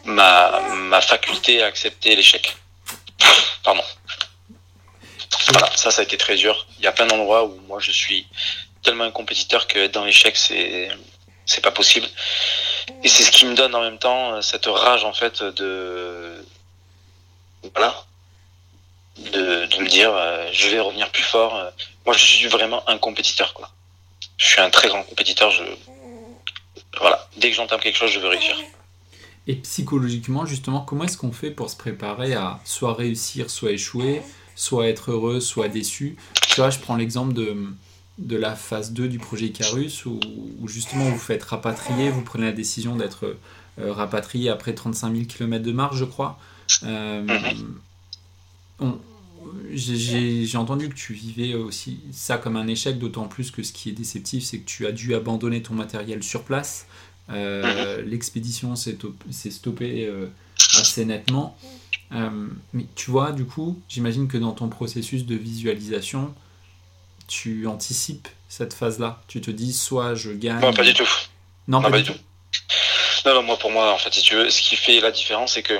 ma, 0.05 0.59
ma 0.75 1.01
faculté 1.03 1.63
à 1.63 1.67
accepter 1.67 2.17
l'échec. 2.17 2.57
Pardon. 3.63 3.85
Voilà, 5.49 5.71
ça, 5.77 5.91
ça 5.91 6.01
a 6.01 6.05
été 6.05 6.17
très 6.17 6.37
dur. 6.37 6.67
Il 6.79 6.85
y 6.85 6.87
a 6.89 6.93
plein 6.93 7.07
d'endroits 7.07 7.45
où 7.45 7.61
moi 7.69 7.79
je 7.79 7.93
suis 7.93 8.27
tellement 8.83 9.05
un 9.05 9.11
compétiteur 9.11 9.67
que 9.67 9.87
dans 9.87 10.05
l'échec, 10.05 10.37
c'est 10.37 10.91
c'est 11.45 11.61
pas 11.61 11.73
possible. 11.73 12.09
Et 13.05 13.09
c'est 13.09 13.23
ce 13.23 13.31
qui 13.31 13.45
me 13.45 13.55
donne 13.55 13.75
en 13.75 13.83
même 13.83 13.99
temps 13.99 14.41
cette 14.41 14.67
rage 14.67 15.05
en 15.05 15.13
fait 15.13 15.43
de 15.43 16.43
voilà 17.75 18.07
de, 19.19 19.67
de 19.67 19.77
me 19.79 19.89
dire 19.89 20.15
euh, 20.15 20.49
je 20.53 20.69
vais 20.69 20.81
revenir 20.81 21.11
plus 21.11 21.23
fort. 21.23 21.71
Moi, 22.07 22.17
je 22.17 22.25
suis 22.25 22.47
vraiment 22.49 22.89
un 22.89 22.97
compétiteur 22.97 23.53
quoi 23.53 23.71
je 24.41 24.47
suis 24.47 24.61
un 24.61 24.71
très 24.71 24.89
grand 24.89 25.03
compétiteur. 25.03 25.51
Je... 25.51 25.63
Voilà, 26.99 27.29
dès 27.37 27.51
que 27.51 27.57
j'entame 27.57 27.79
quelque 27.79 27.97
chose, 27.97 28.11
je 28.11 28.19
veux 28.19 28.29
réussir. 28.29 28.57
Et 29.47 29.55
psychologiquement, 29.57 30.47
justement, 30.47 30.81
comment 30.81 31.05
est-ce 31.05 31.19
qu'on 31.19 31.33
fait 31.33 31.51
pour 31.51 31.71
se 31.71 31.77
préparer 31.77 32.35
à 32.35 32.59
soit 32.65 32.95
réussir, 32.95 33.51
soit 33.51 33.73
échouer, 33.73 34.23
soit 34.57 34.89
être 34.89 35.13
heureux, 35.13 35.41
soit 35.41 35.69
déçu? 35.69 36.17
Tu 36.49 36.57
vois, 36.57 36.71
je 36.71 36.79
prends 36.79 36.97
l'exemple 36.97 37.35
de, 37.35 37.55
de 38.19 38.37
la 38.37 38.57
phase 38.57 38.93
2 38.93 39.09
du 39.09 39.19
projet 39.19 39.47
Icarus, 39.47 40.07
où, 40.07 40.19
où, 40.61 40.69
justement 40.69 41.05
vous 41.05 41.19
faites 41.19 41.45
rapatrier, 41.45 42.11
vous 42.11 42.23
prenez 42.23 42.47
la 42.47 42.53
décision 42.53 42.97
d'être 42.97 43.37
euh, 43.79 43.93
rapatrié 43.93 44.49
après 44.49 44.75
35 44.75 45.13
000 45.13 45.25
km 45.27 45.63
de 45.63 45.73
marche, 45.73 45.97
je 45.97 46.05
crois. 46.07 46.39
Euh, 46.85 47.27
on, 48.79 48.99
j'ai 49.73 50.57
entendu 50.57 50.89
que 50.89 50.95
tu 50.95 51.13
vivais 51.15 51.55
aussi 51.55 52.01
ça 52.13 52.39
comme 52.39 52.57
un 52.57 52.67
échec, 52.67 52.99
d'autant 52.99 53.29
plus 53.29 53.51
que 53.51 53.63
ce 53.63 53.73
qui 53.73 53.89
est 53.89 53.93
déceptif, 53.93 54.45
c'est 54.45 54.59
que 54.59 54.67
tu 54.67 54.87
as 54.87 54.93
dû 54.93 55.15
abandonner 55.15 55.63
ton 55.63 55.75
matériel 55.75 56.23
sur 56.23 56.45
place. 56.45 56.87
Euh, 57.31 58.03
mhm. 58.03 58.09
L'expédition 58.09 58.75
s'est 58.77 59.51
stoppée 59.51 60.07
euh, 60.07 60.27
assez 60.79 61.05
nettement. 61.05 61.57
Euh, 62.13 62.49
mais 62.73 62.87
tu 62.97 63.11
vois, 63.11 63.33
du 63.33 63.45
coup, 63.45 63.81
j'imagine 63.89 64.27
que 64.27 64.37
dans 64.37 64.53
ton 64.53 64.69
processus 64.69 65.27
de 65.27 65.37
visualisation, 65.37 66.35
tu 67.29 67.67
anticipes 67.67 68.29
cette 68.49 68.75
phase-là. 68.75 69.23
Tu 69.29 69.41
te 69.41 69.51
dis, 69.51 69.73
soit 69.73 70.15
je 70.15 70.33
gagne. 70.33 70.61
Non, 70.61 70.73
pas 70.73 70.85
du 70.85 70.95
tout. 70.95 71.09
Non, 71.69 71.81
pas, 71.81 71.91
du 71.91 72.03
tout. 72.03 72.19
Non, 73.25 73.35
non, 73.35 73.43
moi, 73.45 73.57
pour 73.59 73.71
moi, 73.71 73.93
en 73.93 73.99
fait, 73.99 74.13
si 74.13 74.23
tu 74.23 74.35
veux, 74.35 74.51
ce 74.51 74.61
qui 74.61 74.75
fait 74.75 75.01
la 75.01 75.13
différence, 75.13 75.55
c'est 75.55 75.63
que 75.63 75.75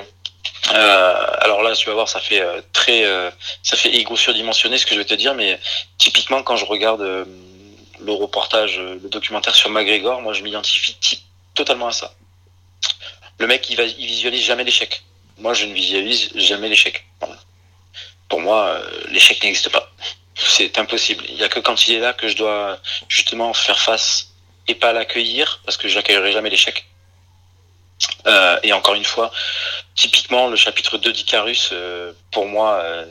euh, 0.73 1.25
alors 1.39 1.61
là, 1.63 1.75
tu 1.75 1.87
vas 1.87 1.93
voir, 1.93 2.07
ça 2.07 2.19
fait 2.19 2.41
euh, 2.41 2.61
très, 2.71 3.03
euh, 3.05 3.29
ça 3.63 3.75
fait 3.75 3.89
égo 3.89 4.15
surdimensionné 4.15 4.77
ce 4.77 4.85
que 4.85 4.93
je 4.93 4.99
vais 4.99 5.05
te 5.05 5.13
dire, 5.13 5.33
mais 5.33 5.59
typiquement 5.97 6.43
quand 6.43 6.55
je 6.55 6.65
regarde 6.65 7.01
le 7.01 8.11
reportage, 8.11 8.79
le 8.79 9.09
documentaire 9.09 9.55
sur 9.55 9.69
McGregor, 9.69 10.21
moi 10.21 10.33
je 10.33 10.43
m'identifie 10.43 11.23
totalement 11.53 11.87
à 11.87 11.91
ça. 11.91 12.13
Le 13.39 13.47
mec, 13.47 13.69
il, 13.69 13.75
va, 13.75 13.83
il 13.83 14.05
visualise 14.05 14.43
jamais 14.45 14.63
l'échec. 14.63 15.03
Moi, 15.37 15.53
je 15.53 15.65
ne 15.65 15.73
visualise 15.73 16.29
jamais 16.35 16.69
l'échec. 16.69 17.05
Pour 18.29 18.39
moi, 18.39 18.79
l'échec 19.09 19.43
n'existe 19.43 19.69
pas. 19.69 19.91
C'est 20.35 20.77
impossible. 20.77 21.23
Il 21.27 21.35
n'y 21.35 21.43
a 21.43 21.49
que 21.49 21.59
quand 21.59 21.87
il 21.87 21.95
est 21.95 21.99
là 21.99 22.13
que 22.13 22.27
je 22.27 22.35
dois 22.35 22.79
justement 23.07 23.53
faire 23.53 23.79
face 23.79 24.33
et 24.67 24.75
pas 24.75 24.93
l'accueillir, 24.93 25.61
parce 25.65 25.77
que 25.77 25.87
je 25.87 25.95
n'accueillerai 25.95 26.31
jamais 26.31 26.51
l'échec. 26.51 26.85
Euh, 28.27 28.59
et 28.63 28.73
encore 28.73 28.95
une 28.95 29.05
fois, 29.05 29.31
typiquement, 29.95 30.47
le 30.47 30.55
chapitre 30.55 30.97
2 30.97 31.11
d'Icarus, 31.11 31.69
euh, 31.71 32.13
pour 32.31 32.47
moi, 32.47 32.79
euh, 32.83 33.05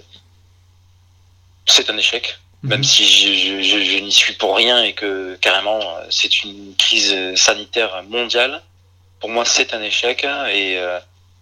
c'est 1.67 1.91
un 1.91 1.97
échec. 1.97 2.39
Mhm. 2.63 2.71
Même 2.71 2.85
si 2.85 3.05
je, 3.07 3.63
je, 3.63 3.83
je, 3.83 3.99
n'y 3.99 4.13
suis 4.13 4.35
pour 4.35 4.57
rien 4.57 4.83
et 4.83 4.93
que 4.93 5.37
carrément 5.41 5.81
c'est 6.11 6.45
une 6.45 6.75
crise 6.77 7.35
sanitaire 7.35 8.03
mondiale, 8.09 8.63
pour 9.19 9.31
moi 9.31 9.47
c'est 9.47 9.73
un 9.73 9.83
échec 9.83 10.27
et, 10.53 10.79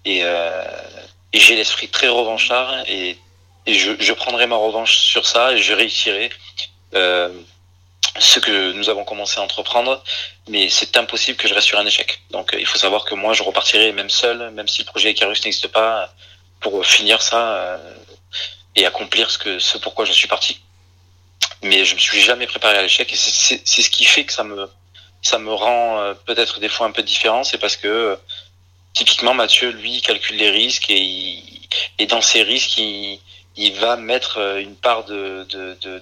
et, 0.04 0.20
et 0.20 1.40
j'ai 1.40 1.56
l'esprit 1.56 1.88
très 1.88 2.06
revanchard 2.06 2.84
et, 2.86 3.18
je, 3.66 4.12
prendrai 4.12 4.46
ma 4.46 4.54
revanche 4.54 4.96
sur 4.96 5.26
ça 5.26 5.52
et 5.52 5.58
je 5.58 5.72
réussirai 5.72 6.30
ce 8.18 8.40
que 8.40 8.72
nous 8.72 8.88
avons 8.88 9.04
commencé 9.04 9.38
à 9.38 9.42
entreprendre, 9.42 10.02
mais 10.48 10.68
c'est 10.68 10.96
impossible 10.96 11.36
que 11.36 11.48
je 11.48 11.54
reste 11.54 11.66
sur 11.66 11.78
un 11.78 11.86
échec. 11.86 12.20
Donc 12.30 12.54
euh, 12.54 12.60
il 12.60 12.66
faut 12.66 12.78
savoir 12.78 13.04
que 13.04 13.14
moi 13.14 13.32
je 13.32 13.42
repartirai 13.42 13.92
même 13.92 14.10
seul, 14.10 14.50
même 14.50 14.68
si 14.68 14.82
le 14.82 14.86
projet 14.86 15.10
Icarus 15.10 15.44
n'existe 15.44 15.68
pas, 15.68 16.12
pour 16.60 16.84
finir 16.84 17.22
ça 17.22 17.54
euh, 17.56 17.94
et 18.76 18.86
accomplir 18.86 19.30
ce 19.30 19.38
que 19.38 19.58
ce 19.58 19.78
pourquoi 19.78 20.04
je 20.04 20.12
suis 20.12 20.28
parti. 20.28 20.60
Mais 21.62 21.84
je 21.84 21.94
me 21.94 22.00
suis 22.00 22.20
jamais 22.20 22.46
préparé 22.46 22.78
à 22.78 22.82
l'échec 22.82 23.12
et 23.12 23.16
c'est 23.16 23.82
ce 23.82 23.90
qui 23.90 24.04
fait 24.04 24.24
que 24.24 24.32
ça 24.32 24.44
me 24.44 24.68
ça 25.22 25.38
me 25.38 25.52
rend 25.52 25.98
euh, 25.98 26.14
peut-être 26.14 26.60
des 26.60 26.68
fois 26.68 26.86
un 26.86 26.92
peu 26.92 27.02
différent, 27.02 27.44
c'est 27.44 27.58
parce 27.58 27.76
que 27.76 28.18
typiquement 28.94 29.34
Mathieu 29.34 29.70
lui 29.70 30.00
calcule 30.00 30.36
les 30.36 30.50
risques 30.50 30.90
et, 30.90 30.98
il, 30.98 31.68
et 31.98 32.06
dans 32.06 32.20
ces 32.20 32.42
risques 32.42 32.78
il, 32.78 33.20
il 33.56 33.74
va 33.74 33.96
mettre 33.96 34.38
une 34.58 34.76
part 34.76 35.04
de 35.04 35.46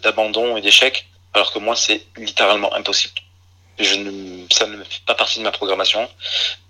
d'abandon 0.03 0.55
de, 0.55 0.59
et 0.59 0.61
d'échec 0.61 1.07
alors 1.37 1.53
que 1.53 1.59
moi 1.59 1.77
c'est 1.77 2.05
littéralement 2.17 2.73
impossible. 2.75 3.21
Je 3.79 3.95
ne, 3.95 4.47
ça 4.51 4.67
ne 4.67 4.83
fait 4.83 5.05
pas 5.05 5.15
partie 5.15 5.39
de 5.39 5.45
ma 5.45 5.51
programmation, 5.51 6.09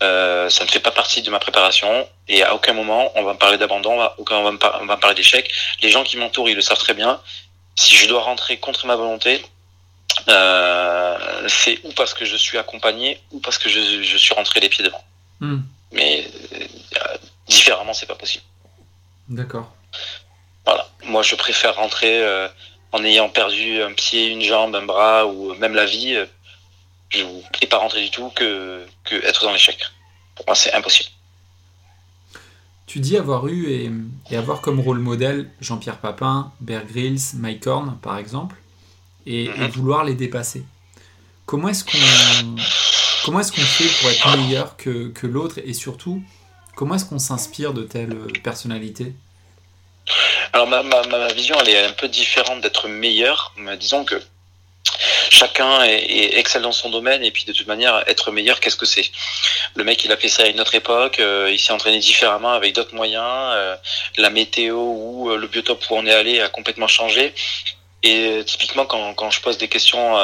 euh, 0.03 0.51
ça 0.51 0.65
ne 0.65 0.69
fait 0.69 0.81
pas 0.81 0.91
partie 0.91 1.23
de 1.23 1.31
ma 1.31 1.39
préparation, 1.39 2.09
et 2.27 2.43
à 2.43 2.53
aucun 2.55 2.73
moment 2.73 3.13
on 3.15 3.23
va 3.23 3.33
me 3.35 3.39
parler 3.39 3.59
d'abandon, 3.59 3.93
on 3.93 3.99
va, 3.99 4.17
on 4.19 4.43
va 4.43 4.51
me 4.51 5.01
parler 5.01 5.15
d'échec. 5.15 5.51
Les 5.83 5.91
gens 5.91 6.03
qui 6.03 6.17
m'entourent, 6.17 6.49
ils 6.49 6.57
le 6.57 6.63
savent 6.63 6.79
très 6.79 6.95
bien. 6.95 7.21
Si 7.77 7.95
je 7.97 8.09
dois 8.09 8.23
rentrer 8.23 8.59
contre 8.59 8.87
ma 8.87 8.97
volonté, 8.97 9.45
euh, 10.29 11.49
c'est 11.49 11.79
ou 11.85 11.93
parce 11.93 12.13
que 12.15 12.25
je 12.25 12.37
suis 12.37 12.59
accompagné, 12.59 13.21
ou 13.31 13.39
parce 13.39 13.59
que 13.59 13.69
je, 13.69 14.03
je 14.03 14.17
suis 14.17 14.35
rentré 14.35 14.61
les 14.61 14.69
pieds 14.69 14.83
devant. 14.83 15.05
Hmm. 15.41 15.61
Mais 15.93 16.27
euh, 16.55 17.17
différemment, 17.47 17.95
c'est 17.95 18.07
pas 18.07 18.15
possible. 18.15 18.45
D'accord. 19.29 19.73
Voilà. 20.65 20.89
Moi, 21.05 21.23
je 21.23 21.35
préfère 21.37 21.77
rentrer 21.77 22.25
en 22.93 23.05
ayant 23.05 23.29
perdu 23.29 23.83
un 23.83 23.93
pied, 23.93 24.29
une 24.29 24.43
jambe, 24.43 24.75
un 24.75 24.85
bras 24.85 25.27
ou 25.27 25.55
même 25.55 25.75
la 25.75 25.87
vie, 25.87 26.15
euh, 26.15 26.27
je 27.11 27.25
ne 27.25 27.67
pas 27.67 27.79
rentrer 27.79 28.03
du 28.03 28.11
tout 28.11 28.31
que, 28.35 28.85
que 29.05 29.15
être 29.25 29.45
dans 29.45 29.53
l'échec. 29.53 29.79
Pour 30.35 30.47
moi, 30.47 30.55
c'est 30.55 30.73
impossible. 30.73 31.11
Tu 32.87 33.01
dis 33.01 33.17
avoir 33.17 33.49
eu 33.49 33.67
et, 33.69 33.91
et, 34.31 34.37
avoir 34.37 34.61
comme 34.61 34.81
rôle 34.81 34.99
modèle 34.99 35.51
Jean-Pierre 35.61 35.99
Papin, 35.99 36.53
Bear 36.61 36.85
Grylls, 36.85 37.35
Mike 37.35 37.67
Horn, 37.67 37.99
par 38.01 38.17
exemple, 38.17 38.57
et, 39.27 39.45
et 39.45 39.49
mhm. 39.49 39.69
vouloir 39.69 40.05
les 40.05 40.15
dépasser. 40.15 40.65
Comment 41.47 41.69
est-ce 41.69 41.85
qu'on 41.85 42.57
comment 43.25 43.41
est-ce 43.41 43.53
qu'on 43.53 43.61
fait 43.61 43.89
pour 44.01 44.11
être 44.11 44.37
meilleur 44.37 44.77
que, 44.77 45.09
que 45.09 45.27
l'autre 45.27 45.59
et 45.65 45.73
surtout 45.75 46.23
comment 46.77 46.95
est-ce 46.95 47.05
qu'on 47.05 47.19
s'inspire 47.19 47.75
de 47.75 47.83
telles 47.83 48.17
personnalités? 48.43 49.15
Alors 50.53 50.67
ma, 50.67 50.83
ma, 50.83 51.03
ma, 51.05 51.33
vision, 51.33 51.57
elle 51.61 51.69
est 51.69 51.85
un 51.85 51.93
peu 51.93 52.09
différente 52.09 52.61
d'être 52.61 52.89
meilleur. 52.89 53.53
Disons 53.79 54.05
que 54.05 54.21
chacun 55.31 55.83
est, 55.83 56.39
excellent 56.39 56.69
dans 56.69 56.73
son 56.73 56.91
domaine 56.91 57.25
et 57.25 57.31
puis 57.31 57.45
de 57.45 57.53
toute 57.53 57.67
manière 57.67 58.03
être 58.07 58.31
meilleur 58.31 58.61
qu'est-ce 58.61 58.77
que 58.77 58.87
c'est? 58.87 59.11
Le 59.75 59.85
mec 59.85 60.05
il 60.05 60.13
a 60.13 60.17
fait 60.17 60.29
ça 60.29 60.45
à 60.45 60.47
une 60.47 60.61
autre 60.61 60.75
époque 60.75 61.19
euh, 61.21 61.51
il 61.51 61.59
s'est 61.59 61.73
entraîné 61.73 61.99
différemment 61.99 62.53
avec 62.53 62.75
d'autres 62.75 62.95
moyens 62.95 63.25
euh, 63.27 63.77
la 64.19 64.31
météo 64.31 64.77
ou 64.77 65.31
euh, 65.31 65.37
le 65.37 65.47
biotope 65.47 65.85
où 65.91 65.97
on 65.97 66.07
est 66.07 66.15
allé 66.15 66.41
a 66.41 66.49
complètement 66.49 66.89
changé 66.89 67.35
et 68.03 68.43
typiquement 68.47 68.87
quand, 68.87 69.15
quand 69.15 69.31
je 69.31 69.41
pose 69.41 69.59
des 69.59 69.69
questions 69.69 70.17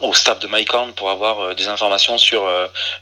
au 0.00 0.12
staff 0.14 0.38
de 0.38 0.48
MyCorn 0.48 0.92
pour 0.92 1.10
avoir 1.10 1.54
des 1.54 1.68
informations 1.68 2.18
sur 2.18 2.46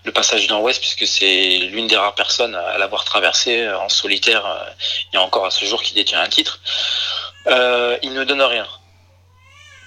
le 0.05 0.13
passage 0.13 0.43
du 0.43 0.49
Nord-Ouest 0.49 0.81
puisque 0.81 1.07
c'est 1.07 1.59
l'une 1.71 1.87
des 1.87 1.97
rares 1.97 2.15
personnes 2.15 2.55
à, 2.55 2.79
l'avoir 2.79 3.05
traversé 3.05 3.69
en 3.71 3.89
solitaire 3.89 4.45
et 5.13 5.19
encore 5.19 5.47
à 5.47 5.51
ce 5.51 5.65
jour 5.65 5.83
qui 5.83 5.95
détient 5.95 6.21
un 6.21 6.29
titre 6.29 6.61
il 8.03 8.13
ne 8.13 8.25
donne 8.25 8.43
rien 8.43 8.67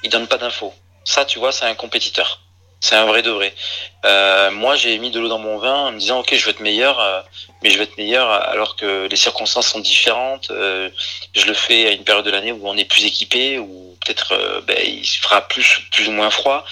il 0.04 0.10
donne 0.10 0.28
pas 0.28 0.38
d'infos. 0.38 0.74
Ça, 1.06 1.26
tu 1.26 1.40
vois, 1.40 1.52
c'est 1.52 1.66
un 1.66 1.76
compétiteur. 1.76 2.43
C'est 2.84 2.96
un 2.96 3.06
vrai 3.06 3.22
de 3.22 3.32
vrai. 3.32 3.56
Euh, 4.04 4.52
moi, 4.52 4.76
j'ai 4.76 4.98
mis 4.98 5.10
de 5.10 5.18
l'eau 5.18 5.30
dans 5.30 5.40
mon 5.40 5.58
vin 5.58 5.88
en 5.88 5.92
me 5.94 5.98
disant, 5.98 6.20
ok, 6.20 6.36
je 6.36 6.44
veux 6.44 6.50
être 6.50 6.60
meilleur, 6.60 7.00
euh, 7.00 7.22
mais 7.64 7.70
je 7.70 7.78
veux 7.78 7.84
être 7.84 7.98
meilleur 7.98 8.30
alors 8.30 8.76
que 8.76 9.08
les 9.10 9.16
circonstances 9.16 9.70
sont 9.70 9.80
différentes. 9.80 10.52
Euh, 10.52 10.90
je 11.34 11.46
le 11.46 11.54
fais 11.54 11.88
à 11.88 11.92
une 11.92 12.04
période 12.04 12.26
de 12.26 12.30
l'année 12.30 12.52
où 12.52 12.68
on 12.68 12.76
est 12.76 12.84
plus 12.84 13.06
équipé, 13.06 13.58
où 13.58 13.98
peut-être 14.06 14.62
ben, 14.68 14.78
il 14.86 15.06
fera 15.06 15.48
plus, 15.48 15.80
plus 15.94 16.10
ou 16.10 16.12
moins 16.12 16.30
froid, 16.30 16.66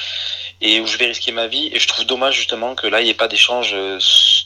et 0.59 0.81
où 0.81 0.85
je 0.85 0.97
vais 0.97 1.05
risquer 1.05 1.31
ma 1.31 1.47
vie. 1.47 1.69
Et 1.71 1.79
je 1.79 1.87
trouve 1.87 2.03
dommage 2.03 2.35
justement 2.35 2.75
que 2.75 2.87
là, 2.87 2.99
il 2.99 3.05
n'y 3.05 3.11
ait 3.11 3.13
pas 3.13 3.29
d'échange, 3.29 3.73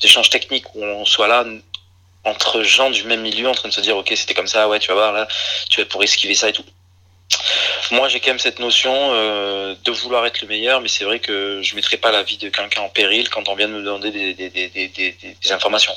d'échange 0.02 0.30
technique 0.30 0.76
où 0.76 0.84
on 0.84 1.04
soit 1.04 1.28
là 1.28 1.46
entre 2.26 2.62
gens 2.62 2.92
du 2.92 3.06
même 3.06 3.22
milieu 3.22 3.50
en 3.50 3.56
train 3.56 3.70
de 3.70 3.74
se 3.74 3.82
dire, 3.82 3.98
ok, 3.98 4.14
c'était 4.16 4.36
comme 4.36 4.46
ça, 4.46 4.68
ouais, 4.68 4.78
tu 4.78 4.90
vas 4.90 4.94
voir 4.94 5.14
là, 5.14 5.28
tu 5.72 5.82
vas 5.82 5.88
pour 5.88 6.04
esquiver 6.04 6.36
ça 6.36 6.50
et 6.50 6.54
tout. 6.54 6.66
Moi, 7.92 8.08
j'ai 8.08 8.20
quand 8.20 8.32
même 8.32 8.40
cette 8.40 8.60
notion 8.60 8.94
euh, 8.94 9.76
de 9.84 9.92
vouloir 9.92 10.26
être 10.26 10.42
le 10.42 10.48
meilleur, 10.48 10.82
mais 10.82 10.88
c'est 10.88 11.04
vrai 11.04 11.20
que 11.20 11.62
je 11.62 11.76
mettrai 11.76 11.98
pas 11.98 12.12
la 12.12 12.24
vie 12.24 12.38
de 12.38 12.50
quelqu'un 12.50 12.82
en 12.82 12.90
péril 12.90 13.30
quand 13.30 13.48
on 13.48 13.56
vient 13.56 13.68
de 13.68 13.74
me 13.74 13.84
demander 13.84 14.12
des, 14.12 15.52
informations. 15.52 15.94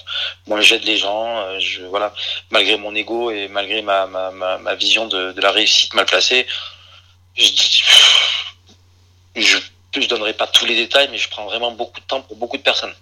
Moi, 0.46 0.60
j'aide 0.60 0.84
les 0.84 0.96
gens, 0.96 1.38
euh, 1.38 1.58
je, 1.58 1.82
voilà, 1.82 2.12
malgré 2.50 2.76
mon 2.76 2.94
ego 2.94 3.30
et 3.30 3.48
malgré 3.48 3.82
ma, 3.82 4.06
ma, 4.06 4.30
ma, 4.30 4.74
vision 4.74 5.06
de, 5.06 5.34
la 5.40 5.50
réussite 5.50 5.94
mal 5.94 6.06
placée, 6.06 6.46
je 7.36 7.46
je, 9.36 9.58
je 9.96 10.08
donnerai 10.08 10.34
pas 10.34 10.46
tous 10.46 10.66
les 10.66 10.74
détails, 10.74 11.08
mais 11.10 11.18
je 11.18 11.28
prends 11.28 11.44
vraiment 11.44 11.70
beaucoup 11.70 12.00
de 12.00 12.06
temps 12.06 12.20
pour 12.20 12.36
beaucoup 12.36 12.56
de 12.56 12.62
personnes. 12.62 12.94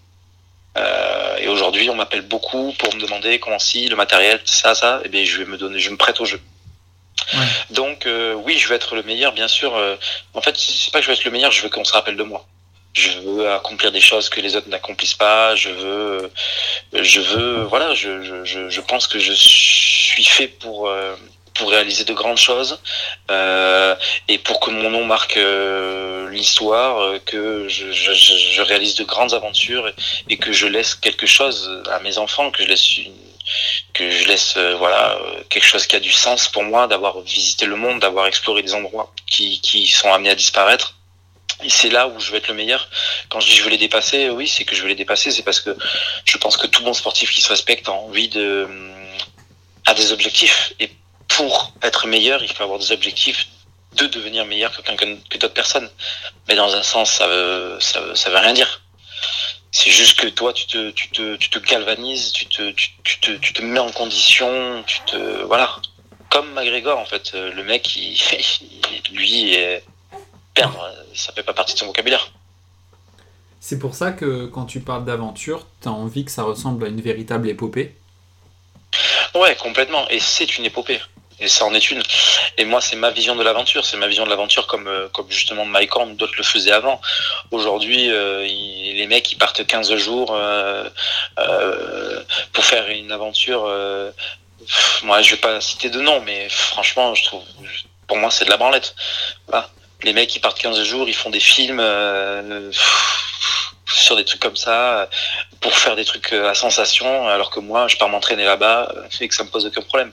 Euh, 0.77 1.37
et 1.39 1.49
aujourd'hui, 1.49 1.89
on 1.89 1.95
m'appelle 1.95 2.23
beaucoup 2.23 2.73
pour 2.79 2.95
me 2.95 3.01
demander 3.01 3.39
comment 3.39 3.59
si 3.59 3.89
le 3.89 3.97
matériel, 3.97 4.41
ça, 4.45 4.75
ça, 4.75 5.01
et 5.03 5.07
eh 5.07 5.09
bien 5.09 5.25
je 5.25 5.39
vais 5.39 5.47
me 5.47 5.57
donner, 5.57 5.79
je 5.79 5.91
me 5.91 5.97
prête 5.97 6.21
au 6.21 6.25
jeu. 6.25 6.41
Donc 7.71 8.07
euh, 8.07 8.35
oui, 8.35 8.59
je 8.59 8.69
veux 8.69 8.75
être 8.75 8.95
le 8.95 9.03
meilleur, 9.03 9.33
bien 9.33 9.49
sûr. 9.49 9.75
Euh, 9.77 9.97
en 10.35 10.41
fait, 10.41 10.57
c'est 10.57 10.93
pas 10.93 10.99
que 10.99 11.05
je 11.05 11.11
veux 11.11 11.17
être 11.17 11.25
le 11.25 11.31
meilleur, 11.31 11.51
je 11.51 11.63
veux 11.63 11.69
qu'on 11.69 11.85
se 11.85 11.93
rappelle 11.93 12.17
de 12.17 12.23
moi. 12.23 12.47
Je 12.93 13.11
veux 13.21 13.53
accomplir 13.53 13.93
des 13.93 14.01
choses 14.01 14.31
que 14.31 14.41
les 14.41 14.57
autres 14.57 14.69
n'accomplissent 14.69 15.15
pas. 15.15 15.55
Je 15.55 15.69
veux, 15.69 16.31
euh, 16.95 17.03
je 17.03 17.21
veux, 17.21 17.63
voilà. 17.65 17.95
Je, 17.95 18.45
je, 18.45 18.71
je 18.71 18.81
pense 18.81 19.07
que 19.07 19.19
je 19.19 19.33
suis 19.33 20.25
fait 20.25 20.49
pour 20.49 20.91
pour 21.55 21.71
réaliser 21.71 22.05
de 22.05 22.13
grandes 22.13 22.37
choses 22.37 22.79
et 23.31 24.39
pour 24.39 24.61
que 24.61 24.71
mon 24.71 24.91
nom 24.91 25.05
marque 25.07 25.39
l'histoire, 26.31 27.19
que 27.25 27.67
je, 27.69 27.93
je, 27.93 28.63
réalise 28.63 28.95
de 28.95 29.05
grandes 29.05 29.33
aventures 29.33 29.91
et, 30.29 30.37
que 30.37 30.53
je 30.53 30.67
laisse 30.67 30.95
quelque 30.95 31.27
chose 31.27 31.83
à 31.91 31.99
mes 32.01 32.19
enfants, 32.19 32.51
que 32.51 32.63
je 32.63 32.69
laisse 32.69 32.99
une, 32.99 33.15
que 33.93 34.11
je 34.11 34.27
laisse 34.27 34.55
euh, 34.57 34.75
voilà 34.77 35.17
euh, 35.17 35.43
quelque 35.49 35.67
chose 35.67 35.87
qui 35.87 35.97
a 35.97 36.01
du 36.01 36.13
sens 36.13 36.49
pour 36.49 36.65
moi 36.65 36.87
d'avoir 36.87 37.21
visité 37.21 37.67
le 37.67 37.77
monde 37.77 38.01
d'avoir 38.01 38.27
exploré 38.27 38.63
des 38.63 38.75
endroits 38.75 39.13
qui, 39.27 39.61
qui 39.61 39.87
sont 39.87 40.13
amenés 40.13 40.31
à 40.31 40.35
disparaître 40.35 40.97
et 41.63 41.71
c'est 41.71 41.89
là 41.89 42.09
où 42.09 42.21
je 42.21 42.31
veux 42.31 42.37
être 42.37 42.49
le 42.49 42.55
meilleur. 42.55 42.89
Quand 43.31 43.41
je 43.41 43.49
dis 43.49 43.57
je 43.57 43.63
veux 43.63 43.71
les 43.71 43.79
dépasser, 43.79 44.29
oui, 44.29 44.47
c'est 44.47 44.65
que 44.65 44.77
je 44.77 44.83
veux 44.83 44.89
les 44.89 44.95
dépasser, 44.95 45.31
c'est 45.31 45.43
parce 45.43 45.61
que 45.61 45.77
je 46.25 46.37
pense 46.37 46.57
que 46.57 46.67
tout 46.67 46.83
bon 46.83 46.93
sportif 46.93 47.31
qui 47.31 47.41
se 47.41 47.49
respecte 47.49 47.89
a 47.89 47.93
envie 47.93 48.29
de 48.29 48.69
a 49.87 49.95
des 49.95 50.13
objectifs. 50.13 50.75
Et 50.81 50.91
pour 51.29 51.73
être 51.83 52.07
meilleur, 52.07 52.43
il 52.43 52.53
faut 52.53 52.63
avoir 52.63 52.79
des 52.79 52.93
objectifs 52.93 53.47
de 53.95 54.07
devenir 54.07 54.45
meilleur 54.45 54.71
que, 54.77 54.83
que 54.83 55.39
d'autres 55.39 55.55
personnes. 55.55 55.89
Mais 56.49 56.57
dans 56.57 56.75
un 56.75 56.83
sens, 56.83 57.11
ça 57.11 57.27
veut, 57.27 57.79
ça 57.81 58.01
veut, 58.01 58.15
ça 58.15 58.29
veut 58.29 58.39
rien 58.39 58.53
dire. 58.53 58.83
C'est 59.79 59.91
juste 59.91 60.19
que 60.19 60.29
toi, 60.29 60.55
tu 60.55 60.67
te, 60.67 60.91
tu 60.93 61.11
te, 61.11 61.37
tu 61.37 61.51
te 61.51 61.59
galvanises, 61.59 62.33
tu 62.33 62.47
te, 62.47 62.71
tu, 62.71 63.21
te, 63.21 63.33
tu 63.33 63.53
te 63.53 63.61
mets 63.61 63.79
en 63.79 63.93
condition, 63.93 64.83
tu 64.87 65.01
te, 65.01 65.43
voilà. 65.43 65.77
Comme 66.31 66.51
McGregor, 66.55 66.99
en 66.99 67.05
fait, 67.05 67.35
le 67.35 67.63
mec, 67.63 67.95
il, 67.95 68.17
lui, 69.13 69.55
perdre, 70.55 70.91
ça 71.15 71.35
fait 71.35 71.43
pas 71.43 71.53
partie 71.53 71.75
de 71.75 71.79
son 71.79 71.87
vocabulaire. 71.89 72.33
C'est 73.61 73.79
pour 73.79 73.95
ça 73.95 74.13
que 74.13 74.47
quand 74.47 74.65
tu 74.65 74.81
parles 74.81 75.05
d'aventure, 75.05 75.67
tu 75.83 75.89
as 75.89 75.93
envie 75.93 76.25
que 76.25 76.31
ça 76.31 76.45
ressemble 76.45 76.87
à 76.87 76.89
une 76.89 77.03
véritable 77.03 77.47
épopée? 77.51 77.95
Ouais, 79.35 79.55
complètement. 79.57 80.09
Et 80.09 80.21
c'est 80.21 80.57
une 80.57 80.65
épopée 80.65 81.03
et 81.39 81.49
ça 81.49 81.67
en 81.67 81.75
est 81.75 81.91
une. 81.91 82.03
Et 82.57 82.65
moi, 82.65 82.81
c'est 82.81 82.97
ma 82.97 83.11
vision 83.11 83.37
de 83.37 83.43
l'aventure. 83.43 83.85
C'est 83.85 83.97
ma 83.97 84.07
vision 84.07 84.25
de 84.25 84.31
l'aventure 84.31 84.67
comme, 84.67 84.89
euh, 84.89 85.09
comme 85.09 85.31
justement 85.31 85.65
Mike 85.65 85.95
Horn, 85.95 86.17
d'autres 86.17 86.35
le 86.39 86.45
faisaient 86.45 86.73
avant. 86.73 87.01
Aujourd'hui, 87.51 88.11
euh, 88.11 88.43
les 88.43 89.07
mecs, 89.07 89.31
ils 89.33 89.37
partent 89.37 89.67
15 89.67 89.95
jours 89.97 90.35
euh, 90.35 90.89
pour 92.53 92.65
faire 92.65 92.89
une 92.89 93.13
aventure. 93.13 93.71
Moi, 95.03 95.23
je 95.23 95.33
vais 95.33 95.41
pas 95.41 95.61
citer 95.61 95.91
de 95.91 96.01
nom, 96.01 96.21
mais 96.23 96.49
franchement, 96.49 97.15
je 97.15 97.25
trouve, 97.25 97.43
pour 98.07 98.17
moi, 98.17 98.31
c'est 98.31 98.47
de 98.47 98.51
la 98.51 98.57
branlette. 98.57 98.95
Les 100.03 100.13
mecs, 100.13 100.35
ils 100.35 100.41
partent 100.41 100.59
15 100.59 100.83
jours, 100.85 101.09
ils 101.09 101.15
font 101.15 101.31
des 101.31 101.41
films 101.41 101.83
sur 103.87 104.17
des 104.17 104.25
trucs 104.25 104.41
comme 104.41 104.57
ça 104.57 105.09
pour 105.61 105.77
faire 105.77 105.97
des 105.97 106.05
trucs 106.05 106.33
à 106.33 106.55
sensation, 106.55 107.29
alors 107.29 107.51
que 107.51 107.61
moi, 107.61 107.89
je 107.89 107.97
pars 107.97 108.09
m'entraîner 108.09 108.45
là-bas 108.45 108.93
et 109.21 109.29
que 109.29 109.35
ça 109.35 109.45
me 109.45 109.51
pose 109.51 109.67
aucun 109.67 109.83
problème 109.83 110.13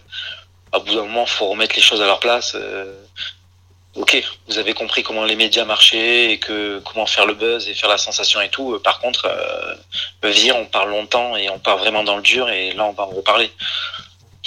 à 0.74 0.80
bout 0.80 0.96
d'un 0.96 1.04
moment, 1.04 1.26
faut 1.26 1.48
remettre 1.48 1.76
les 1.76 1.82
choses 1.82 2.02
à 2.02 2.06
leur 2.06 2.20
place. 2.20 2.54
Euh, 2.56 2.92
ok, 3.96 4.22
vous 4.48 4.58
avez 4.58 4.74
compris 4.74 5.04
comment 5.04 5.24
les 5.24 5.36
médias 5.36 5.66
marchaient 5.66 6.32
et 6.32 6.40
que 6.40 6.80
comment 6.80 7.06
faire 7.06 7.28
le 7.28 7.36
buzz 7.36 7.70
et 7.70 7.76
faire 7.76 7.90
la 7.90 8.00
sensation 8.00 8.42
et 8.42 8.50
tout. 8.50 8.80
Par 8.84 9.00
contre, 9.00 9.26
euh, 9.26 9.76
on 10.56 10.66
parle 10.66 10.90
longtemps 10.90 11.38
et 11.38 11.50
on 11.50 11.60
part 11.60 11.78
vraiment 11.78 12.04
dans 12.04 12.16
le 12.16 12.24
dur 12.24 12.50
et 12.50 12.74
là 12.74 12.86
on 12.86 12.92
va 12.92 13.04
en 13.04 13.12
reparler. 13.12 13.52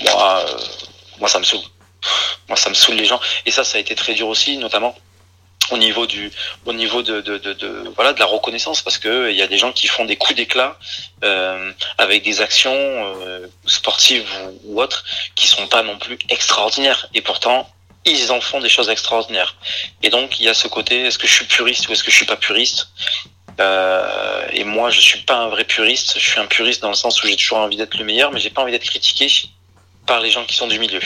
Moi, 0.01 0.45
euh, 0.47 0.59
moi 1.21 1.29
ça 1.29 1.39
me 1.39 1.45
saoule. 1.45 1.61
Moi 2.49 2.57
ça 2.57 2.71
me 2.71 2.75
saoule 2.75 2.97
les 2.97 3.05
gens 3.05 3.21
et 3.47 3.53
ça 3.53 3.63
ça 3.63 3.79
a 3.79 3.81
été 3.81 3.95
très 3.95 4.15
dur 4.15 4.27
aussi, 4.29 4.59
notamment 4.59 4.97
au 5.71 5.79
niveau 5.79 6.07
du 6.07 6.31
au 6.65 6.73
niveau 6.73 7.03
de, 7.03 7.21
de, 7.21 7.39
de, 7.39 7.53
de 7.53 7.93
voilà 7.95 8.13
de 8.13 8.21
la 8.21 8.27
reconnaissance 8.27 8.83
parce 8.83 8.99
que 8.99 9.31
il 9.31 9.37
y 9.37 9.43
a 9.43 9.47
des 9.47 9.59
gens 9.59 9.73
qui 9.73 9.87
font 9.89 10.05
des 10.05 10.17
coups 10.17 10.37
d'éclat 10.37 10.79
euh, 11.25 11.73
avec 11.99 12.23
des 12.23 12.41
actions 12.41 12.73
euh, 12.73 13.47
sportives 13.67 14.29
ou, 14.65 14.75
ou, 14.75 14.83
autres 14.83 15.05
qui 15.35 15.47
sont 15.47 15.67
pas 15.67 15.83
non 15.83 15.99
plus 15.99 16.19
extraordinaires. 16.29 17.09
Et 17.15 17.21
pourtant 17.21 17.69
ils 18.05 18.31
en 18.31 18.41
font 18.41 18.61
des 18.61 18.69
choses 18.69 18.89
extraordinaires. 18.89 19.57
Et 20.03 20.11
donc 20.11 20.39
il 20.39 20.45
y 20.45 20.49
a 20.49 20.55
ce 20.55 20.69
côté 20.69 21.07
est-ce 21.07 21.19
que 21.19 21.27
je 21.27 21.33
suis 21.33 21.47
puriste 21.47 21.89
ou 21.89 21.93
est-ce 21.93 22.05
que 22.05 22.11
je 22.11 22.17
suis 22.17 22.27
pas 22.27 22.37
puriste? 22.37 22.89
Euh, 23.59 24.47
et 24.53 24.65
moi 24.65 24.91
je 24.91 25.01
suis 25.01 25.21
pas 25.21 25.37
un 25.37 25.49
vrai 25.49 25.65
puriste. 25.65 26.19
Je 26.19 26.31
suis 26.31 26.41
un 26.41 26.47
puriste 26.47 26.83
dans 26.83 26.91
le 26.91 26.95
sens 26.95 27.23
où 27.23 27.27
j'ai 27.27 27.37
toujours 27.37 27.59
envie 27.59 27.77
d'être 27.77 27.97
le 27.97 28.05
meilleur 28.05 28.31
mais 28.33 28.41
j'ai 28.41 28.51
pas 28.51 28.63
envie 28.63 28.73
d'être 28.73 28.85
critiqué 28.85 29.29
par 30.07 30.21
les 30.21 30.31
gens 30.31 30.45
qui 30.45 30.55
sont 30.55 30.69
du 30.69 30.79
milieu. 30.79 31.01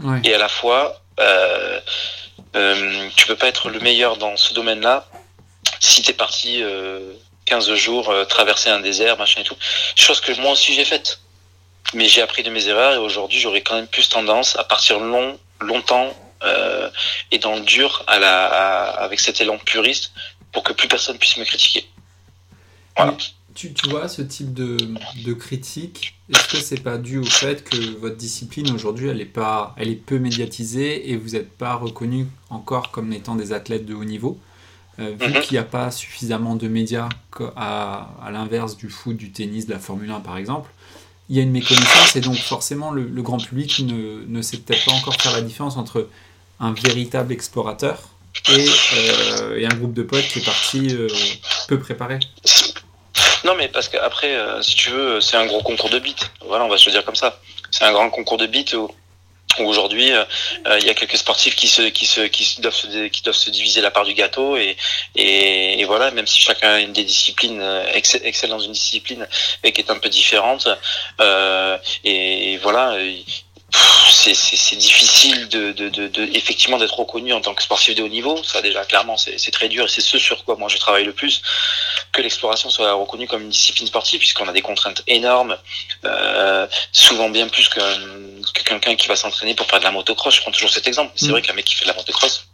Ouais. 0.00 0.20
et 0.22 0.32
à 0.32 0.38
la 0.38 0.48
fois 0.48 1.02
euh, 1.18 1.80
euh, 2.56 3.08
tu 3.16 3.26
peux 3.26 3.36
pas 3.36 3.48
être 3.48 3.68
le 3.68 3.80
meilleur 3.80 4.16
dans 4.16 4.36
ce 4.36 4.54
domaine-là 4.54 5.06
si 5.80 6.02
tu 6.02 6.10
es 6.10 6.14
parti 6.14 6.62
euh, 6.62 7.12
15 7.44 7.74
jours 7.74 8.10
euh, 8.10 8.24
traverser 8.24 8.70
un 8.70 8.80
désert, 8.80 9.16
machin 9.18 9.40
et 9.40 9.44
tout. 9.44 9.56
Chose 9.96 10.20
que 10.20 10.32
moi 10.40 10.52
aussi 10.52 10.74
j'ai 10.74 10.84
faite. 10.84 11.20
Mais 11.94 12.06
j'ai 12.06 12.20
appris 12.20 12.42
de 12.42 12.50
mes 12.50 12.68
erreurs 12.68 12.92
et 12.94 12.98
aujourd'hui 12.98 13.38
j'aurais 13.38 13.62
quand 13.62 13.74
même 13.74 13.86
plus 13.86 14.08
tendance 14.08 14.56
à 14.56 14.64
partir 14.64 15.00
long, 15.00 15.38
longtemps 15.60 16.14
euh, 16.42 16.90
et 17.30 17.38
dans 17.38 17.54
le 17.54 17.62
dur 17.62 18.04
à 18.06 18.18
la, 18.18 18.46
à, 18.46 19.02
avec 19.02 19.20
cet 19.20 19.40
élan 19.40 19.58
puriste 19.58 20.12
pour 20.52 20.62
que 20.62 20.72
plus 20.72 20.88
personne 20.88 21.18
puisse 21.18 21.36
me 21.38 21.44
critiquer. 21.44 21.88
Voilà. 22.96 23.14
Tu, 23.58 23.72
tu, 23.72 23.88
vois, 23.90 24.06
ce 24.06 24.22
type 24.22 24.54
de, 24.54 24.76
de 25.26 25.32
critique, 25.32 26.14
est-ce 26.32 26.46
que 26.46 26.58
c'est 26.58 26.80
pas 26.80 26.96
dû 26.96 27.18
au 27.18 27.24
fait 27.24 27.68
que 27.68 27.98
votre 27.98 28.14
discipline 28.14 28.70
aujourd'hui, 28.70 29.08
elle 29.08 29.20
est 29.20 29.24
pas, 29.24 29.74
elle 29.76 29.88
est 29.88 29.96
peu 29.96 30.20
médiatisée 30.20 31.10
et 31.10 31.16
vous 31.16 31.30
n'êtes 31.30 31.50
pas 31.50 31.74
reconnu 31.74 32.28
encore 32.50 32.92
comme 32.92 33.12
étant 33.12 33.34
des 33.34 33.52
athlètes 33.52 33.84
de 33.84 33.94
haut 33.94 34.04
niveau, 34.04 34.38
euh, 35.00 35.10
vu 35.20 35.26
mm 35.26 35.32
-hmm. 35.32 35.40
qu'il 35.42 35.54
n'y 35.54 35.58
a 35.58 35.70
pas 35.78 35.90
suffisamment 35.90 36.54
de 36.54 36.68
médias 36.68 37.08
à, 37.56 38.10
à 38.24 38.30
l'inverse 38.30 38.76
du 38.76 38.88
foot, 38.90 39.16
du 39.16 39.32
tennis, 39.32 39.66
de 39.66 39.72
la 39.72 39.80
Formule 39.80 40.12
1 40.12 40.20
par 40.20 40.36
exemple. 40.38 40.70
Il 41.28 41.34
y 41.36 41.40
a 41.40 41.42
une 41.42 41.50
méconnaissance 41.60 42.14
et 42.14 42.20
donc 42.20 42.36
forcément 42.54 42.90
le, 42.92 43.02
le 43.18 43.22
grand 43.22 43.40
public 43.48 43.70
ne, 43.80 44.00
ne 44.36 44.40
sait 44.40 44.58
peut-être 44.58 44.84
pas 44.84 44.92
encore 45.00 45.16
faire 45.20 45.32
la 45.40 45.42
différence 45.42 45.76
entre 45.76 45.98
un 46.60 46.72
véritable 46.88 47.32
explorateur 47.32 47.96
et, 48.56 48.66
euh, 48.96 49.58
et 49.58 49.66
un 49.66 49.74
groupe 49.78 49.94
de 49.94 50.04
potes 50.04 50.28
qui 50.30 50.38
est 50.38 50.44
parti 50.44 50.80
euh, 50.94 51.08
peu 51.68 51.78
préparé. 51.78 52.18
Non, 53.44 53.54
mais 53.54 53.68
parce 53.68 53.88
qu'après, 53.88 54.34
euh, 54.34 54.62
si 54.62 54.74
tu 54.74 54.90
veux, 54.90 55.20
c'est 55.20 55.36
un 55.36 55.46
gros 55.46 55.62
concours 55.62 55.90
de 55.90 55.98
beats. 55.98 56.26
Voilà, 56.42 56.64
on 56.64 56.68
va 56.68 56.78
se 56.78 56.86
le 56.86 56.92
dire 56.92 57.04
comme 57.04 57.16
ça. 57.16 57.40
C'est 57.70 57.84
un 57.84 57.92
grand 57.92 58.10
concours 58.10 58.38
de 58.38 58.46
beats 58.46 58.74
où, 58.74 58.90
Aujourd'hui, 59.60 60.12
euh, 60.12 60.24
il 60.78 60.86
y 60.86 60.90
a 60.90 60.94
quelques 60.94 61.16
sportifs 61.16 61.56
qui 61.56 61.66
se, 61.68 61.82
qui 61.82 62.06
se, 62.06 62.20
qui 62.20 62.60
doivent 62.60 62.74
se, 62.74 63.08
qui 63.08 63.22
doivent 63.22 63.34
se 63.34 63.50
diviser 63.50 63.80
la 63.80 63.90
part 63.90 64.04
du 64.04 64.14
gâteau 64.14 64.56
et, 64.56 64.76
et, 65.16 65.84
voilà, 65.84 66.10
même 66.10 66.26
si 66.26 66.40
chacun 66.40 66.74
a 66.74 66.80
une 66.80 66.92
des 66.92 67.02
disciplines 67.02 67.62
excelle 67.92 68.50
dans 68.50 68.60
une 68.60 68.72
discipline 68.72 69.26
et 69.64 69.72
qui 69.72 69.80
est 69.80 69.90
un 69.90 69.98
peu 69.98 70.08
différente, 70.08 70.68
euh, 71.20 71.78
et 72.04 72.58
voilà, 72.58 72.98
c'est 73.72 74.76
difficile 74.76 75.48
de, 75.48 75.72
de, 75.72 75.88
de, 75.88 76.08
de 76.08 76.22
effectivement 76.34 76.78
d'être 76.78 76.98
reconnu 76.98 77.32
en 77.32 77.40
tant 77.40 77.54
que 77.54 77.62
sportif 77.62 77.94
de 77.94 78.02
haut 78.02 78.08
niveau. 78.08 78.42
Ça 78.42 78.62
déjà 78.62 78.84
clairement 78.84 79.16
c'est 79.16 79.50
très 79.50 79.68
dur 79.68 79.84
et 79.84 79.88
c'est 79.88 80.00
ce 80.00 80.18
sur 80.18 80.44
quoi 80.44 80.56
moi 80.56 80.68
je 80.68 80.78
travaille 80.78 81.04
le 81.04 81.12
plus 81.12 81.42
que 82.12 82.22
l'exploration 82.22 82.70
soit 82.70 82.92
reconnue 82.92 83.26
comme 83.26 83.42
une 83.42 83.50
discipline 83.50 83.86
sportive 83.86 84.18
puisqu'on 84.18 84.48
a 84.48 84.52
des 84.52 84.62
contraintes 84.62 85.02
énormes, 85.06 85.56
euh, 86.04 86.66
souvent 86.92 87.28
bien 87.28 87.48
plus 87.48 87.68
que, 87.68 87.80
que 88.52 88.62
quelqu'un 88.62 88.96
qui 88.96 89.08
va 89.08 89.16
s'entraîner 89.16 89.54
pour 89.54 89.66
faire 89.66 89.78
de 89.78 89.84
la 89.84 89.92
motocross. 89.92 90.34
Je 90.34 90.40
prends 90.40 90.50
toujours 90.50 90.70
cet 90.70 90.86
exemple. 90.86 91.12
C'est 91.16 91.28
mm. 91.28 91.30
vrai 91.30 91.42
qu'un 91.42 91.52
mec 91.52 91.64
qui 91.64 91.76
fait 91.76 91.84
de 91.84 91.90
la 91.90 91.96
motocross, 91.96 92.46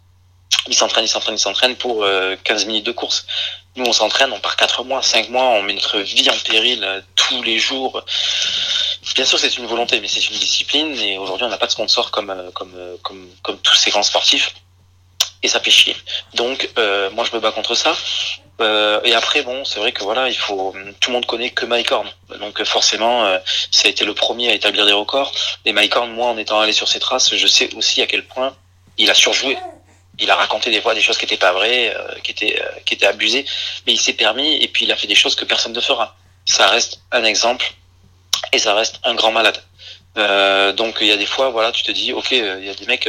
il 0.68 0.74
s'entraîne, 0.74 1.04
il 1.04 1.08
s'entraîne, 1.08 1.34
il 1.36 1.38
s'entraîne 1.38 1.76
pour 1.76 2.04
15 2.44 2.64
euh, 2.64 2.66
minutes 2.66 2.86
de 2.86 2.92
course. 2.92 3.26
Nous, 3.76 3.84
on 3.84 3.92
s'entraîne, 3.92 4.32
on 4.32 4.38
part 4.38 4.56
4 4.56 4.84
mois, 4.84 5.02
5 5.02 5.30
mois, 5.30 5.44
on 5.44 5.62
met 5.62 5.72
notre 5.72 5.98
vie 5.98 6.28
en 6.30 6.38
péril 6.38 6.84
euh, 6.84 7.00
tous 7.16 7.42
les 7.42 7.58
jours. 7.58 8.04
Bien 9.14 9.24
sûr, 9.24 9.38
c'est 9.38 9.56
une 9.58 9.66
volonté, 9.66 10.00
mais 10.00 10.08
c'est 10.08 10.28
une 10.28 10.36
discipline. 10.36 10.98
Et 11.00 11.18
aujourd'hui, 11.18 11.46
on 11.46 11.48
n'a 11.48 11.58
pas 11.58 11.66
de 11.66 11.72
sponsor 11.72 12.10
comme, 12.10 12.30
euh, 12.30 12.50
comme, 12.52 12.74
comme, 13.02 13.28
comme 13.42 13.58
tous 13.58 13.74
ces 13.76 13.90
grands 13.90 14.02
sportifs. 14.02 14.54
Et 15.42 15.48
ça 15.48 15.60
fait 15.60 15.70
chier. 15.70 15.96
Donc, 16.34 16.70
moi, 17.12 17.24
je 17.24 17.36
me 17.36 17.40
bats 17.40 17.52
contre 17.52 17.74
ça. 17.74 17.94
et 19.04 19.14
après, 19.14 19.42
bon, 19.42 19.62
c'est 19.66 19.78
vrai 19.78 19.92
que 19.92 20.02
voilà, 20.02 20.30
il 20.30 20.36
faut. 20.36 20.74
Tout 21.00 21.10
le 21.10 21.12
monde 21.12 21.26
connaît 21.26 21.50
que 21.50 21.66
Mike 21.66 21.92
Horn. 21.92 22.08
Donc, 22.40 22.64
forcément, 22.64 23.38
ça 23.70 23.88
a 23.88 23.90
été 23.90 24.06
le 24.06 24.14
premier 24.14 24.50
à 24.50 24.54
établir 24.54 24.86
des 24.86 24.94
records. 24.94 25.34
Et 25.66 25.74
Mike 25.74 25.94
Horn, 25.96 26.10
moi, 26.12 26.28
en 26.28 26.38
étant 26.38 26.60
allé 26.60 26.72
sur 26.72 26.88
ses 26.88 26.98
traces, 26.98 27.36
je 27.36 27.46
sais 27.46 27.74
aussi 27.74 28.00
à 28.00 28.06
quel 28.06 28.24
point 28.26 28.56
il 28.96 29.10
a 29.10 29.14
surjoué 29.14 29.58
il 30.18 30.30
a 30.30 30.36
raconté 30.36 30.70
des 30.70 30.80
fois 30.80 30.94
des 30.94 31.00
choses 31.00 31.18
qui 31.18 31.24
étaient 31.24 31.36
pas 31.36 31.52
vraies, 31.52 31.94
euh, 31.94 32.14
qui 32.22 32.30
étaient 32.30 32.60
euh, 32.60 32.80
qui 32.84 32.94
étaient 32.94 33.06
abusées, 33.06 33.44
mais 33.86 33.92
il 33.92 34.00
s'est 34.00 34.12
permis 34.12 34.62
et 34.62 34.68
puis 34.68 34.84
il 34.84 34.92
a 34.92 34.96
fait 34.96 35.06
des 35.06 35.14
choses 35.14 35.34
que 35.34 35.44
personne 35.44 35.72
ne 35.72 35.80
fera. 35.80 36.16
Ça 36.44 36.68
reste 36.68 37.00
un 37.10 37.24
exemple 37.24 37.72
et 38.52 38.58
ça 38.58 38.74
reste 38.74 39.00
un 39.04 39.14
grand 39.14 39.32
malade. 39.32 39.62
Euh, 40.16 40.72
donc 40.72 40.98
il 41.00 41.06
y 41.06 41.12
a 41.12 41.16
des 41.16 41.26
fois, 41.26 41.50
voilà, 41.50 41.72
tu 41.72 41.82
te 41.82 41.90
dis, 41.90 42.12
ok, 42.12 42.30
il 42.30 42.64
y 42.64 42.70
a 42.70 42.74
des 42.74 42.86
mecs, 42.86 43.08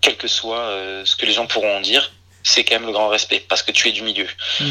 quel 0.00 0.16
que 0.16 0.28
soit 0.28 0.66
ce 1.04 1.16
que 1.16 1.26
les 1.26 1.32
gens 1.32 1.46
pourront 1.46 1.76
en 1.76 1.80
dire, 1.80 2.12
c'est 2.42 2.64
quand 2.64 2.76
même 2.76 2.86
le 2.86 2.92
grand 2.92 3.08
respect 3.08 3.44
parce 3.48 3.62
que 3.62 3.72
tu 3.72 3.88
es 3.88 3.92
du 3.92 4.02
milieu. 4.02 4.28
Hmm. 4.60 4.70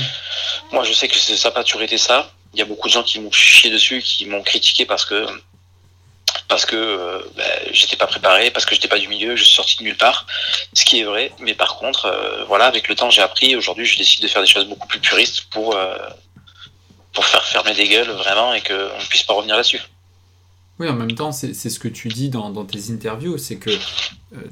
Moi, 0.71 0.83
je 0.85 0.93
sais 0.93 1.07
que 1.07 1.15
ça 1.17 1.49
n'a 1.49 1.53
pas 1.53 1.63
toujours 1.63 1.81
été 1.81 1.97
ça. 1.97 2.31
Il 2.53 2.59
y 2.59 2.61
a 2.61 2.65
beaucoup 2.65 2.87
de 2.87 2.93
gens 2.93 3.03
qui 3.03 3.19
m'ont 3.19 3.31
chié 3.31 3.69
dessus, 3.69 4.01
qui 4.01 4.25
m'ont 4.25 4.41
critiqué 4.41 4.85
parce 4.85 5.03
que 5.03 5.27
parce 6.47 6.65
que 6.65 6.75
euh, 6.75 7.19
ben, 7.35 7.45
j'étais 7.71 7.95
pas 7.95 8.07
préparé, 8.07 8.51
parce 8.51 8.65
que 8.65 8.75
j'étais 8.75 8.87
pas 8.87 8.99
du 8.99 9.07
milieu, 9.07 9.35
je 9.35 9.43
suis 9.43 9.55
sorti 9.55 9.77
de 9.77 9.83
nulle 9.83 9.97
part, 9.97 10.25
ce 10.73 10.85
qui 10.85 10.99
est 10.99 11.03
vrai. 11.03 11.31
Mais 11.39 11.53
par 11.53 11.75
contre, 11.75 12.05
euh, 12.05 12.45
voilà, 12.45 12.65
avec 12.65 12.87
le 12.87 12.95
temps, 12.95 13.09
j'ai 13.09 13.21
appris. 13.21 13.55
Aujourd'hui, 13.55 13.85
je 13.85 13.97
décide 13.97 14.21
de 14.21 14.27
faire 14.27 14.41
des 14.41 14.47
choses 14.47 14.65
beaucoup 14.65 14.87
plus 14.87 14.99
puristes 14.99 15.45
pour 15.49 15.75
euh, 15.75 15.97
pour 17.15 17.25
faire 17.25 17.43
fermer 17.43 17.73
des 17.73 17.87
gueules 17.87 18.11
vraiment 18.11 18.53
et 18.53 18.61
qu'on 18.61 18.73
ne 18.73 19.07
puisse 19.09 19.23
pas 19.23 19.33
revenir 19.33 19.55
là-dessus. 19.55 19.81
Oui, 20.79 20.89
en 20.89 20.93
même 20.93 21.13
temps, 21.13 21.31
c'est 21.31 21.53
ce 21.53 21.79
que 21.79 21.87
tu 21.87 22.09
dis 22.09 22.29
dans, 22.29 22.49
dans 22.49 22.65
tes 22.65 22.91
interviews, 22.91 23.37
c'est 23.37 23.55
que 23.55 23.71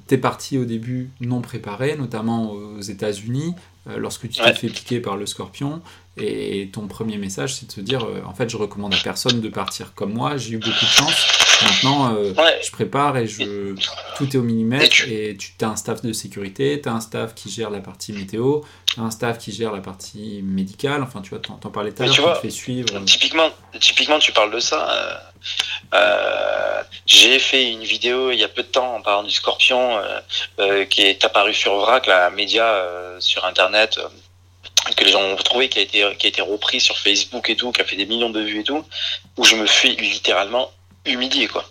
tu 0.07 0.13
es 0.13 0.17
parti 0.17 0.57
au 0.57 0.63
début 0.63 1.11
non 1.19 1.41
préparé, 1.41 1.97
notamment 1.97 2.51
aux 2.51 2.81
États-Unis, 2.81 3.53
lorsque 3.97 4.29
tu 4.29 4.41
t'es 4.41 4.53
fait 4.53 4.69
piquer 4.69 5.01
par 5.01 5.17
le 5.17 5.25
scorpion. 5.25 5.81
Et 6.15 6.69
ton 6.71 6.87
premier 6.87 7.17
message, 7.17 7.55
c'est 7.55 7.67
de 7.67 7.71
se 7.73 7.81
dire, 7.81 8.07
en 8.25 8.33
fait, 8.33 8.49
je 8.49 8.55
recommande 8.55 8.93
à 8.93 8.97
personne 9.03 9.41
de 9.41 9.49
partir 9.49 9.93
comme 9.95 10.13
moi, 10.13 10.37
j'ai 10.37 10.53
eu 10.53 10.59
beaucoup 10.59 10.85
de 10.85 10.91
chance. 10.91 11.42
Maintenant, 11.63 12.15
euh, 12.15 12.33
je 12.61 12.71
prépare 12.71 13.17
et 13.17 13.27
je 13.27 13.75
tout 14.17 14.29
est 14.29 14.37
au 14.37 14.43
millimètre. 14.43 15.07
Et 15.07 15.37
tu 15.37 15.53
as 15.61 15.67
un 15.67 15.75
staff 15.75 16.01
de 16.01 16.13
sécurité, 16.13 16.79
tu 16.81 16.89
as 16.89 16.93
un 16.93 17.01
staff 17.01 17.33
qui 17.35 17.49
gère 17.49 17.69
la 17.69 17.79
partie 17.79 18.13
météo, 18.13 18.61
tu 18.85 18.99
as 18.99 19.03
un 19.03 19.11
staff 19.11 19.37
qui 19.37 19.51
gère 19.51 19.71
la 19.71 19.81
partie 19.81 20.41
médicale. 20.43 21.01
Enfin, 21.03 21.21
tu 21.21 21.29
vois, 21.29 21.39
t'en 21.39 21.69
parlais 21.69 21.91
tout 21.91 22.03
à 22.03 22.05
l'heure, 22.07 22.35
tu 22.35 22.47
fais 22.47 22.53
suivre. 22.53 22.99
Typiquement, 23.05 23.49
typiquement, 23.79 24.19
tu 24.19 24.31
parles 24.31 24.51
de 24.51 24.59
ça. 24.59 24.89
Euh, 24.89 25.15
euh, 25.93 26.83
j'ai 27.05 27.39
fait 27.39 27.69
une 27.71 27.83
vidéo 27.83 28.31
il 28.31 28.39
y 28.39 28.43
a 28.43 28.47
peu 28.47 28.63
de 28.63 28.67
temps 28.67 28.95
en 28.95 29.01
parlant 29.01 29.23
du 29.23 29.31
scorpion 29.31 29.99
qui 30.89 31.01
est 31.01 31.23
apparu 31.25 31.53
sur 31.53 31.77
VRAC, 31.77 32.07
la 32.07 32.29
média 32.29 32.81
sur 33.19 33.45
Internet 33.45 33.99
que 34.97 35.03
les 35.03 35.11
gens 35.11 35.21
ont 35.21 35.35
trouvé, 35.37 35.69
qui 35.69 35.79
a 35.79 35.81
été 35.81 36.05
qui 36.17 36.27
a 36.27 36.29
été 36.29 36.41
repris 36.41 36.81
sur 36.81 36.97
Facebook 36.97 37.49
et 37.49 37.55
tout, 37.55 37.71
qui 37.71 37.81
a 37.81 37.85
fait 37.85 37.95
des 37.95 38.05
millions 38.05 38.29
de 38.29 38.41
vues 38.41 38.61
et 38.61 38.63
tout, 38.63 38.83
où 39.37 39.43
je 39.43 39.55
me 39.55 39.65
fais 39.65 39.89
littéralement 39.89 40.71
humilié 41.05 41.47
quoi. 41.47 41.65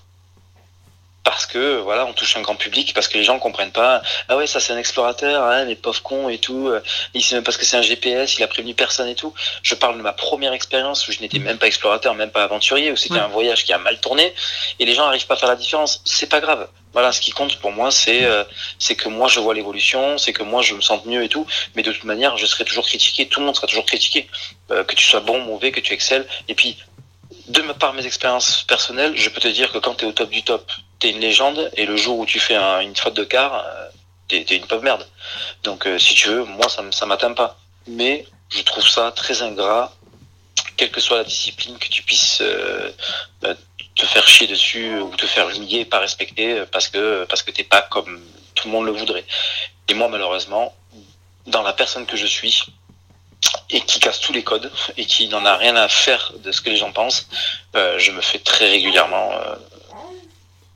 Parce 1.25 1.47
que 1.47 1.79
voilà 1.79 2.05
on 2.05 2.13
touche 2.13 2.37
un 2.37 2.41
grand 2.43 2.57
public 2.57 2.95
parce 2.95 3.07
que 3.07 3.17
les 3.17 3.23
gens 3.23 3.39
comprennent 3.39 3.71
pas 3.71 4.03
ah 4.29 4.37
ouais 4.37 4.49
ça 4.49 4.59
c'est 4.59 4.73
un 4.73 4.79
explorateur 4.79 5.45
hein, 5.45 5.65
les 5.65 5.77
pauvres 5.77 6.03
cons 6.03 6.29
et 6.29 6.39
tout 6.39 6.67
euh, 6.67 6.83
il 7.15 7.23
sait 7.23 7.37
même 7.37 7.45
pas 7.45 7.53
ce 7.53 7.59
que 7.59 7.65
c'est 7.65 7.77
un 7.77 7.83
GPS 7.83 8.39
il 8.39 8.43
a 8.43 8.49
prévenu 8.49 8.75
personne 8.75 9.09
et 9.09 9.15
tout 9.15 9.33
je 9.63 9.77
parle 9.77 9.97
de 9.99 10.03
ma 10.03 10.13
première 10.13 10.53
expérience 10.53 11.07
où 11.07 11.13
je 11.13 11.21
n'étais 11.21 11.39
même 11.39 11.59
pas 11.59 11.69
explorateur 11.69 12.15
même 12.17 12.33
pas 12.33 12.43
aventurier 12.43 12.91
où 12.91 12.97
c'était 12.97 13.21
un 13.21 13.29
voyage 13.29 13.65
qui 13.65 13.73
a 13.73 13.79
mal 13.79 14.01
tourné 14.01 14.35
et 14.79 14.85
les 14.85 14.95
gens 14.95 15.05
arrivent 15.05 15.27
pas 15.27 15.35
à 15.35 15.37
faire 15.37 15.49
la 15.49 15.57
différence. 15.57 16.03
C'est 16.05 16.29
pas 16.29 16.41
grave. 16.41 16.69
Voilà 16.93 17.13
ce 17.13 17.21
qui 17.21 17.31
compte 17.31 17.57
pour 17.59 17.73
moi 17.73 17.91
c'est 17.91 18.25
euh, 18.25 18.45
c'est 18.79 18.97
que 18.97 19.09
moi 19.09 19.29
je 19.29 19.41
vois 19.41 19.55
l'évolution 19.55 20.19
c'est 20.19 20.33
que 20.33 20.43
moi 20.43 20.61
je 20.61 20.75
me 20.75 20.81
sente 20.81 21.07
mieux 21.07 21.23
et 21.23 21.29
tout. 21.29 21.47
Mais 21.75 21.83
de 21.83 21.93
toute 21.93 22.05
manière 22.05 22.37
je 22.37 22.47
serai 22.47 22.65
toujours 22.65 22.85
critiqué 22.85 23.27
tout 23.27 23.41
le 23.41 23.47
monde 23.47 23.57
sera 23.57 23.67
toujours 23.67 23.87
critiqué. 23.87 24.29
Euh, 24.71 24.85
que 24.85 24.95
tu 24.95 25.05
sois 25.05 25.21
bon 25.21 25.39
mauvais 25.41 25.73
que 25.73 25.81
tu 25.81 25.93
excelles 25.93 26.27
et 26.49 26.55
puis 26.55 26.77
de 27.53 27.73
par 27.73 27.93
mes 27.93 28.07
expériences 28.07 28.63
personnelles, 28.63 29.17
je 29.17 29.29
peux 29.29 29.41
te 29.41 29.49
dire 29.49 29.71
que 29.73 29.79
quand 29.79 29.95
tu 29.95 30.05
es 30.05 30.09
au 30.09 30.13
top 30.13 30.31
du 30.31 30.43
top, 30.43 30.71
tu 30.99 31.09
une 31.09 31.21
légende, 31.21 31.71
et 31.77 31.85
le 31.87 31.97
jour 31.97 32.19
où 32.19 32.27
tu 32.27 32.41
fais 32.41 32.57
une 32.57 32.97
faute 32.97 33.15
de 33.15 33.25
quart, 33.25 33.55
euh, 33.55 33.89
tu 34.29 34.37
es, 34.37 34.57
une 34.57 34.67
pauvre 34.67 34.83
merde. 34.83 35.07
Donc, 35.63 35.87
euh, 35.87 35.99
si 35.99 36.15
tu 36.15 36.29
veux, 36.29 36.45
moi, 36.45 36.69
ça 36.69 36.83
ne 36.83 37.07
m'atteint 37.07 37.33
pas. 37.33 37.59
Mais 37.87 38.27
je 38.49 38.63
trouve 38.63 38.87
ça 38.89 39.13
très 39.13 39.43
ingrat, 39.43 39.93
quelle 40.77 40.91
que 40.91 41.01
soit 41.01 41.19
la 41.19 41.25
discipline, 41.25 41.77
que 41.79 41.89
tu 41.89 42.03
puisses 42.03 42.41
euh, 42.41 42.93
te 43.41 44.07
faire 44.07 44.27
chier 44.27 44.47
dessus 44.47 44.99
ou 45.01 45.15
te 45.17 45.27
faire 45.27 45.49
humilier, 45.51 45.85
pas 45.85 45.99
respecter, 45.99 46.65
parce 46.73 46.89
que, 46.89 47.25
parce 47.25 47.43
que 47.43 47.51
t'es 47.51 47.65
pas 47.65 47.83
comme 47.83 48.23
tout 48.55 48.69
le 48.69 48.73
monde 48.73 48.87
le 48.87 48.93
voudrait. 48.93 49.25
Et 49.89 49.95
moi, 49.95 50.09
malheureusement, 50.09 50.75
dans 51.47 51.63
la 51.63 51.73
personne 51.73 52.07
que 52.07 52.17
je 52.17 52.27
suis, 52.27 52.65
et 53.71 53.81
qui 53.81 54.01
casse 54.01 54.21
tous 54.21 54.33
les 54.33 54.45
codes 54.45 54.71
et 54.97 55.07
qui 55.07 55.29
n'en 55.29 55.45
a 55.45 55.57
rien 55.57 55.77
à 55.77 55.89
faire 55.89 56.33
de 56.43 56.53
ce 56.53 56.61
que 56.61 56.71
les 56.71 56.77
gens 56.77 56.93
pensent, 56.93 57.29
euh, 57.75 57.99
je 57.99 58.13
me 58.13 58.21
fais 58.21 58.39
très 58.39 58.69
régulièrement 58.69 59.33
euh, 59.33 59.55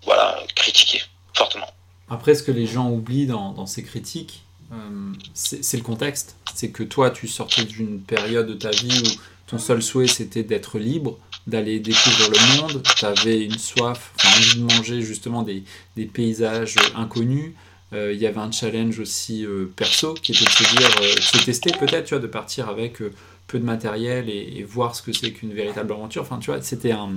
voilà, 0.03 0.39
critiquer 0.55 1.03
fortement. 1.35 1.69
Après, 2.09 2.35
ce 2.35 2.43
que 2.43 2.53
les 2.53 2.67
gens 2.67 2.89
oublient 2.89 3.27
dans, 3.27 3.67
ces 3.67 3.83
critiques, 3.83 4.43
euh, 4.73 5.13
c'est 5.35 5.77
le 5.77 5.83
contexte. 5.83 6.37
C'est 6.55 6.71
que 6.71 6.83
toi, 6.83 7.11
tu 7.11 7.29
sortais 7.29 7.65
d'une 7.65 8.01
période 8.01 8.47
de 8.47 8.55
ta 8.55 8.71
vie 8.71 9.03
où 9.05 9.21
ton 9.47 9.59
seul 9.59 9.83
souhait 9.83 10.07
c'était 10.07 10.43
d'être 10.43 10.79
libre, 10.79 11.19
d'aller 11.47 11.79
découvrir 11.79 12.31
le 12.31 12.61
monde, 12.61 12.83
tu 12.97 13.05
avais 13.05 13.45
une 13.45 13.59
soif, 13.59 14.13
envie 14.25 14.61
de 14.61 14.63
manger 14.63 15.03
justement 15.03 15.43
des, 15.43 15.63
paysages 16.07 16.77
inconnus, 16.97 17.53
il 17.93 18.19
y 18.19 18.27
avait 18.27 18.39
un 18.39 18.51
challenge 18.51 18.99
aussi 18.99 19.45
euh, 19.45 19.73
perso 19.77 20.15
qui 20.15 20.33
était 20.33 20.45
de 20.45 20.51
se 20.51 20.77
dire, 20.77 20.91
euh, 21.01 21.21
se 21.21 21.45
tester 21.45 21.71
peut-être, 21.71 22.07
tu 22.07 22.15
vois, 22.15 22.23
de 22.23 22.27
partir 22.27 22.69
avec 22.69 22.99
peu 23.47 23.59
de 23.59 23.65
matériel 23.65 24.29
et, 24.29 24.65
voir 24.65 24.97
ce 24.97 25.03
que 25.03 25.13
c'est 25.13 25.31
qu'une 25.31 25.53
véritable 25.53 25.93
aventure. 25.93 26.23
Enfin, 26.23 26.39
tu 26.39 26.51
vois, 26.51 26.61
c'était 26.63 26.93
un, 26.93 27.13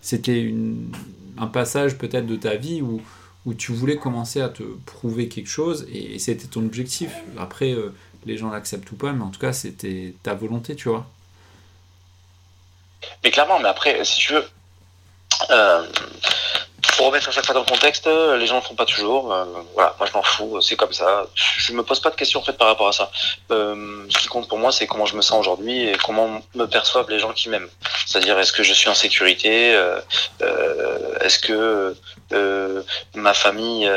c'était 0.00 0.52
un 1.38 1.46
passage 1.46 1.96
peut-être 1.98 2.26
de 2.26 2.36
ta 2.36 2.56
vie 2.56 2.82
où, 2.82 3.00
où 3.46 3.54
tu 3.54 3.72
voulais 3.72 3.96
commencer 3.96 4.40
à 4.40 4.48
te 4.48 4.64
prouver 4.86 5.28
quelque 5.28 5.48
chose 5.48 5.86
et, 5.92 6.18
c'était 6.18 6.48
ton 6.48 6.60
objectif. 6.60 7.12
Après, 7.38 7.76
les 8.26 8.36
gens 8.36 8.50
l'acceptent 8.50 8.90
ou 8.90 8.96
pas, 8.96 9.12
mais 9.12 9.22
en 9.22 9.30
tout 9.30 9.40
cas, 9.40 9.52
c'était 9.52 10.14
ta 10.24 10.34
volonté, 10.34 10.74
tu 10.74 10.88
vois. 10.88 11.06
Mais 13.22 13.30
clairement, 13.30 13.60
mais 13.60 13.68
après, 13.68 14.04
si 14.04 14.18
tu 14.18 14.32
veux, 14.32 14.44
pour 17.02 17.08
remettre 17.08 17.30
à 17.30 17.32
chaque 17.32 17.44
fois 17.44 17.54
dans 17.54 17.62
le 17.62 17.66
contexte, 17.66 18.06
les 18.06 18.46
gens 18.46 18.58
ne 18.58 18.60
font 18.60 18.76
pas 18.76 18.84
toujours. 18.84 19.32
Euh, 19.32 19.44
voilà, 19.74 19.92
moi 19.98 20.06
je 20.06 20.12
m'en 20.12 20.22
fous, 20.22 20.60
c'est 20.60 20.76
comme 20.76 20.92
ça. 20.92 21.26
Je 21.34 21.72
me 21.72 21.82
pose 21.82 21.98
pas 21.98 22.10
de 22.10 22.14
questions 22.14 22.38
en 22.38 22.44
fait 22.44 22.52
par 22.52 22.68
rapport 22.68 22.86
à 22.86 22.92
ça. 22.92 23.10
Euh, 23.50 24.06
ce 24.08 24.18
qui 24.18 24.28
compte 24.28 24.46
pour 24.46 24.58
moi, 24.58 24.70
c'est 24.70 24.86
comment 24.86 25.04
je 25.04 25.16
me 25.16 25.20
sens 25.20 25.40
aujourd'hui 25.40 25.88
et 25.88 25.96
comment 26.04 26.40
me 26.54 26.64
perçoivent 26.66 27.10
les 27.10 27.18
gens 27.18 27.32
qui 27.32 27.48
m'aiment. 27.48 27.68
C'est-à-dire, 28.06 28.38
est-ce 28.38 28.52
que 28.52 28.62
je 28.62 28.72
suis 28.72 28.88
en 28.88 28.94
sécurité 28.94 29.74
euh, 29.74 30.00
Est-ce 31.22 31.40
que 31.40 31.96
ma 33.16 33.34
famille 33.34 33.90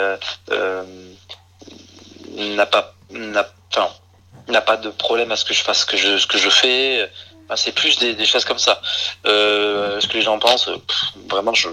n'a 2.31 2.65
pas 2.65 2.95
n'a 3.11 3.47
n'a 4.47 4.61
pas 4.61 4.77
de 4.77 4.89
problème 4.89 5.31
à 5.31 5.35
ce 5.35 5.45
que 5.45 5.53
je 5.53 5.61
fasse 5.61 5.85
que 5.85 5.95
je 5.95 6.17
ce 6.17 6.25
que 6.25 6.39
je 6.39 6.49
fais 6.49 7.07
c'est 7.55 7.73
plus 7.73 7.99
des, 7.99 8.25
choses 8.25 8.45
comme 8.45 8.59
ça. 8.59 8.81
ce 9.23 10.07
que 10.07 10.13
les 10.13 10.21
gens 10.21 10.39
pensent, 10.39 10.69
vraiment, 11.29 11.53
je, 11.53 11.69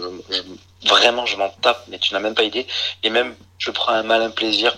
vraiment, 0.84 1.26
je 1.26 1.36
m'en 1.36 1.48
tape, 1.48 1.84
mais 1.88 1.98
tu 1.98 2.12
n'as 2.12 2.20
même 2.20 2.34
pas 2.34 2.42
idée. 2.42 2.66
Et 3.02 3.10
même, 3.10 3.34
je 3.58 3.70
prends 3.70 3.92
un 3.92 4.02
malin 4.02 4.30
plaisir 4.30 4.76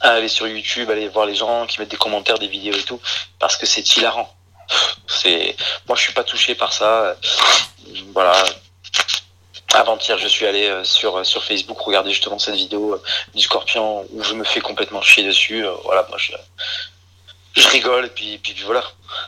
à 0.00 0.12
aller 0.12 0.28
sur 0.28 0.46
YouTube, 0.46 0.90
aller 0.90 1.08
voir 1.08 1.26
les 1.26 1.34
gens 1.34 1.66
qui 1.66 1.80
mettent 1.80 1.90
des 1.90 1.96
commentaires, 1.96 2.38
des 2.38 2.48
vidéos 2.48 2.74
et 2.74 2.82
tout, 2.82 3.00
parce 3.38 3.56
que 3.56 3.66
c'est 3.66 3.96
hilarant. 3.96 4.32
C'est, 5.06 5.56
moi, 5.88 5.96
je 5.96 6.02
suis 6.02 6.12
pas 6.12 6.24
touché 6.24 6.54
par 6.54 6.72
ça. 6.72 7.16
Voilà. 8.14 8.32
Avant-hier, 9.72 10.18
je 10.18 10.26
suis 10.26 10.46
allé 10.46 10.66
euh, 10.66 10.82
sur, 10.82 11.24
sur 11.24 11.44
Facebook 11.44 11.78
regarder 11.78 12.10
justement 12.10 12.40
cette 12.40 12.56
vidéo 12.56 13.00
du 13.34 13.40
scorpion 13.40 14.04
où 14.10 14.22
je 14.22 14.34
me 14.34 14.42
fais 14.42 14.60
complètement 14.60 15.00
chier 15.00 15.22
dessus. 15.22 15.64
voilà, 15.84 16.04
moi 16.08 16.18
je, 16.18 16.32
je 17.54 17.68
rigole 17.68 18.06
et 18.06 18.10
puis, 18.10 18.38
puis, 18.38 18.54
voilà. 18.64 18.82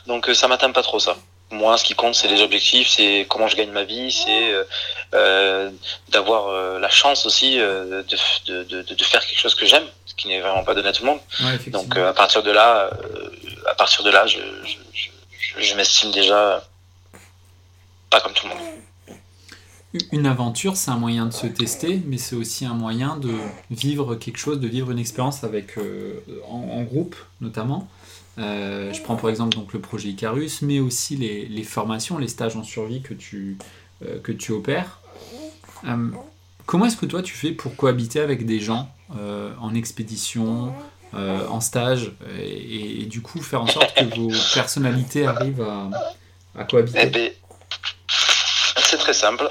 Donc 0.07 0.29
ça 0.33 0.47
m'atteint 0.47 0.71
pas 0.71 0.83
trop 0.83 0.99
ça. 0.99 1.17
Moi, 1.51 1.77
ce 1.77 1.83
qui 1.83 1.93
compte, 1.93 2.15
c'est 2.15 2.27
les 2.27 2.41
objectifs, 2.41 2.87
c'est 2.87 3.27
comment 3.29 3.47
je 3.47 3.55
gagne 3.55 3.69
ma 3.71 3.83
vie, 3.83 4.11
c'est 4.11 4.53
euh, 5.13 5.69
d'avoir 6.09 6.79
la 6.79 6.89
chance 6.89 7.27
aussi 7.27 7.57
de, 7.57 8.03
de, 8.47 8.63
de, 8.63 8.81
de, 8.81 9.03
faire 9.03 9.23
quelque 9.23 9.39
chose 9.39 9.53
que 9.53 9.67
j'aime, 9.67 9.85
ce 10.07 10.15
qui 10.15 10.29
n'est 10.29 10.41
vraiment 10.41 10.63
pas 10.63 10.73
donné 10.73 10.89
à 10.89 10.93
tout 10.93 11.03
le 11.03 11.11
monde. 11.11 11.19
Donc 11.67 11.95
à 11.95 12.13
partir 12.13 12.41
de 12.41 12.49
là, 12.49 12.89
à 13.69 13.75
partir 13.75 14.03
de 14.03 14.09
là, 14.09 14.25
je, 14.25 14.39
je, 14.65 14.77
je, 15.39 15.61
je 15.61 15.75
m'estime 15.75 16.09
déjà 16.09 16.63
pas 18.09 18.19
comme 18.19 18.33
tout 18.33 18.47
le 18.47 18.55
monde. 18.55 18.73
Une 20.11 20.25
aventure, 20.25 20.75
c'est 20.75 20.89
un 20.89 20.97
moyen 20.97 21.27
de 21.27 21.33
se 21.33 21.45
tester, 21.45 22.01
mais 22.07 22.17
c'est 22.17 22.35
aussi 22.35 22.65
un 22.65 22.73
moyen 22.73 23.17
de 23.17 23.31
vivre 23.69 24.15
quelque 24.15 24.37
chose, 24.37 24.59
de 24.59 24.67
vivre 24.67 24.89
une 24.89 24.97
expérience 24.97 25.43
avec 25.43 25.77
euh, 25.77 26.23
en, 26.47 26.81
groupe 26.81 27.15
notamment. 27.41 27.87
Euh, 28.39 28.91
je 28.91 29.01
prends 29.01 29.15
par 29.15 29.29
exemple 29.29 29.55
donc 29.55 29.73
le 29.73 29.79
projet 29.79 30.09
Icarus, 30.09 30.61
mais 30.61 30.79
aussi 30.79 31.15
les, 31.15 31.63
formations, 31.63 32.17
les 32.17 32.27
stages 32.27 32.55
en 32.55 32.63
survie 32.63 33.01
que 33.01 33.13
tu, 33.13 33.57
euh, 34.05 34.19
que 34.19 34.31
tu 34.31 34.51
opères. 34.51 34.99
comment 36.65 36.85
est-ce 36.85 36.97
que 36.97 37.05
toi 37.05 37.21
tu 37.21 37.33
fais 37.33 37.51
pour 37.51 37.75
cohabiter 37.75 38.19
avec 38.19 38.45
des 38.45 38.59
gens 38.59 38.89
en 39.59 39.75
expédition, 39.75 40.73
en 41.13 41.61
stage, 41.61 42.13
et, 42.39 43.05
du 43.05 43.21
coup 43.21 43.41
faire 43.41 43.61
en 43.61 43.67
sorte 43.67 43.93
que 43.93 44.05
vos 44.15 44.31
personnalités 44.53 45.27
arrivent 45.27 45.65
à, 46.57 46.63
cohabiter? 46.63 46.99
Eh 47.03 47.05
ben, 47.07 47.31
C'est 48.77 48.97
très 48.97 49.13
simple. 49.13 49.47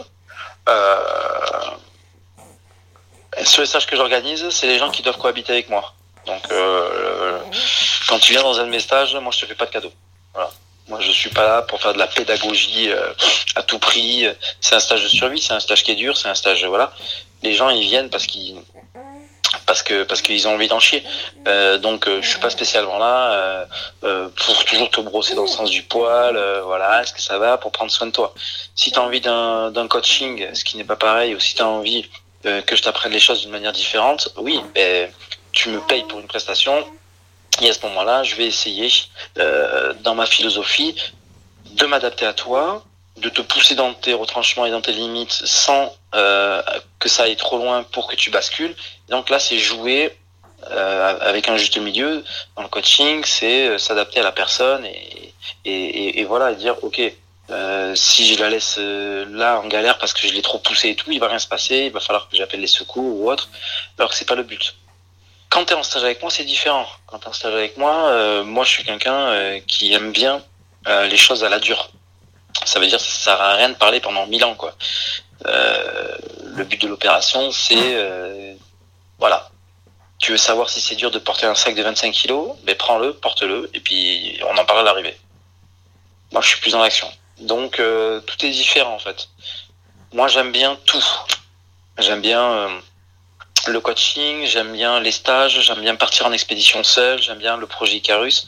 Euh, 3.38 3.44
sur 3.44 3.62
les 3.62 3.66
stages 3.66 3.86
que 3.86 3.96
j'organise, 3.96 4.48
c'est 4.50 4.66
les 4.66 4.78
gens 4.78 4.90
qui 4.90 5.02
doivent 5.02 5.18
cohabiter 5.18 5.52
avec 5.52 5.68
moi. 5.68 5.94
Donc, 6.26 6.42
euh, 6.50 7.40
quand 8.08 8.18
tu 8.18 8.32
viens 8.32 8.42
dans 8.42 8.58
un 8.60 8.64
de 8.64 8.70
mes 8.70 8.80
stages, 8.80 9.14
moi, 9.16 9.32
je 9.32 9.40
te 9.40 9.46
fais 9.46 9.54
pas 9.54 9.66
de 9.66 9.70
cadeau. 9.70 9.92
Voilà. 10.34 10.50
Moi, 10.88 11.00
je 11.00 11.10
suis 11.10 11.30
pas 11.30 11.46
là 11.46 11.62
pour 11.62 11.80
faire 11.80 11.94
de 11.94 11.98
la 11.98 12.08
pédagogie 12.08 12.90
euh, 12.90 13.12
à 13.54 13.62
tout 13.62 13.78
prix. 13.78 14.26
C'est 14.60 14.74
un 14.74 14.80
stage 14.80 15.02
de 15.02 15.08
survie, 15.08 15.40
c'est 15.40 15.54
un 15.54 15.60
stage 15.60 15.82
qui 15.84 15.92
est 15.92 15.96
dur, 15.96 16.16
c'est 16.16 16.28
un 16.28 16.34
stage, 16.34 16.64
voilà. 16.64 16.92
Les 17.42 17.54
gens, 17.54 17.70
ils 17.70 17.86
viennent 17.86 18.10
parce 18.10 18.26
qu'ils 18.26 18.56
parce 19.66 19.82
que 19.82 20.02
parce 20.04 20.22
qu'ils 20.22 20.48
ont 20.48 20.54
envie 20.54 20.68
d'en 20.68 20.80
chier. 20.80 21.04
Euh, 21.46 21.78
donc 21.78 22.08
euh, 22.08 22.20
je 22.22 22.28
suis 22.28 22.38
pas 22.38 22.50
spécialement 22.50 22.98
là 22.98 23.32
euh, 23.32 23.64
euh, 24.04 24.28
pour 24.28 24.64
toujours 24.64 24.90
te 24.90 25.00
brosser 25.00 25.34
dans 25.34 25.42
le 25.42 25.48
sens 25.48 25.70
du 25.70 25.82
poil. 25.82 26.36
Euh, 26.36 26.62
voilà, 26.62 27.02
est-ce 27.02 27.12
que 27.12 27.20
ça 27.20 27.38
va 27.38 27.58
pour 27.58 27.72
prendre 27.72 27.90
soin 27.90 28.06
de 28.06 28.12
toi? 28.12 28.34
Si 28.74 28.92
tu 28.92 28.98
as 28.98 29.02
envie 29.02 29.20
d'un 29.20 29.86
coaching, 29.88 30.46
ce 30.54 30.64
qui 30.64 30.76
n'est 30.76 30.84
pas 30.84 30.96
pareil, 30.96 31.34
ou 31.34 31.40
si 31.40 31.54
tu 31.54 31.62
as 31.62 31.68
envie 31.68 32.08
que 32.42 32.74
je 32.74 32.82
t'apprenne 32.82 33.12
les 33.12 33.20
choses 33.20 33.42
d'une 33.42 33.52
manière 33.52 33.72
différente, 33.72 34.30
oui, 34.36 34.60
ben, 34.74 35.12
tu 35.52 35.68
me 35.68 35.80
payes 35.80 36.02
pour 36.04 36.18
une 36.18 36.26
prestation. 36.26 36.84
Et 37.60 37.68
à 37.68 37.72
ce 37.72 37.80
moment-là, 37.86 38.22
je 38.22 38.34
vais 38.36 38.46
essayer 38.46 38.90
dans 40.00 40.14
ma 40.14 40.26
philosophie 40.26 40.96
de 41.72 41.86
m'adapter 41.86 42.26
à 42.26 42.32
toi, 42.32 42.84
de 43.16 43.28
te 43.28 43.42
pousser 43.42 43.74
dans 43.74 43.94
tes 43.94 44.14
retranchements 44.14 44.66
et 44.66 44.70
dans 44.70 44.80
tes 44.80 44.92
limites 44.92 45.32
sans 45.32 45.94
euh, 46.14 46.62
que 46.98 47.08
ça 47.08 47.24
aille 47.24 47.36
trop 47.36 47.58
loin 47.58 47.82
pour 47.82 48.06
que 48.06 48.16
tu 48.16 48.30
bascules. 48.30 48.74
Donc 49.08 49.30
là, 49.30 49.38
c'est 49.38 49.58
jouer 49.58 50.16
euh, 50.70 51.18
avec 51.20 51.48
un 51.48 51.56
juste 51.56 51.76
milieu. 51.78 52.24
Dans 52.56 52.62
le 52.62 52.68
coaching, 52.68 53.22
c'est 53.24 53.68
euh, 53.68 53.78
s'adapter 53.78 54.20
à 54.20 54.22
la 54.22 54.32
personne 54.32 54.84
et, 54.86 55.34
et, 55.64 56.20
et, 56.20 56.24
voilà, 56.24 56.52
et 56.52 56.56
dire, 56.56 56.76
ok, 56.82 57.00
euh, 57.50 57.94
si 57.94 58.26
je 58.26 58.40
la 58.40 58.48
laisse 58.48 58.76
euh, 58.78 59.26
là 59.28 59.60
en 59.60 59.66
galère 59.66 59.98
parce 59.98 60.14
que 60.14 60.26
je 60.26 60.32
l'ai 60.32 60.42
trop 60.42 60.58
poussé 60.58 60.90
et 60.90 60.96
tout, 60.96 61.10
il 61.10 61.20
va 61.20 61.28
rien 61.28 61.38
se 61.38 61.48
passer, 61.48 61.84
il 61.86 61.92
va 61.92 62.00
falloir 62.00 62.28
que 62.28 62.36
j'appelle 62.36 62.60
les 62.60 62.66
secours 62.66 63.04
ou 63.04 63.30
autre, 63.30 63.48
alors 63.98 64.10
que 64.10 64.16
c'est 64.16 64.28
pas 64.28 64.36
le 64.36 64.44
but. 64.44 64.74
Quand 65.52 65.66
tu 65.66 65.74
es 65.74 65.76
en 65.76 65.82
stage 65.82 66.02
avec 66.02 66.22
moi, 66.22 66.30
c'est 66.30 66.44
différent. 66.44 66.86
Quand 67.06 67.18
tu 67.18 67.26
es 67.26 67.28
en 67.28 67.32
stage 67.32 67.54
avec 67.54 67.76
moi, 67.76 68.42
moi 68.44 68.64
je 68.64 68.70
suis 68.70 68.84
quelqu'un 68.84 69.60
qui 69.66 69.92
aime 69.92 70.10
bien 70.10 70.42
les 70.86 71.16
choses 71.18 71.44
à 71.44 71.50
la 71.50 71.58
dure 71.58 71.90
ça 72.64 72.78
veut 72.78 72.86
dire 72.86 72.98
que 72.98 73.04
ça 73.04 73.24
sert 73.24 73.40
à 73.40 73.54
rien 73.54 73.68
de 73.70 73.74
parler 73.74 74.00
pendant 74.00 74.26
mille 74.26 74.44
ans 74.44 74.54
quoi. 74.54 74.74
Euh, 75.46 76.16
le 76.54 76.64
but 76.64 76.80
de 76.80 76.88
l'opération 76.88 77.50
c'est 77.50 77.76
euh, 77.76 78.54
voilà. 79.18 79.50
Tu 80.18 80.30
veux 80.30 80.38
savoir 80.38 80.70
si 80.70 80.80
c'est 80.80 80.94
dur 80.94 81.10
de 81.10 81.18
porter 81.18 81.46
un 81.46 81.54
sac 81.56 81.74
de 81.74 81.82
25 81.82 82.12
kilos, 82.12 82.54
ben 82.62 82.76
prends-le, 82.76 83.12
porte-le 83.14 83.70
et 83.74 83.80
puis 83.80 84.38
on 84.48 84.56
en 84.56 84.64
parle 84.64 84.80
à 84.80 84.82
l'arrivée. 84.82 85.18
Moi 86.32 86.42
je 86.42 86.48
suis 86.48 86.60
plus 86.60 86.72
dans 86.72 86.82
l'action. 86.82 87.10
Donc 87.40 87.80
euh, 87.80 88.20
tout 88.20 88.44
est 88.44 88.50
différent 88.50 88.94
en 88.94 88.98
fait. 88.98 89.28
Moi 90.12 90.28
j'aime 90.28 90.52
bien 90.52 90.78
tout. 90.86 91.04
J'aime 91.98 92.20
bien 92.20 92.40
euh, 92.40 92.80
le 93.68 93.80
coaching, 93.80 94.46
j'aime 94.46 94.72
bien 94.72 95.00
les 95.00 95.12
stages, 95.12 95.60
j'aime 95.60 95.80
bien 95.80 95.94
partir 95.94 96.26
en 96.26 96.32
expédition 96.32 96.82
seul, 96.82 97.20
j'aime 97.22 97.38
bien 97.38 97.56
le 97.56 97.66
projet 97.66 97.96
Icarus, 97.96 98.46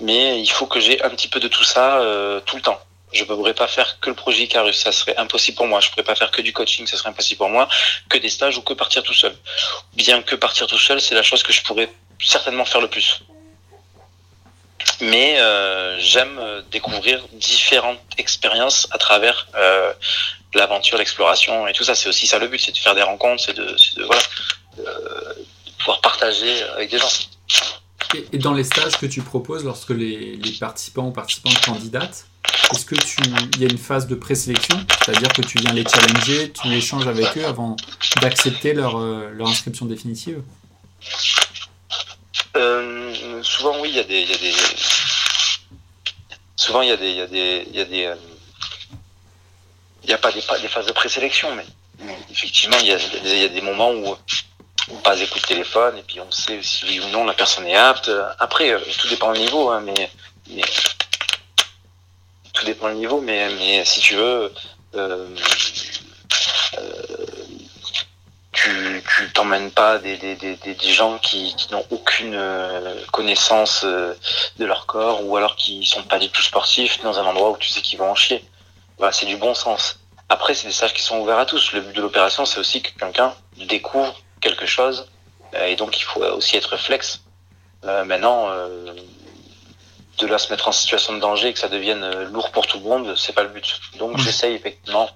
mais 0.00 0.40
il 0.40 0.50
faut 0.50 0.66
que 0.66 0.80
j'ai 0.80 1.02
un 1.02 1.10
petit 1.10 1.28
peu 1.28 1.40
de 1.40 1.48
tout 1.48 1.64
ça 1.64 2.00
euh, 2.00 2.40
tout 2.40 2.56
le 2.56 2.62
temps. 2.62 2.80
Je 3.12 3.22
ne 3.22 3.28
pourrais 3.28 3.54
pas 3.54 3.68
faire 3.68 4.00
que 4.00 4.10
le 4.10 4.14
projet 4.16 4.42
Icarus, 4.42 4.76
ça 4.76 4.92
serait 4.92 5.16
impossible 5.16 5.56
pour 5.56 5.66
moi. 5.66 5.80
Je 5.80 5.86
ne 5.86 5.92
pourrais 5.92 6.04
pas 6.04 6.14
faire 6.14 6.30
que 6.30 6.42
du 6.42 6.52
coaching, 6.52 6.86
ça 6.86 6.96
serait 6.96 7.08
impossible 7.08 7.38
pour 7.38 7.48
moi, 7.48 7.68
que 8.08 8.18
des 8.18 8.28
stages 8.28 8.58
ou 8.58 8.62
que 8.62 8.74
partir 8.74 9.02
tout 9.02 9.14
seul. 9.14 9.34
Bien 9.94 10.22
que 10.22 10.34
partir 10.34 10.66
tout 10.66 10.78
seul, 10.78 11.00
c'est 11.00 11.14
la 11.14 11.22
chose 11.22 11.42
que 11.42 11.52
je 11.52 11.62
pourrais 11.62 11.90
certainement 12.20 12.66
faire 12.66 12.82
le 12.82 12.88
plus. 12.88 13.22
Mais 15.00 15.38
euh, 15.38 15.98
j'aime 16.00 16.64
découvrir 16.70 17.22
différentes 17.32 18.00
expériences 18.18 18.88
à 18.90 18.98
travers 18.98 19.46
euh, 19.54 19.92
l'aventure, 20.54 20.98
l'exploration 20.98 21.66
et 21.66 21.72
tout 21.72 21.84
ça. 21.84 21.94
C'est 21.94 22.08
aussi 22.08 22.26
ça 22.26 22.38
le 22.38 22.48
but, 22.48 22.58
c'est 22.58 22.72
de 22.72 22.78
faire 22.78 22.94
des 22.94 23.02
rencontres, 23.02 23.42
c'est 23.44 23.54
de, 23.54 23.64
de, 23.96 24.04
voilà, 24.04 24.22
de 24.76 24.82
pouvoir 25.78 26.00
partager 26.00 26.62
avec 26.74 26.90
des 26.90 26.98
gens. 26.98 27.10
Et 28.32 28.38
dans 28.38 28.54
les 28.54 28.64
stages 28.64 28.96
que 28.96 29.06
tu 29.06 29.20
proposes 29.20 29.64
lorsque 29.64 29.90
les, 29.90 30.36
les 30.36 30.52
participants 30.52 31.08
ou 31.08 31.10
participantes 31.10 31.60
candidatent, 31.60 32.26
est-ce 32.72 32.86
que 32.86 32.94
tu, 32.94 33.16
il 33.54 33.62
y 33.62 33.66
a 33.66 33.68
une 33.68 33.78
phase 33.78 34.06
de 34.06 34.14
présélection, 34.14 34.78
c'est-à-dire 35.04 35.32
que 35.32 35.42
tu 35.42 35.58
viens 35.58 35.72
les 35.72 35.84
challenger, 35.86 36.52
tu 36.52 36.68
échanges 36.72 37.06
avec 37.06 37.36
eux 37.36 37.44
avant 37.44 37.76
d'accepter 38.22 38.72
leur, 38.72 38.98
euh, 38.98 39.30
leur 39.34 39.48
inscription 39.48 39.84
définitive? 39.86 40.42
Euh, 42.56 43.42
Souvent, 43.42 43.80
oui, 43.80 43.90
il 43.90 43.96
y 43.96 44.00
a 44.00 44.04
des, 44.04 44.22
il 44.22 44.30
y 44.30 44.34
a 44.34 44.38
des, 44.38 44.54
souvent 46.56 46.82
il 46.82 46.88
y 46.88 46.92
a 46.92 46.96
des, 46.96 47.10
il 47.10 47.16
y 47.16 47.20
a 47.20 47.26
des, 47.26 47.66
il 47.70 47.76
y 47.76 47.80
a 47.80 47.84
des, 47.84 48.12
euh, 50.08 50.10
il 50.10 50.10
y 50.10 50.14
a 50.14 50.18
pas 50.18 50.32
des, 50.32 50.40
phases 50.68 50.86
de 50.86 50.92
présélection, 50.92 51.54
mais, 51.54 51.64
effectivement, 52.30 52.76
il 52.80 52.86
y, 52.86 53.44
a, 53.44 53.48
des 53.48 53.60
moments 53.60 53.90
où 53.92 54.16
on 54.90 54.96
passe 54.96 55.18
des 55.18 55.26
coups 55.26 55.42
de 55.42 55.48
téléphone 55.48 55.98
et 55.98 56.02
puis 56.02 56.20
on 56.20 56.30
sait 56.30 56.60
si 56.62 56.84
oui 56.86 57.00
ou 57.00 57.08
non 57.08 57.24
la 57.24 57.34
personne 57.34 57.66
est 57.66 57.76
apte. 57.76 58.10
Après, 58.38 58.74
tout 58.98 59.08
dépend 59.08 59.32
du 59.32 59.40
niveau, 59.40 59.70
hein, 59.70 59.82
mais, 59.84 60.10
tout 62.52 62.64
dépend 62.64 62.88
du 62.88 62.96
niveau, 62.96 63.20
mais, 63.20 63.84
si 63.84 64.00
tu 64.00 64.14
veux, 64.14 64.52
euh, 64.94 65.28
euh, 66.78 67.26
tu 68.52 69.02
tu 69.18 69.32
t'emmènes 69.32 69.70
pas 69.70 69.98
des, 69.98 70.18
gens 70.82 71.18
qui, 71.18 71.54
n'ont 71.70 71.84
aucune 71.90 72.34
euh, 72.34 73.04
connaissance 73.12 73.82
euh, 73.84 74.14
de 74.58 74.64
leur 74.64 74.86
corps 74.86 75.24
ou 75.24 75.36
alors 75.36 75.56
qui 75.56 75.84
sont 75.84 76.02
pas 76.02 76.18
du 76.18 76.28
tout 76.30 76.42
sportifs 76.42 77.00
dans 77.02 77.18
un 77.18 77.24
endroit 77.24 77.50
où 77.50 77.56
tu 77.56 77.68
sais 77.68 77.80
qu'ils 77.80 77.98
vont 77.98 78.10
en 78.10 78.14
chier. 78.14 78.44
Voilà, 78.98 79.12
c'est 79.12 79.26
du 79.26 79.36
bon 79.36 79.54
sens. 79.54 79.97
Après, 80.28 80.54
c'est 80.54 80.66
des 80.66 80.72
stages 80.72 80.94
qui 80.94 81.02
sont 81.02 81.18
ouverts 81.18 81.38
à 81.38 81.46
tous. 81.46 81.72
Le 81.72 81.80
but 81.80 81.96
de 81.96 82.02
l'opération, 82.02 82.44
c'est 82.44 82.60
aussi 82.60 82.82
que 82.82 82.90
quelqu'un 82.98 83.34
découvre 83.56 84.14
quelque 84.40 84.66
chose 84.66 85.08
et 85.64 85.76
donc 85.76 85.98
il 85.98 86.02
faut 86.02 86.22
aussi 86.22 86.56
être 86.56 86.76
flex. 86.76 87.22
maintenant, 87.82 88.50
de 90.18 90.26
là 90.26 90.38
se 90.38 90.50
mettre 90.50 90.68
en 90.68 90.72
situation 90.72 91.14
de 91.14 91.20
danger 91.20 91.48
et 91.48 91.52
que 91.52 91.58
ça 91.58 91.68
devienne 91.68 92.02
euh, 92.02 92.24
lourd 92.24 92.50
pour 92.50 92.66
tout 92.66 92.78
le 92.78 92.84
monde, 92.84 93.14
c'est 93.16 93.32
pas 93.32 93.42
le 93.42 93.48
but. 93.48 93.80
Donc 93.98 94.18
j'essaye 94.18 94.54
effectivement 94.54 95.08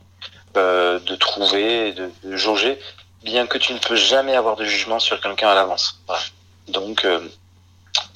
euh, 0.56 0.98
de 1.00 1.14
trouver, 1.16 1.92
de, 1.92 2.10
de, 2.24 2.36
jauger, 2.36 2.78
bien 3.24 3.46
que 3.46 3.58
tu 3.58 3.72
ne 3.72 3.78
peux 3.78 3.96
jamais 3.96 4.34
avoir 4.34 4.56
de 4.56 4.64
jugement 4.64 4.98
sur 4.98 5.20
quelqu'un 5.20 5.48
à 5.48 5.54
l'avance. 5.54 6.00
Voilà. 6.06 6.22
Donc 6.68 7.04
euh, 7.04 7.20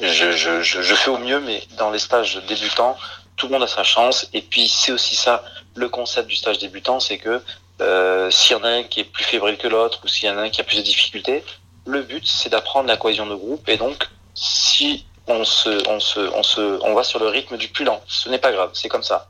je, 0.00 0.32
je, 0.32 0.62
je, 0.62 0.82
je, 0.82 0.94
fais 0.94 1.10
au 1.10 1.18
mieux, 1.18 1.40
mais 1.40 1.62
dans 1.76 1.90
les 1.90 1.98
stages 1.98 2.40
débutants, 2.46 2.96
tout 3.36 3.46
le 3.46 3.52
monde 3.52 3.64
a 3.64 3.68
sa 3.68 3.82
chance. 3.82 4.28
Et 4.32 4.42
puis 4.42 4.68
c'est 4.68 4.92
aussi 4.92 5.16
ça 5.16 5.44
le 5.76 5.88
concept 5.88 6.28
du 6.28 6.36
stage 6.36 6.58
débutant, 6.58 6.98
c'est 6.98 7.18
que 7.18 7.40
euh, 7.80 8.30
s'il 8.30 8.56
y 8.56 8.58
en 8.58 8.64
a 8.64 8.68
un 8.68 8.82
qui 8.82 9.00
est 9.00 9.04
plus 9.04 9.24
fébrile 9.24 9.58
que 9.58 9.68
l'autre 9.68 10.00
ou 10.02 10.08
s'il 10.08 10.28
y 10.28 10.32
en 10.32 10.38
a 10.38 10.42
un 10.42 10.48
qui 10.48 10.60
a 10.60 10.64
plus 10.64 10.78
de 10.78 10.82
difficultés, 10.82 11.44
le 11.86 12.02
but 12.02 12.26
c'est 12.26 12.48
d'apprendre 12.48 12.88
la 12.88 12.96
cohésion 12.96 13.26
de 13.26 13.34
groupe. 13.34 13.68
Et 13.68 13.76
donc 13.76 14.08
si 14.34 15.04
on 15.26 15.44
se, 15.44 15.88
on 15.88 16.00
se, 16.00 16.20
on 16.34 16.42
se, 16.42 16.60
on 16.82 16.94
va 16.94 17.04
sur 17.04 17.18
le 17.18 17.28
rythme 17.28 17.56
du 17.56 17.68
plus 17.68 17.84
lent. 17.84 18.02
Ce 18.06 18.28
n'est 18.28 18.38
pas 18.38 18.52
grave, 18.52 18.70
c'est 18.74 18.88
comme 18.88 19.02
ça. 19.02 19.28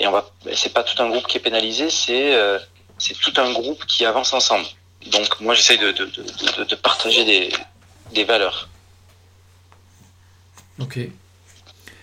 Et 0.00 0.06
on 0.06 0.10
va, 0.10 0.28
c'est 0.54 0.72
pas 0.72 0.82
tout 0.82 1.00
un 1.02 1.08
groupe 1.08 1.26
qui 1.26 1.36
est 1.36 1.40
pénalisé, 1.40 1.90
c'est, 1.90 2.34
euh, 2.34 2.58
c'est 2.98 3.14
tout 3.14 3.32
un 3.36 3.52
groupe 3.52 3.84
qui 3.86 4.04
avance 4.04 4.32
ensemble. 4.32 4.66
Donc 5.06 5.40
moi 5.40 5.54
j'essaye 5.54 5.78
de, 5.78 5.92
de, 5.92 6.06
de, 6.06 6.64
de, 6.64 6.74
partager 6.74 7.24
des, 7.24 7.52
des 8.12 8.24
valeurs. 8.24 8.68
Ok. 10.80 10.98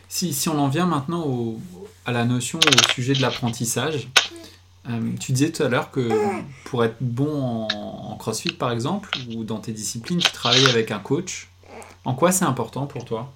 Si, 0.07 0.33
si 0.33 0.49
on 0.49 0.59
en 0.59 0.67
vient 0.67 0.85
maintenant 0.85 1.23
au, 1.23 1.59
à 2.05 2.11
la 2.11 2.25
notion, 2.25 2.59
au 2.59 2.93
sujet 2.93 3.13
de 3.13 3.21
l'apprentissage, 3.21 4.07
Euh, 4.89 5.15
tu 5.19 5.31
disais 5.31 5.51
tout 5.51 5.61
à 5.61 5.69
l'heure 5.69 5.91
que 5.91 6.09
pour 6.65 6.83
être 6.83 6.97
bon 7.01 7.67
en, 7.71 8.15
crossfit, 8.15 8.53
par 8.53 8.71
exemple, 8.71 9.11
ou 9.29 9.43
dans 9.43 9.59
tes 9.59 9.73
disciplines, 9.73 10.19
tu 10.19 10.31
travailles 10.31 10.65
avec 10.69 10.89
un 10.89 10.97
coach. 10.97 11.49
En 12.03 12.15
quoi 12.15 12.31
c'est 12.31 12.45
important 12.45 12.87
pour 12.87 13.05
toi? 13.05 13.31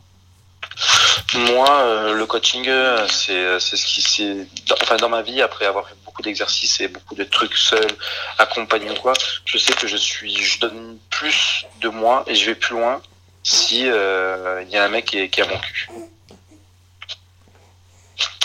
Moi, 1.36 1.70
euh, 1.70 2.14
le 2.14 2.26
coaching, 2.26 2.66
c'est 3.08 3.60
ce 3.60 3.86
qui 3.86 4.02
c'est 4.02 4.48
enfin 4.82 4.98
dans 4.98 5.10
ma 5.10 5.22
vie 5.22 5.42
après 5.42 5.66
avoir 5.68 5.88
fait 5.88 5.96
beaucoup 6.04 6.24
d'exercices 6.24 6.80
et 6.82 6.88
beaucoup 6.88 7.14
de 7.14 7.24
trucs 7.24 7.58
seul, 7.58 7.92
accompagné 8.40 8.90
ou 8.90 8.96
quoi, 8.96 9.14
je 9.46 9.58
sais 9.60 9.74
que 9.74 9.88
je 9.88 9.98
suis, 9.98 10.36
je 10.36 10.60
donne 10.60 10.98
plus 11.12 11.66
de 11.82 11.90
moi 11.90 12.24
et 12.26 12.34
je 12.34 12.46
vais 12.48 12.56
plus 12.56 12.74
loin 12.74 13.02
si 13.44 13.82
il 13.82 14.70
y 14.72 14.78
a 14.78 14.84
un 14.84 14.90
mec 14.90 15.06
qui 15.06 15.30
qui 15.30 15.42
à 15.42 15.48
mon 15.48 15.60
cul. 15.60 15.90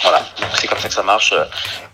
Voilà, 0.03 0.25
c'est 0.59 0.67
comme 0.67 0.79
ça 0.79 0.89
que 0.89 0.95
ça 0.95 1.03
marche. 1.03 1.35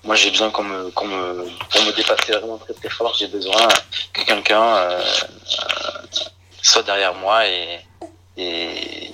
Moi, 0.05 0.14
j'ai 0.14 0.31
besoin 0.31 0.51
qu'on 0.51 0.62
me, 0.62 0.91
pour 0.91 1.05
me 1.05 1.97
dépasser 1.97 2.33
vraiment 2.33 2.59
très 2.59 2.74
très 2.74 2.89
fort, 2.89 3.14
j'ai 3.18 3.27
besoin 3.27 3.66
que 4.12 4.22
quelqu'un 4.22 4.62
euh, 4.62 5.03
soit 6.62 6.83
derrière 6.83 7.14
moi 7.14 7.47
et, 7.47 7.81
et, 8.37 9.12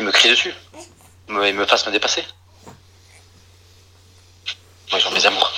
me 0.00 0.12
crie 0.12 0.30
dessus, 0.30 0.54
et 1.28 1.52
me 1.52 1.66
fasse 1.66 1.86
me 1.86 1.92
dépasser. 1.92 2.24
Moi, 4.90 4.98
j'en 4.98 5.10
mes 5.10 5.26
amours. 5.26 5.52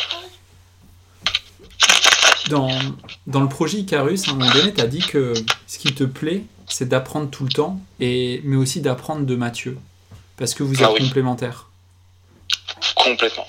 Dans, 2.48 2.68
dans 3.26 3.40
le 3.40 3.48
projet 3.48 3.78
Icarus, 3.78 4.26
à 4.26 4.32
un 4.32 4.34
moment 4.34 4.50
donné, 4.52 4.74
tu 4.74 4.80
as 4.80 4.86
dit 4.86 5.00
que 5.00 5.32
ce 5.66 5.78
qui 5.78 5.94
te 5.94 6.04
plaît, 6.04 6.42
c'est 6.68 6.88
d'apprendre 6.88 7.30
tout 7.30 7.44
le 7.44 7.52
temps, 7.52 7.78
et, 8.00 8.40
mais 8.44 8.56
aussi 8.56 8.80
d'apprendre 8.80 9.24
de 9.24 9.36
Mathieu, 9.36 9.78
parce 10.36 10.54
que 10.54 10.62
vous 10.62 10.82
êtes 10.82 10.88
ah 10.90 10.98
complémentaires. 10.98 11.68
Complètement. 12.94 13.46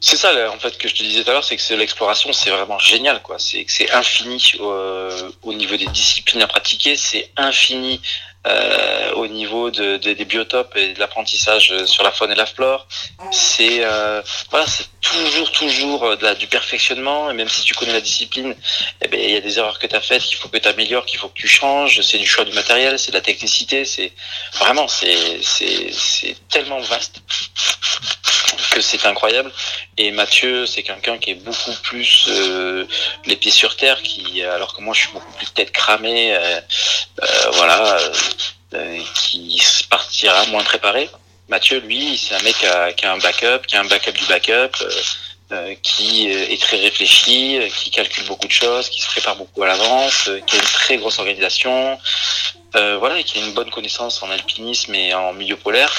C'est 0.00 0.16
ça, 0.16 0.32
en 0.50 0.58
fait, 0.58 0.76
que 0.78 0.88
je 0.88 0.94
te 0.94 1.02
disais 1.02 1.22
tout 1.22 1.30
à 1.30 1.32
l'heure, 1.34 1.44
c'est 1.44 1.56
que 1.56 1.74
l'exploration, 1.74 2.32
c'est 2.32 2.50
vraiment 2.50 2.78
génial, 2.78 3.22
quoi. 3.22 3.38
C'est 3.38 3.64
que 3.64 3.72
c'est 3.72 3.90
infini 3.92 4.52
euh, 4.60 5.30
au 5.42 5.54
niveau 5.54 5.76
des 5.76 5.86
disciplines 5.86 6.42
à 6.42 6.48
pratiquer, 6.48 6.96
c'est 6.96 7.30
infini 7.36 8.00
euh, 8.44 9.12
au 9.12 9.28
niveau 9.28 9.70
de, 9.70 9.96
des 9.98 10.24
biotopes 10.24 10.76
et 10.76 10.94
de 10.94 10.98
l'apprentissage 10.98 11.84
sur 11.86 12.02
la 12.02 12.10
faune 12.10 12.32
et 12.32 12.34
la 12.34 12.46
flore. 12.46 12.88
C'est 13.30 13.84
euh, 13.84 14.20
voilà, 14.50 14.66
c'est 14.66 14.86
toujours 15.02 15.50
toujours 15.52 16.16
de 16.16 16.34
du 16.34 16.46
perfectionnement. 16.46 17.30
Et 17.30 17.34
même 17.34 17.48
si 17.48 17.62
tu 17.62 17.74
connais 17.74 17.92
la 17.92 18.00
discipline, 18.00 18.54
eh 19.02 19.08
ben 19.08 19.20
il 19.20 19.30
y 19.30 19.36
a 19.36 19.40
des 19.40 19.58
erreurs 19.58 19.78
que 19.78 19.86
tu 19.86 19.96
as 19.96 20.00
faites 20.00 20.22
qu'il 20.22 20.38
faut 20.38 20.48
que 20.48 20.58
tu 20.58 20.68
améliores, 20.68 21.04
qu'il 21.04 21.18
faut 21.18 21.28
que 21.28 21.38
tu 21.38 21.48
changes. 21.48 22.00
C'est 22.00 22.18
du 22.18 22.26
choix 22.26 22.44
du 22.44 22.52
matériel, 22.52 22.98
c'est 22.98 23.10
de 23.10 23.16
la 23.16 23.22
technicité. 23.22 23.84
C'est 23.84 24.12
vraiment 24.54 24.88
c'est 24.88 25.40
tellement 26.48 26.80
vaste 26.80 27.20
que 28.70 28.80
c'est 28.80 29.04
incroyable. 29.06 29.52
Et 29.98 30.10
Mathieu, 30.10 30.66
c'est 30.66 30.82
quelqu'un 30.82 31.18
qui 31.18 31.30
est 31.30 31.34
beaucoup 31.34 31.74
plus 31.82 32.26
euh, 32.28 32.86
les 33.26 33.36
pieds 33.36 33.50
sur 33.50 33.76
terre, 33.76 34.00
qui 34.02 34.42
alors 34.42 34.74
que 34.74 34.82
moi 34.82 34.94
je 34.94 35.00
suis 35.00 35.12
beaucoup 35.12 35.32
plus 35.32 35.46
tête 35.46 35.72
cramée, 35.72 36.34
euh, 36.34 36.60
euh, 37.22 37.50
voilà, 37.52 37.98
qui 39.14 39.62
partira 39.90 40.46
moins 40.46 40.64
préparé. 40.64 41.10
Mathieu, 41.48 41.80
lui, 41.80 42.16
c'est 42.16 42.34
un 42.34 42.42
mec 42.42 42.56
qui 42.96 43.04
a, 43.06 43.12
un 43.12 43.18
backup, 43.18 43.66
qui 43.66 43.76
a 43.76 43.80
un 43.80 43.84
backup 43.84 44.12
du 44.12 44.24
backup, 44.26 44.76
qui 45.82 46.30
est 46.30 46.60
très 46.60 46.78
réfléchi, 46.78 47.60
qui 47.76 47.90
calcule 47.90 48.24
beaucoup 48.26 48.46
de 48.46 48.52
choses, 48.52 48.88
qui 48.88 49.02
se 49.02 49.06
prépare 49.08 49.36
beaucoup 49.36 49.62
à 49.62 49.66
l'avance, 49.66 50.30
qui 50.46 50.56
a 50.56 50.58
une 50.58 50.64
très 50.64 50.96
grosse 50.96 51.18
organisation, 51.18 51.98
voilà, 52.74 53.18
et 53.18 53.24
qui 53.24 53.38
a 53.38 53.44
une 53.44 53.52
bonne 53.52 53.70
connaissance 53.70 54.22
en 54.22 54.30
alpinisme 54.30 54.94
et 54.94 55.12
en 55.14 55.34
milieu 55.34 55.56
polaire. 55.56 55.92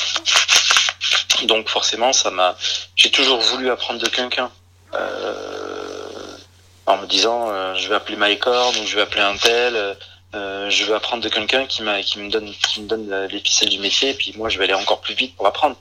Donc 1.43 1.69
forcément, 1.69 2.13
ça 2.13 2.31
m'a. 2.31 2.55
J'ai 2.95 3.11
toujours 3.11 3.39
voulu 3.39 3.69
apprendre 3.69 3.99
de 3.99 4.09
quelqu'un. 4.09 4.51
Euh, 4.93 6.37
en 6.85 6.97
me 6.97 7.07
disant, 7.07 7.49
euh, 7.49 7.75
je 7.75 7.87
vais 7.87 7.95
appeler 7.95 8.17
Mycorn 8.17 8.75
ou 8.77 8.85
je 8.85 8.95
vais 8.95 9.01
appeler 9.01 9.21
un 9.21 9.37
tel. 9.37 9.97
Euh, 10.35 10.69
je 10.69 10.85
vais 10.85 10.93
apprendre 10.93 11.23
de 11.23 11.29
quelqu'un 11.29 11.65
qui 11.67 11.83
qui 12.05 12.19
me 12.19 12.29
donne, 12.29 12.51
qui 12.51 12.81
me 12.81 12.87
donne 12.87 13.25
l'épicelle 13.27 13.69
du 13.69 13.79
métier. 13.79 14.09
Et 14.11 14.13
puis 14.13 14.33
moi, 14.35 14.49
je 14.49 14.57
vais 14.57 14.63
aller 14.63 14.73
encore 14.73 15.01
plus 15.01 15.13
vite 15.13 15.35
pour 15.35 15.45
apprendre. 15.45 15.75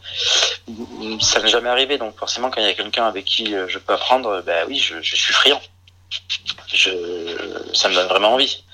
Ça 1.20 1.40
n'est 1.40 1.48
jamais 1.48 1.70
arrivé. 1.70 1.96
Donc 1.98 2.18
forcément, 2.18 2.50
quand 2.50 2.60
il 2.60 2.66
y 2.66 2.70
a 2.70 2.74
quelqu'un 2.74 3.06
avec 3.06 3.24
qui 3.24 3.54
je 3.68 3.78
peux 3.78 3.94
apprendre, 3.94 4.42
ben 4.42 4.66
oui, 4.68 4.78
je, 4.78 5.00
je 5.00 5.16
suis 5.16 5.32
friand. 5.32 5.60
Je, 6.68 6.90
ça 7.72 7.88
me 7.88 7.94
donne 7.94 8.08
vraiment 8.08 8.34
envie. 8.34 8.64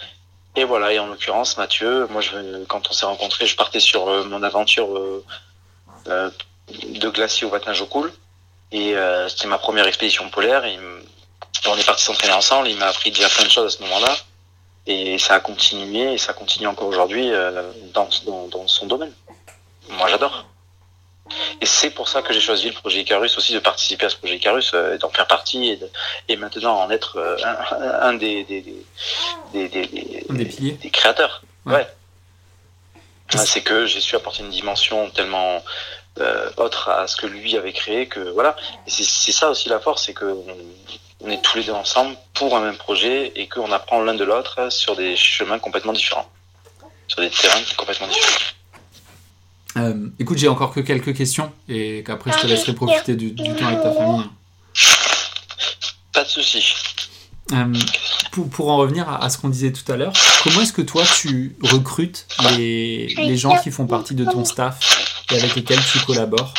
Et 0.57 0.65
voilà. 0.65 0.93
Et 0.93 0.99
en 0.99 1.07
l'occurrence, 1.07 1.57
Mathieu, 1.57 2.07
moi, 2.09 2.21
je, 2.21 2.65
quand 2.65 2.91
on 2.91 2.93
s'est 2.93 3.07
rencontrés, 3.07 3.47
je 3.47 3.55
partais 3.55 3.81
sur 3.81 4.07
mon 4.25 4.43
aventure 4.43 4.89
euh, 6.09 6.31
de 6.73 7.09
glacier 7.09 7.47
au 7.47 7.51
Vatnajökull. 7.51 8.13
Et 8.73 8.97
euh, 8.97 9.29
c'était 9.29 9.47
ma 9.47 9.59
première 9.59 9.87
expédition 9.87 10.29
polaire. 10.31 10.65
Et 10.65 10.77
on 11.67 11.77
est 11.77 11.87
parti 11.87 12.03
s'entraîner 12.03 12.35
ensemble. 12.35 12.69
Il 12.69 12.77
m'a 12.77 12.87
appris 12.87 13.11
déjà 13.11 13.29
plein 13.29 13.45
de 13.45 13.51
choses 13.51 13.75
à 13.75 13.77
ce 13.77 13.83
moment-là. 13.85 14.17
Et 14.89 15.19
ça 15.19 15.35
a 15.35 15.41
continué 15.41 16.15
et 16.15 16.19
ça 16.19 16.33
continue 16.33 16.67
encore 16.67 16.89
aujourd'hui 16.89 17.31
euh, 17.31 17.71
dans, 17.93 18.09
dans, 18.49 18.67
son 18.67 18.87
domaine. 18.87 19.13
Moi, 19.91 20.09
j'adore. 20.09 20.47
Et 21.61 21.67
c'est 21.67 21.91
pour 21.91 22.09
ça 22.09 22.23
que 22.23 22.33
j'ai 22.33 22.41
choisi 22.41 22.69
le 22.69 22.75
projet 22.75 23.01
Icarus 23.01 23.37
aussi, 23.37 23.53
de 23.53 23.59
participer 23.59 24.07
à 24.07 24.09
ce 24.09 24.17
projet 24.17 24.37
Icarus, 24.37 24.73
euh, 24.73 24.97
d'en 24.97 25.11
faire 25.11 25.27
partie 25.27 25.69
et, 25.69 25.79
et, 26.29 26.37
maintenant 26.37 26.81
en 26.81 26.91
être 26.91 27.39
un, 28.01 28.15
des, 28.15 28.45
des, 28.45 28.65
des, 29.53 29.69
des, 29.69 30.73
des 30.73 30.91
créateurs. 30.91 31.43
Ouais. 31.67 31.87
C'est 33.29 33.61
que 33.61 33.85
j'ai 33.85 34.01
su 34.01 34.17
apporter 34.17 34.43
une 34.43 34.49
dimension 34.49 35.11
tellement 35.11 35.63
euh, 36.21 36.51
autre 36.57 36.89
à 36.89 37.07
ce 37.07 37.17
que 37.17 37.27
lui 37.27 37.57
avait 37.57 37.73
créé 37.73 38.09
que 38.09 38.19
voilà 38.31 38.57
et 38.87 38.91
c'est 38.91 39.31
ça 39.31 39.51
aussi 39.51 39.69
la 39.69 39.79
force 39.79 40.07
c'est 40.07 40.15
que 40.15 40.25
on, 40.25 40.57
est 41.27 41.43
tous 41.43 41.59
les 41.59 41.65
deux 41.65 41.73
ensemble 41.73 42.17
pour 42.35 42.57
un 42.57 42.61
même 42.61 42.77
projet 42.77 43.33
et 43.35 43.49
qu'on 43.49 43.73
apprend 43.73 44.01
l'un 44.03 44.15
de 44.15 44.25
l'autre 44.25 44.71
sur 44.71 44.97
des 44.97 45.17
chemins 45.17 45.59
complètement 45.59 45.93
différents 45.93 46.31
sur 47.09 47.21
des 47.21 47.31
terrains 47.31 47.61
complètement 47.77 48.07
différents 48.07 48.39
euh, 49.79 50.09
écoute 50.19 50.39
j'ai 50.39 50.49
encore 50.49 50.73
que 50.73 50.81
quelques 50.81 51.15
questions 51.17 51.53
et 51.69 52.05
qu'après 52.07 52.33
je 52.33 52.39
te 52.39 52.47
laisserai 52.47 52.75
profiter 52.75 53.17
du, 53.17 53.35
temps 53.35 53.67
avec 53.67 53.83
ta 53.83 53.93
famille 53.93 54.25
pas 56.13 56.25
de 56.25 56.29
souci 56.29 56.75
euh, 57.53 57.73
pour, 58.31 58.49
pour, 58.51 58.71
en 58.71 58.77
revenir 58.77 59.09
à, 59.09 59.29
ce 59.31 59.39
qu'on 59.39 59.49
disait 59.49 59.73
tout 59.73 59.91
à 59.91 59.97
l'heure, 59.97 60.13
comment 60.43 60.61
est-ce 60.61 60.75
que 60.75 60.83
toi 60.83 61.03
tu 61.19 61.57
recrutes 61.63 62.27
les, 62.59 63.07
les 63.07 63.37
gens 63.39 63.57
qui 63.57 63.71
font 63.71 63.87
partie 63.87 64.15
de 64.15 64.27
ton 64.27 64.45
staff 64.45 65.25
et 65.33 65.39
avec 65.39 65.55
lesquels 65.55 65.81
tu 65.91 65.99
collabores? 66.01 66.53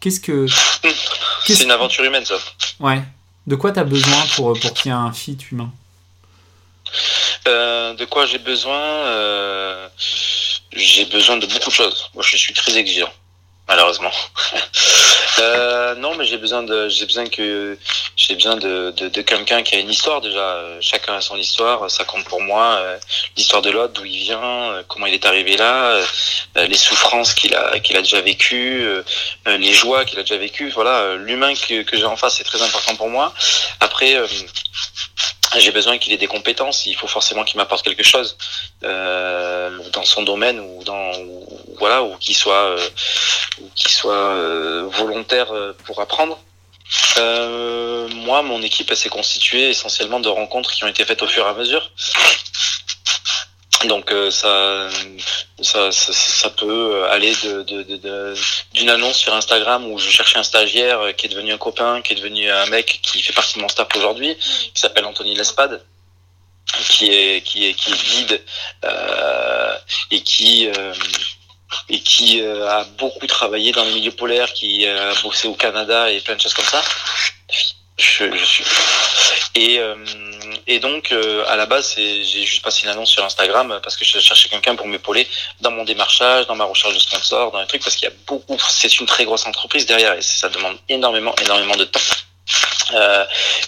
Qu'est-ce 0.00 0.20
que. 0.20 0.46
C'est 1.46 1.64
une 1.64 1.70
aventure 1.70 2.04
humaine, 2.04 2.24
ça. 2.24 2.34
Ouais. 2.80 3.02
De 3.46 3.56
quoi 3.56 3.72
tu 3.72 3.78
as 3.78 3.84
besoin 3.84 4.26
pour, 4.34 4.58
pour 4.58 4.74
qu'il 4.74 4.90
y 4.90 4.94
ait 4.94 4.98
un 4.98 5.12
fit 5.12 5.38
humain? 5.50 5.72
Euh, 7.48 7.94
De 7.94 8.04
quoi 8.04 8.26
j'ai 8.26 8.38
besoin? 8.38 8.78
Euh, 8.80 9.88
J'ai 10.72 11.04
besoin 11.06 11.36
de 11.38 11.46
beaucoup 11.46 11.70
de 11.70 11.74
choses. 11.74 12.10
Moi, 12.14 12.22
je 12.26 12.36
suis 12.36 12.52
très 12.54 12.76
exigeant 12.76 13.12
malheureusement. 13.68 14.12
euh, 15.38 15.94
non, 15.96 16.14
mais 16.14 16.24
j'ai 16.24 16.36
besoin 16.36 16.62
de, 16.62 16.88
j'ai 16.88 17.06
besoin 17.06 17.26
que, 17.26 17.76
j'ai 18.16 18.34
besoin 18.34 18.56
de, 18.56 18.92
de, 18.96 19.22
quelqu'un 19.22 19.62
qui 19.62 19.76
a 19.76 19.78
une 19.78 19.90
histoire 19.90 20.20
déjà. 20.20 20.62
Chacun 20.80 21.14
a 21.14 21.20
son 21.20 21.36
histoire, 21.36 21.90
ça 21.90 22.04
compte 22.04 22.24
pour 22.24 22.40
moi. 22.40 22.76
Euh, 22.76 22.98
l'histoire 23.36 23.62
de 23.62 23.70
l'autre, 23.70 23.94
d'où 23.94 24.04
il 24.04 24.18
vient, 24.18 24.42
euh, 24.42 24.82
comment 24.88 25.06
il 25.06 25.14
est 25.14 25.26
arrivé 25.26 25.56
là, 25.56 26.00
euh, 26.56 26.66
les 26.66 26.76
souffrances 26.76 27.34
qu'il 27.34 27.54
a, 27.54 27.78
qu'il 27.80 27.96
a 27.96 28.02
déjà 28.02 28.20
vécues, 28.20 28.86
les 29.46 29.72
joies 29.72 30.04
qu'il 30.04 30.18
a 30.18 30.22
déjà 30.22 30.36
vécues. 30.36 30.70
Voilà, 30.70 31.16
l'humain 31.16 31.54
que, 31.54 31.82
que 31.82 31.96
j'ai 31.96 32.04
en 32.04 32.16
face, 32.16 32.36
c'est 32.36 32.44
très 32.44 32.62
important 32.62 32.96
pour 32.96 33.08
moi. 33.08 33.32
Après 33.80 34.16
j'ai 35.58 35.70
besoin 35.70 35.98
qu'il 35.98 36.12
ait 36.12 36.18
des 36.18 36.26
compétences. 36.26 36.86
Il 36.86 36.96
faut 36.96 37.06
forcément 37.06 37.44
qu'il 37.44 37.56
m'apporte 37.56 37.84
quelque 37.84 38.02
chose 38.02 38.36
euh, 38.84 39.78
dans 39.92 40.04
son 40.04 40.22
domaine 40.22 40.60
ou 40.60 40.84
dans 40.84 41.12
voilà 41.78 42.02
ou 42.02 42.16
qu'il 42.16 42.36
soit 42.36 42.54
euh, 42.54 42.88
qu'il 43.74 43.90
soit 43.90 44.14
euh, 44.14 44.88
volontaire 44.90 45.52
pour 45.84 46.00
apprendre. 46.00 46.38
moi, 47.16 48.42
mon 48.42 48.62
équipe 48.62 48.92
s'est 48.94 49.08
constituée 49.08 49.70
essentiellement 49.70 50.20
de 50.20 50.28
rencontres 50.28 50.72
qui 50.72 50.84
ont 50.84 50.88
été 50.88 51.04
faites 51.04 51.22
au 51.22 51.28
fur 51.28 51.46
et 51.46 51.48
à 51.48 51.54
mesure. 51.54 51.90
Donc 53.84 54.10
euh, 54.10 54.30
ça, 54.30 54.88
ça, 55.60 55.92
ça, 55.92 56.50
peut 56.50 57.04
aller 57.10 57.32
de, 57.44 57.62
de, 57.62 58.34
d'une 58.72 58.88
annonce 58.88 59.18
sur 59.18 59.34
Instagram 59.34 59.84
où 59.90 59.98
je 59.98 60.08
cherchais 60.08 60.38
un 60.38 60.42
stagiaire 60.42 61.14
qui 61.16 61.26
est 61.26 61.28
devenu 61.28 61.52
un 61.52 61.58
copain, 61.58 62.00
qui 62.00 62.14
est 62.14 62.16
devenu 62.16 62.50
un 62.50 62.66
mec 62.66 63.00
qui 63.02 63.20
fait 63.22 63.34
partie 63.34 63.56
de 63.56 63.62
mon 63.62 63.68
staff 63.68 63.88
aujourd'hui, 63.94 64.36
qui 64.36 64.80
s'appelle 64.80 65.04
Anthony 65.04 65.34
Lespade, 65.34 65.84
qui 66.88 67.12
est 67.12 67.42
qui 67.42 67.66
est 67.66 67.74
qui 67.74 67.92
est 67.92 68.02
guide 68.02 68.44
euh, 68.84 69.76
et 70.10 70.22
qui 70.22 70.68
euh, 70.68 70.94
et 71.90 72.00
qui 72.00 72.40
a 72.42 72.84
beaucoup 72.98 73.26
travaillé 73.26 73.72
dans 73.72 73.84
les 73.84 73.92
milieux 73.92 74.12
polaires, 74.12 74.52
qui 74.54 74.86
a 74.86 75.12
bossé 75.22 75.48
au 75.48 75.54
Canada 75.54 76.10
et 76.10 76.20
plein 76.20 76.36
de 76.36 76.40
choses 76.40 76.54
comme 76.54 76.64
ça. 76.64 76.82
Je, 77.98 78.34
je 78.34 78.44
suis 78.44 78.64
et 79.54 79.80
et 80.66 80.80
donc, 80.80 81.12
euh, 81.12 81.44
à 81.46 81.56
la 81.56 81.66
base, 81.66 81.94
j'ai 81.96 82.44
juste 82.44 82.62
passé 82.62 82.84
une 82.84 82.90
annonce 82.90 83.10
sur 83.10 83.24
Instagram 83.24 83.80
parce 83.82 83.96
que 83.96 84.04
je 84.04 84.18
cherchais 84.18 84.48
quelqu'un 84.48 84.74
pour 84.74 84.86
m'épauler 84.86 85.26
dans 85.60 85.70
mon 85.70 85.84
démarchage, 85.84 86.46
dans 86.46 86.56
ma 86.56 86.64
recherche 86.64 86.94
de 86.94 86.98
sponsors, 86.98 87.52
dans 87.52 87.60
les 87.60 87.66
trucs, 87.66 87.82
parce 87.82 87.96
qu'il 87.96 88.08
y 88.08 88.12
a 88.12 88.14
beaucoup, 88.26 88.56
c'est 88.68 88.98
une 88.98 89.06
très 89.06 89.24
grosse 89.24 89.46
entreprise 89.46 89.86
derrière 89.86 90.14
et 90.14 90.22
ça 90.22 90.48
demande 90.48 90.76
énormément, 90.88 91.34
énormément 91.42 91.76
de 91.76 91.84
temps. 91.84 92.00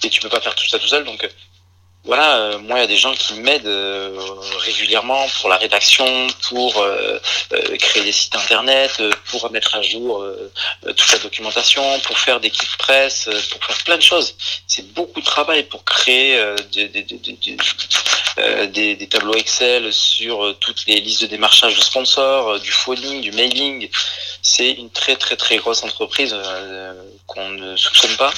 et 0.03 0.11
tu 0.11 0.21
peux 0.21 0.29
pas 0.29 0.41
faire 0.41 0.55
tout 0.55 0.67
ça 0.69 0.79
tout 0.79 0.89
seul. 0.89 1.05
Donc 1.05 1.29
voilà, 2.09 2.39
euh, 2.39 2.59
moi 2.61 2.79
il 2.79 2.81
y 2.81 2.85
a 2.85 2.87
des 2.87 2.97
gens 2.97 3.13
qui 3.13 3.35
m'aident 3.35 3.67
euh, 3.67 4.19
régulièrement 4.61 5.27
pour 5.39 5.51
la 5.51 5.59
rédaction, 5.59 6.07
pour 6.49 6.81
euh, 6.81 7.19
créer 7.79 8.03
des 8.03 8.13
sites 8.13 8.35
internet, 8.35 9.03
pour 9.27 9.53
mettre 9.53 9.77
à 9.77 9.83
jour 9.83 10.25
toute 10.83 11.13
la 11.13 11.19
documentation, 11.19 12.01
pour 12.01 12.19
faire 12.19 12.41
des 12.41 12.49
kits 12.49 12.67
presse, 12.79 13.29
pour 13.51 13.63
faire 13.63 13.85
plein 13.85 13.99
de 13.99 14.03
choses. 14.03 14.35
C'est 14.67 14.91
beaucoup 14.95 15.21
de 15.21 15.27
travail 15.27 15.65
pour 15.65 15.85
créer 15.85 16.43
des, 16.73 16.89
tableaux 19.11 19.35
Excel 19.35 19.93
sur 19.93 20.57
toutes 20.61 20.87
les 20.87 21.01
listes 21.01 21.21
de 21.21 21.27
démarchage 21.27 21.77
de 21.77 21.83
sponsors, 21.83 22.59
du 22.59 22.73
phoning, 22.73 23.21
du 23.21 23.33
mailing. 23.33 23.91
C'est 24.41 24.71
une 24.71 24.89
très 24.89 25.17
très 25.17 25.37
très 25.37 25.59
grosse 25.59 25.83
entreprise 25.83 26.35
qu'on 27.27 27.51
ne 27.51 27.77
soupçonne 27.77 28.17
pas. 28.17 28.33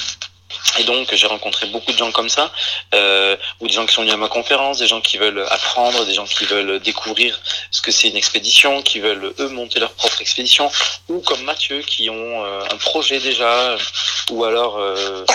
Et 0.79 0.83
donc 0.83 1.13
j'ai 1.13 1.27
rencontré 1.27 1.67
beaucoup 1.67 1.91
de 1.91 1.97
gens 1.97 2.11
comme 2.11 2.29
ça, 2.29 2.51
euh, 2.95 3.35
ou 3.59 3.67
des 3.67 3.73
gens 3.73 3.85
qui 3.85 3.93
sont 3.93 4.01
venus 4.01 4.13
à 4.13 4.17
ma 4.17 4.27
conférence, 4.27 4.77
des 4.77 4.87
gens 4.87 5.01
qui 5.01 5.17
veulent 5.17 5.45
apprendre, 5.49 6.05
des 6.05 6.13
gens 6.13 6.25
qui 6.25 6.45
veulent 6.45 6.79
découvrir 6.79 7.39
ce 7.71 7.81
que 7.81 7.91
c'est 7.91 8.09
une 8.09 8.17
expédition, 8.17 8.81
qui 8.81 8.99
veulent 8.99 9.33
eux 9.39 9.49
monter 9.49 9.79
leur 9.79 9.91
propre 9.91 10.21
expédition, 10.21 10.71
ou 11.09 11.19
comme 11.19 11.43
Mathieu 11.43 11.81
qui 11.81 12.09
ont 12.09 12.45
euh, 12.45 12.63
un 12.71 12.77
projet 12.77 13.19
déjà, 13.19 13.77
ou 14.29 14.43
alors 14.45 14.77
euh, 14.77 15.25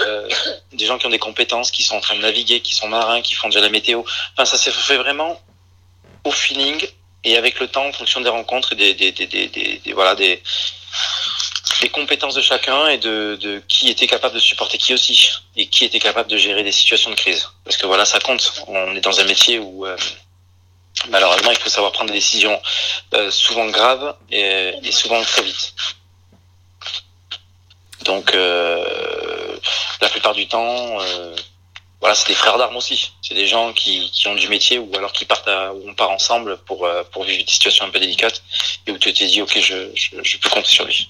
euh, 0.00 0.28
des 0.72 0.86
gens 0.86 0.98
qui 0.98 1.06
ont 1.06 1.10
des 1.10 1.18
compétences, 1.18 1.70
qui 1.70 1.82
sont 1.82 1.96
en 1.96 2.00
train 2.00 2.16
de 2.16 2.22
naviguer, 2.22 2.60
qui 2.60 2.74
sont 2.74 2.88
marins, 2.88 3.22
qui 3.22 3.34
font 3.34 3.48
déjà 3.48 3.60
la 3.60 3.68
météo. 3.68 4.02
Enfin 4.32 4.44
ça 4.44 4.58
s'est 4.58 4.70
fait 4.70 4.96
vraiment 4.96 5.40
au 6.24 6.30
feeling 6.30 6.86
et 7.24 7.36
avec 7.36 7.60
le 7.60 7.68
temps 7.68 7.86
en 7.86 7.92
fonction 7.92 8.20
des 8.20 8.28
rencontres 8.28 8.72
et 8.72 8.76
des, 8.76 8.94
des, 8.94 9.12
des, 9.12 9.26
des, 9.26 9.48
des 9.48 9.92
voilà 9.92 10.14
des 10.14 10.42
les 11.82 11.88
compétences 11.88 12.34
de 12.34 12.42
chacun 12.42 12.88
et 12.88 12.98
de, 12.98 13.36
de, 13.40 13.62
qui 13.68 13.88
était 13.88 14.06
capable 14.06 14.34
de 14.34 14.40
supporter 14.40 14.78
qui 14.78 14.94
aussi 14.94 15.30
et 15.56 15.66
qui 15.66 15.84
était 15.84 16.00
capable 16.00 16.30
de 16.30 16.36
gérer 16.36 16.62
des 16.62 16.72
situations 16.72 17.10
de 17.10 17.14
crise. 17.14 17.48
Parce 17.64 17.76
que 17.76 17.86
voilà, 17.86 18.04
ça 18.04 18.18
compte. 18.20 18.64
On 18.66 18.94
est 18.96 19.00
dans 19.00 19.20
un 19.20 19.24
métier 19.24 19.58
où 19.58 19.86
euh, 19.86 19.96
malheureusement 21.08 21.50
il 21.50 21.58
faut 21.58 21.68
savoir 21.68 21.92
prendre 21.92 22.10
des 22.10 22.18
décisions 22.18 22.60
euh, 23.14 23.30
souvent 23.30 23.66
graves 23.66 24.16
et, 24.30 24.72
et, 24.82 24.92
souvent 24.92 25.22
très 25.22 25.42
vite. 25.42 25.74
Donc 28.04 28.34
euh, 28.34 29.56
la 30.00 30.08
plupart 30.08 30.34
du 30.34 30.46
temps, 30.48 31.00
euh, 31.00 31.36
voilà, 32.00 32.14
c'est 32.14 32.28
des 32.28 32.34
frères 32.34 32.58
d'armes 32.58 32.76
aussi. 32.76 33.12
C'est 33.22 33.34
des 33.34 33.46
gens 33.46 33.72
qui, 33.72 34.10
qui 34.10 34.28
ont 34.28 34.34
du 34.34 34.48
métier 34.48 34.78
ou 34.78 34.90
alors 34.96 35.12
qui 35.12 35.24
partent 35.24 35.48
on 35.86 35.94
part 35.94 36.10
ensemble 36.10 36.58
pour, 36.58 36.86
euh, 36.86 37.02
pour 37.12 37.24
vivre 37.24 37.44
des 37.44 37.50
situations 37.50 37.84
un 37.86 37.90
peu 37.90 38.00
délicates 38.00 38.42
et 38.86 38.92
où 38.92 38.98
tu 38.98 39.12
t'es 39.12 39.26
dit 39.26 39.42
ok 39.42 39.58
je, 39.60 39.90
je, 39.94 40.22
je 40.22 40.38
peux 40.38 40.48
compter 40.48 40.70
sur 40.70 40.84
lui. 40.84 41.08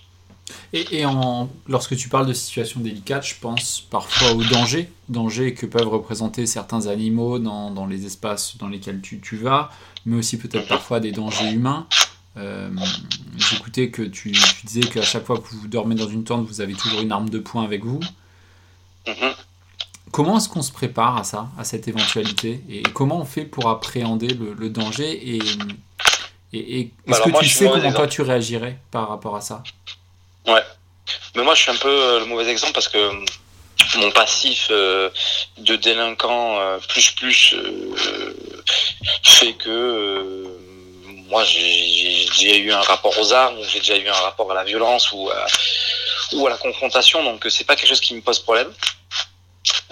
Et, 0.72 0.98
et 0.98 1.06
en, 1.06 1.48
lorsque 1.66 1.96
tu 1.96 2.08
parles 2.08 2.26
de 2.26 2.32
situations 2.32 2.80
délicates, 2.80 3.26
je 3.26 3.34
pense 3.40 3.80
parfois 3.90 4.32
aux 4.32 4.44
dangers, 4.44 4.90
dangers 5.08 5.54
que 5.54 5.66
peuvent 5.66 5.88
représenter 5.88 6.46
certains 6.46 6.86
animaux 6.86 7.38
dans, 7.38 7.70
dans 7.70 7.86
les 7.86 8.06
espaces 8.06 8.56
dans 8.58 8.68
lesquels 8.68 9.00
tu, 9.00 9.20
tu 9.20 9.36
vas, 9.36 9.70
mais 10.06 10.16
aussi 10.16 10.38
peut-être 10.38 10.68
parfois 10.68 11.00
des 11.00 11.12
dangers 11.12 11.50
humains. 11.50 11.86
Euh, 12.36 12.70
J'écoutais 13.36 13.90
que 13.90 14.02
tu, 14.02 14.32
tu 14.32 14.66
disais 14.66 14.80
qu'à 14.80 15.02
chaque 15.02 15.24
fois 15.24 15.38
que 15.38 15.48
vous 15.48 15.68
dormez 15.68 15.94
dans 15.94 16.08
une 16.08 16.24
tente, 16.24 16.46
vous 16.46 16.60
avez 16.60 16.74
toujours 16.74 17.00
une 17.00 17.12
arme 17.12 17.30
de 17.30 17.38
poing 17.38 17.64
avec 17.64 17.84
vous. 17.84 18.00
Comment 20.10 20.38
est-ce 20.38 20.48
qu'on 20.48 20.62
se 20.62 20.72
prépare 20.72 21.16
à 21.16 21.24
ça, 21.24 21.50
à 21.58 21.64
cette 21.64 21.88
éventualité? 21.88 22.62
Et 22.68 22.82
comment 22.82 23.20
on 23.20 23.24
fait 23.24 23.44
pour 23.44 23.68
appréhender 23.68 24.28
le, 24.28 24.54
le 24.54 24.70
danger? 24.70 25.34
Et, 25.34 25.38
et, 26.52 26.80
et 26.80 26.92
est-ce 27.06 27.20
que 27.22 27.38
tu 27.40 27.48
sais 27.48 27.68
comment 27.68 27.92
toi 27.92 28.06
tu 28.06 28.22
réagirais 28.22 28.80
par 28.90 29.08
rapport 29.08 29.36
à 29.36 29.40
ça? 29.40 29.62
Ouais. 30.48 30.62
Mais 31.34 31.42
moi, 31.42 31.54
je 31.54 31.62
suis 31.62 31.70
un 31.70 31.76
peu 31.76 31.88
euh, 31.88 32.18
le 32.20 32.24
mauvais 32.26 32.50
exemple 32.50 32.72
parce 32.72 32.88
que 32.88 33.10
mon 33.96 34.10
passif 34.10 34.68
euh, 34.70 35.10
de 35.58 35.76
délinquant 35.76 36.58
euh, 36.58 36.78
plus 36.88 37.12
plus 37.12 37.54
euh, 37.54 38.34
fait 39.24 39.54
que 39.54 39.70
euh, 39.70 40.44
moi 41.28 41.44
j'ai 41.44 42.26
déjà 42.26 42.56
eu 42.56 42.72
un 42.72 42.80
rapport 42.80 43.16
aux 43.18 43.32
armes, 43.32 43.56
j'ai 43.70 43.78
déjà 43.78 43.96
eu 43.96 44.08
un 44.08 44.12
rapport 44.12 44.50
à 44.50 44.54
la 44.54 44.64
violence 44.64 45.12
ou 45.12 45.30
à, 45.30 45.46
ou 46.32 46.46
à 46.46 46.50
la 46.50 46.56
confrontation, 46.56 47.22
donc 47.22 47.46
c'est 47.48 47.64
pas 47.64 47.76
quelque 47.76 47.88
chose 47.88 48.00
qui 48.00 48.14
me 48.14 48.20
pose 48.20 48.40
problème. 48.40 48.72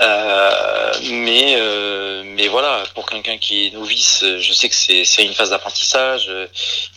Euh, 0.01 0.93
mais 1.11 1.55
euh, 1.57 2.23
mais 2.25 2.49
voilà, 2.49 2.83
pour 2.95 3.07
quelqu'un 3.09 3.39
qui 3.39 3.67
est 3.67 3.71
novice, 3.71 4.25
je 4.39 4.53
sais 4.53 4.69
que 4.69 4.75
c'est 4.75 5.25
une 5.25 5.35
phase 5.35 5.51
d'apprentissage. 5.51 6.31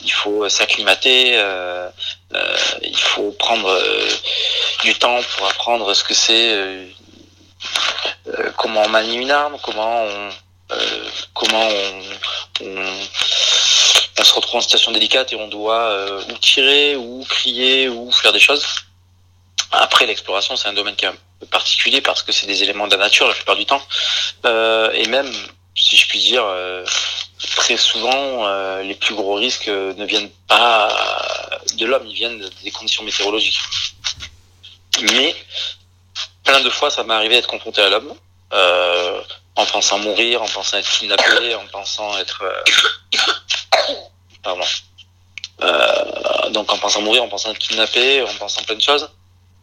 Il 0.03 0.11
faut 0.11 0.47
s'acclimater, 0.49 1.37
euh, 2.33 2.37
euh, 2.37 2.57
il 2.83 2.97
faut 2.97 3.31
prendre 3.31 3.69
euh, 3.69 4.09
du 4.83 4.93
temps 4.95 5.19
pour 5.37 5.47
apprendre 5.47 5.93
ce 5.93 6.03
que 6.03 6.13
c'est, 6.13 6.53
euh, 6.53 6.85
comment 8.57 8.83
on 8.83 8.89
manie 8.89 9.17
une 9.17 9.31
arme, 9.31 9.57
comment 9.63 10.03
on 10.03 10.29
comment 11.33 11.67
on, 11.67 12.03
on, 12.61 12.85
on, 14.19 14.23
se 14.23 14.33
retrouve 14.35 14.57
en 14.57 14.61
situation 14.61 14.91
délicate 14.91 15.33
et 15.33 15.35
on 15.35 15.47
doit 15.47 16.21
ou 16.29 16.37
tirer 16.37 16.95
ou 16.95 17.25
crier 17.27 17.89
ou 17.89 18.11
faire 18.11 18.31
des 18.31 18.39
choses. 18.39 18.63
Après, 19.71 20.05
l'exploration, 20.05 20.55
c'est 20.55 20.67
un 20.67 20.73
domaine 20.73 20.95
qui 20.95 21.05
est 21.05 21.09
un 21.09 21.17
peu 21.39 21.45
particulier 21.45 22.01
parce 22.01 22.23
que 22.23 22.31
c'est 22.31 22.47
des 22.47 22.63
éléments 22.63 22.87
de 22.87 22.95
la 22.95 23.03
nature 23.03 23.27
la 23.27 23.33
plupart 23.33 23.55
du 23.55 23.65
temps. 23.65 23.81
Euh, 24.45 24.91
et 24.93 25.07
même, 25.07 25.31
si 25.75 25.95
je 25.95 26.07
puis 26.07 26.19
dire, 26.19 26.43
euh, 26.43 26.83
très 27.39 27.77
souvent, 27.77 28.45
euh, 28.45 28.81
les 28.83 28.95
plus 28.95 29.15
gros 29.15 29.35
risques 29.35 29.67
ne 29.67 30.05
viennent 30.05 30.29
pas 30.47 30.89
de 31.75 31.85
l'homme, 31.85 32.05
ils 32.07 32.15
viennent 32.15 32.49
des 32.63 32.71
conditions 32.71 33.03
météorologiques. 33.03 33.59
Mais, 35.13 35.35
plein 36.43 36.59
de 36.61 36.69
fois, 36.69 36.89
ça 36.89 37.03
m'est 37.03 37.13
arrivé 37.13 37.35
d'être 37.35 37.47
confronté 37.47 37.81
à 37.81 37.89
l'homme, 37.89 38.13
euh, 38.53 39.21
en 39.55 39.65
pensant 39.65 39.99
mourir, 39.99 40.41
en 40.41 40.47
pensant 40.47 40.77
être 40.77 40.89
kidnappé, 40.89 41.55
en 41.55 41.65
pensant 41.67 42.17
être... 42.17 42.43
Pardon. 44.43 44.65
donc 46.51 46.71
en 46.71 46.77
pensant 46.77 47.01
mourir, 47.01 47.23
en 47.23 47.27
pensant 47.27 47.51
être 47.51 47.59
kidnappé, 47.59 48.21
en 48.23 48.33
pensant 48.35 48.63
plein 48.63 48.75
de 48.75 48.81
choses. 48.81 49.09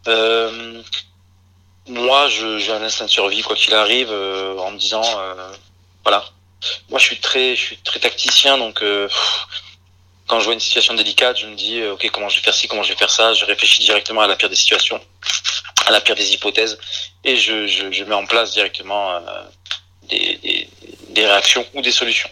Euh, 0.07 0.81
moi, 1.87 2.27
j'ai 2.27 2.71
un 2.71 2.81
instinct 2.81 3.05
de 3.05 3.09
survie 3.09 3.41
quoi 3.41 3.55
qu'il 3.55 3.73
arrive, 3.73 4.09
euh, 4.11 4.57
en 4.59 4.71
me 4.71 4.77
disant, 4.77 5.03
euh, 5.19 5.51
voilà. 6.03 6.25
Moi, 6.89 6.99
je 6.99 7.05
suis 7.05 7.19
très, 7.19 7.55
je 7.55 7.61
suis 7.61 7.77
très 7.77 7.99
tacticien, 7.99 8.57
donc 8.57 8.81
euh, 8.81 9.07
quand 10.27 10.39
je 10.39 10.45
vois 10.45 10.53
une 10.53 10.59
situation 10.59 10.93
délicate, 10.93 11.37
je 11.37 11.47
me 11.47 11.55
dis, 11.55 11.83
ok, 11.83 12.09
comment 12.11 12.29
je 12.29 12.37
vais 12.37 12.43
faire 12.43 12.53
ci, 12.53 12.67
comment 12.67 12.83
je 12.83 12.89
vais 12.89 12.97
faire 12.97 13.09
ça. 13.09 13.33
Je 13.33 13.45
réfléchis 13.45 13.83
directement 13.83 14.21
à 14.21 14.27
la 14.27 14.35
pire 14.35 14.49
des 14.49 14.55
situations, 14.55 14.99
à 15.85 15.91
la 15.91 16.01
pire 16.01 16.15
des 16.15 16.33
hypothèses, 16.33 16.77
et 17.23 17.37
je, 17.37 17.67
je, 17.67 17.91
je 17.91 18.03
mets 18.03 18.15
en 18.15 18.25
place 18.25 18.53
directement 18.53 19.19
des, 20.03 20.35
des, 20.37 20.66
des, 21.17 21.25
réactions 21.25 21.65
ou 21.73 21.81
des 21.81 21.91
solutions. 21.91 22.29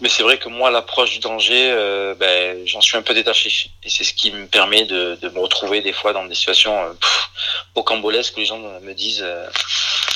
Mais 0.00 0.08
c'est 0.08 0.22
vrai 0.22 0.38
que 0.38 0.48
moi, 0.48 0.70
l'approche 0.70 1.12
du 1.12 1.18
danger, 1.18 1.70
euh, 1.70 2.14
ben, 2.14 2.66
j'en 2.66 2.80
suis 2.80 2.96
un 2.96 3.02
peu 3.02 3.14
détaché. 3.14 3.70
Et 3.82 3.90
c'est 3.90 4.04
ce 4.04 4.12
qui 4.14 4.30
me 4.30 4.46
permet 4.46 4.84
de, 4.84 5.18
de, 5.20 5.28
me 5.30 5.40
retrouver 5.40 5.80
des 5.80 5.92
fois 5.92 6.12
dans 6.12 6.24
des 6.26 6.34
situations 6.34 6.78
euh, 6.82 7.82
cambolesques 7.82 8.36
où 8.36 8.40
les 8.40 8.46
gens 8.46 8.58
me 8.58 8.92
disent 8.92 9.22
euh, 9.24 9.46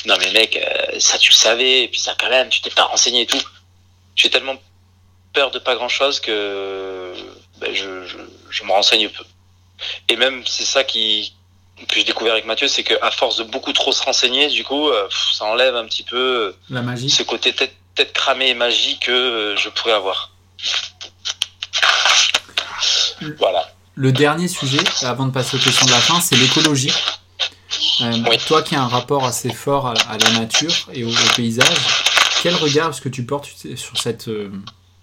Non, 0.06 0.16
mais 0.18 0.30
mec, 0.32 0.56
euh, 0.56 0.98
ça 0.98 1.18
tu 1.18 1.30
le 1.30 1.36
savais, 1.36 1.84
et 1.84 1.88
puis 1.88 2.00
ça 2.00 2.14
quand 2.18 2.28
même, 2.28 2.48
tu 2.48 2.60
t'es 2.60 2.70
pas 2.70 2.84
renseigné 2.84 3.22
et 3.22 3.26
tout. 3.26 3.42
J'ai 4.14 4.30
tellement 4.30 4.56
peur 5.32 5.50
de 5.50 5.58
pas 5.58 5.74
grand 5.74 5.88
chose 5.88 6.20
que 6.20 7.14
ben, 7.58 7.74
je, 7.74 8.04
je, 8.06 8.18
je 8.50 8.64
me 8.64 8.72
renseigne 8.72 9.08
peu. 9.08 9.24
Et 10.08 10.16
même, 10.16 10.44
c'est 10.46 10.64
ça 10.64 10.84
qui, 10.84 11.34
que 11.88 11.94
j'ai 11.96 12.04
découvert 12.04 12.34
avec 12.34 12.44
Mathieu, 12.44 12.68
c'est 12.68 12.84
qu'à 12.84 13.10
force 13.10 13.36
de 13.36 13.44
beaucoup 13.44 13.72
trop 13.72 13.92
se 13.92 14.02
renseigner, 14.02 14.48
du 14.48 14.64
coup, 14.64 14.90
ça 15.32 15.46
enlève 15.46 15.74
un 15.74 15.86
petit 15.86 16.02
peu 16.02 16.54
la 16.70 16.82
magie. 16.82 17.10
ce 17.10 17.22
côté 17.22 17.52
tête, 17.52 17.74
tête 17.94 18.12
cramée 18.12 18.50
et 18.50 18.54
magie 18.54 18.98
que 19.00 19.10
euh, 19.10 19.56
je 19.56 19.68
pourrais 19.68 19.92
avoir. 19.92 20.30
Voilà. 23.38 23.72
Le 23.94 24.10
dernier 24.10 24.48
sujet, 24.48 24.82
avant 25.02 25.26
de 25.26 25.32
passer 25.32 25.56
aux 25.56 25.60
questions 25.60 25.86
de 25.86 25.90
la 25.90 25.98
fin, 25.98 26.20
c'est 26.20 26.36
l'écologie. 26.36 26.92
Euh, 28.00 28.12
oui. 28.28 28.38
Toi 28.46 28.62
qui 28.62 28.74
as 28.74 28.82
un 28.82 28.88
rapport 28.88 29.24
assez 29.24 29.52
fort 29.52 29.86
à, 29.86 29.94
à 30.08 30.18
la 30.18 30.30
nature 30.32 30.88
et 30.92 31.04
au, 31.04 31.10
au, 31.10 31.34
paysage, 31.36 31.76
quel 32.42 32.54
regard 32.54 32.90
est-ce 32.90 33.00
que 33.00 33.08
tu 33.08 33.24
portes 33.24 33.48
sur 33.76 33.98
cette, 33.98 34.28
euh, 34.28 34.50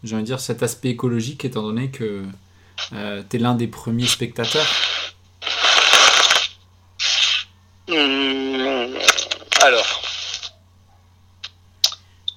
dire, 0.03 0.39
cet 0.39 0.63
aspect 0.63 0.89
écologique, 0.89 1.45
étant 1.45 1.61
donné 1.61 1.89
que 1.91 2.23
euh, 2.93 3.23
tu 3.29 3.37
es 3.37 3.39
l'un 3.39 3.55
des 3.55 3.67
premiers 3.67 4.07
spectateurs? 4.07 4.67
Mmh, 7.87 8.97
alors, 9.61 9.98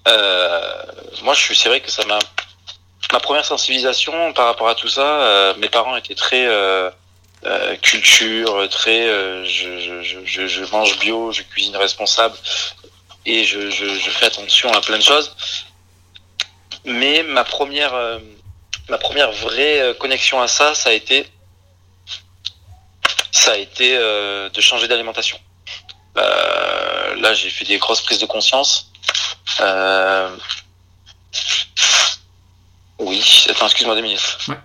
euh, 0.09 0.82
moi, 1.22 1.34
je 1.34 1.40
suis, 1.40 1.57
c'est 1.57 1.68
vrai 1.68 1.80
que 1.80 1.90
ça 1.90 2.05
m'a, 2.07 2.18
ma 3.12 3.20
première 3.20 3.44
sensibilisation 3.44 4.32
par 4.32 4.46
rapport 4.46 4.68
à 4.68 4.74
tout 4.74 4.88
ça. 4.88 5.03
Euh, 5.03 5.55
mes 5.59 5.68
parents 5.68 5.96
étaient 5.96 6.14
très 6.14 6.46
euh, 6.46 6.90
culture, 7.82 8.68
très, 8.68 9.07
je, 9.44 9.78
je, 9.78 10.24
je, 10.24 10.46
je, 10.46 10.64
mange 10.72 10.98
bio, 10.98 11.32
je 11.32 11.42
cuisine 11.42 11.76
responsable 11.76 12.36
et 13.26 13.44
je, 13.44 13.70
je, 13.70 14.11
fais 14.11 14.26
attention 14.26 14.72
à 14.72 14.80
plein 14.80 14.98
de 14.98 15.03
choses. 15.03 15.34
Mais 16.84 17.22
ma 17.22 17.44
première, 17.44 17.94
ma 18.88 18.98
première 18.98 19.30
vraie 19.32 19.94
connexion 19.98 20.40
à 20.40 20.48
ça, 20.48 20.74
ça 20.74 20.90
a 20.90 20.92
été 20.92 21.26
ça 23.32 23.53
a 23.53 23.57
été 23.57 23.96
euh, 23.96 24.48
de 24.50 24.61
changer 24.61 24.86
d'alimentation. 24.86 25.38
là, 26.14 27.34
j'ai 27.34 27.50
fait 27.50 27.64
des 27.64 27.78
grosses 27.78 28.03
prises 28.03 28.18
de 28.18 28.26
conscience. 28.26 28.91
Oui, 32.99 33.47
attends, 33.49 33.67
excuse-moi 33.67 33.95
deux 33.95 34.03
minutes. 34.03 34.39
Ouais. 34.49 34.57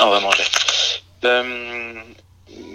on 0.00 0.10
va 0.10 0.20
manger. 0.20 0.44
Euh, 1.24 2.02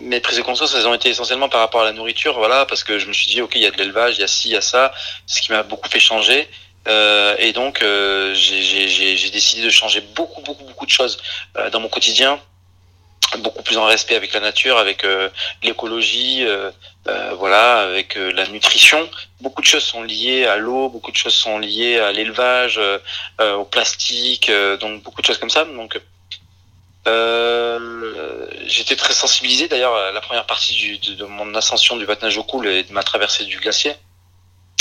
mes 0.04 0.20
prises 0.20 0.38
de 0.38 0.44
conscience, 0.44 0.74
elles 0.76 0.88
ont 0.88 0.94
été 0.94 1.10
essentiellement 1.10 1.50
par 1.50 1.62
rapport 1.62 1.82
à 1.82 1.86
la 1.86 1.94
nourriture, 1.94 2.34
voilà, 2.34 2.66
parce 2.66 2.84
que 2.84 3.00
je 3.00 3.08
me 3.08 3.14
suis 3.14 3.28
dit, 3.28 3.42
ok, 3.42 3.54
il 3.56 3.62
y 3.62 3.66
a 3.66 3.72
de 3.72 3.78
l'élevage, 3.78 4.18
il 4.18 4.22
y 4.22 4.24
a 4.24 4.28
ci, 4.28 4.50
il 4.50 4.52
y 4.54 4.58
a 4.58 4.62
ça, 4.62 4.92
ce 5.28 5.42
qui 5.42 5.52
m'a 5.52 5.64
beaucoup 5.64 5.90
fait 5.90 6.00
changer. 6.00 6.50
Euh, 6.88 7.36
et 7.38 7.54
donc, 7.54 7.82
euh, 7.82 8.34
j'ai 8.34 9.30
décidé 9.30 9.62
de 9.62 9.70
changer 9.70 10.02
beaucoup, 10.02 10.42
beaucoup, 10.42 10.64
beaucoup 10.64 10.86
de 10.86 10.92
choses 10.92 11.18
euh, 11.58 11.70
dans 11.70 11.80
mon 11.80 11.90
quotidien, 11.90 12.40
beaucoup 13.40 13.64
plus 13.64 13.78
en 13.78 13.86
respect 13.86 14.16
avec 14.16 14.34
la 14.34 14.40
nature, 14.40 14.78
avec 14.78 15.04
euh, 15.04 15.30
l'écologie, 15.64 16.46
voilà, 17.38 17.82
avec 17.82 18.16
la 18.16 18.48
nutrition. 18.48 19.10
Beaucoup 19.42 19.62
de 19.62 19.68
choses 19.68 19.84
sont 19.84 20.04
liées 20.04 20.46
à 20.46 20.58
l'eau, 20.58 20.90
beaucoup 20.90 21.12
de 21.12 21.18
choses 21.18 21.34
sont 21.34 21.58
liées 21.58 21.98
à 21.98 22.12
l'élevage, 22.12 22.80
au 23.40 23.66
plastique, 23.66 24.52
donc 24.80 25.02
beaucoup 25.04 25.22
de 25.22 25.28
choses 25.28 25.40
comme 25.40 25.50
ça. 25.50 25.66
Donc 25.66 26.00
euh, 27.08 28.46
j'étais 28.68 28.96
très 28.96 29.14
sensibilisé. 29.14 29.68
D'ailleurs, 29.68 30.14
la 30.14 30.22
première 30.22 30.46
partie 30.46 30.76
du, 30.76 31.16
de, 31.16 31.26
mon 31.26 31.56
ascension 31.56 31.98
du 31.98 32.06
Vatnajökull 32.06 32.68
et 32.68 32.84
de 32.84 32.94
ma 32.94 33.04
traversée 33.04 33.46
du 33.46 33.58
glacier, 33.58 33.96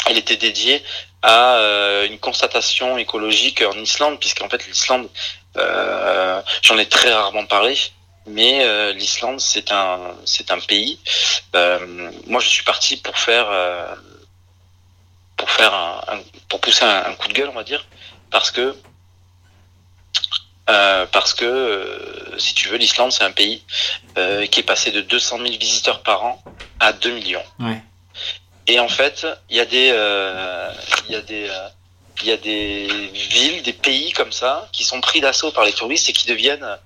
elle 0.06 0.18
était 0.18 0.36
dédiée 0.36 0.82
à 1.22 1.56
euh, 1.56 2.06
une 2.06 2.18
constatation 2.18 2.98
écologique 2.98 3.62
en 3.62 3.76
Islande, 3.78 4.18
puisqu'en 4.18 4.48
fait 4.48 4.66
l'Islande, 4.66 5.08
euh, 5.56 6.40
j'en 6.62 6.78
ai 6.78 6.86
très 6.86 7.12
rarement 7.12 7.44
parlé, 7.46 7.76
mais 8.30 8.64
euh, 8.64 8.92
l'Islande 8.92 9.40
c'est 9.40 9.72
un 9.72 10.14
c'est 10.24 10.50
un 10.50 10.60
pays. 10.60 10.98
Euh, 11.54 12.10
moi, 12.26 12.40
je 12.40 12.48
suis 12.48 12.64
parti 12.64 12.96
pour 12.96 13.18
faire 13.18 13.48
pour 15.36 15.50
faire 15.50 15.74
un, 15.74 16.20
pour 16.48 16.60
pousser 16.60 16.84
un, 16.84 17.04
un 17.06 17.14
coup 17.14 17.28
de 17.28 17.32
gueule, 17.32 17.48
on 17.48 17.54
va 17.54 17.64
dire, 17.64 17.86
parce 18.30 18.50
que 18.50 18.76
euh, 20.70 21.06
parce 21.06 21.34
que, 21.34 21.44
euh, 21.44 22.38
si 22.38 22.54
tu 22.54 22.68
veux, 22.68 22.76
l'Islande, 22.76 23.10
c'est 23.10 23.24
un 23.24 23.32
pays 23.32 23.64
euh, 24.18 24.46
qui 24.46 24.60
est 24.60 24.64
passé 24.64 24.92
de 24.92 25.00
200 25.00 25.38
000 25.38 25.50
visiteurs 25.58 26.02
par 26.02 26.22
an 26.22 26.42
à 26.78 26.92
2 26.92 27.10
millions. 27.12 27.42
Et 28.66 28.78
en 28.78 28.88
fait, 28.88 29.26
il 29.48 29.56
y 29.56 29.60
a 29.60 29.64
des, 29.64 29.88
il 31.08 31.12
y 31.12 31.16
a 31.16 31.20
des, 31.22 31.50
il 32.22 32.28
y 32.28 32.30
a 32.30 32.36
des 32.36 33.10
villes, 33.14 33.62
des 33.62 33.72
pays 33.72 34.12
comme 34.12 34.30
ça, 34.30 34.68
qui 34.72 34.84
sont 34.84 35.00
pris 35.00 35.20
d'assaut 35.20 35.50
par 35.50 35.64
les 35.64 35.72
touristes 35.72 36.08
et 36.08 36.12
qui 36.12 36.28
deviennent 36.28 36.78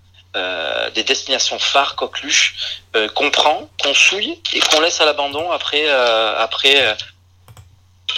des 0.95 1.05
destinations 1.05 1.59
phares, 1.59 1.97
coqueluches, 1.97 2.78
qu'on 3.14 3.30
prend, 3.30 3.68
qu'on 3.82 3.95
souille 3.95 4.41
et 4.53 4.61
qu'on 4.61 4.80
laisse 4.80 5.01
à 5.01 5.05
l'abandon 5.05 5.51
après, 5.53 5.89
après, 5.89 6.97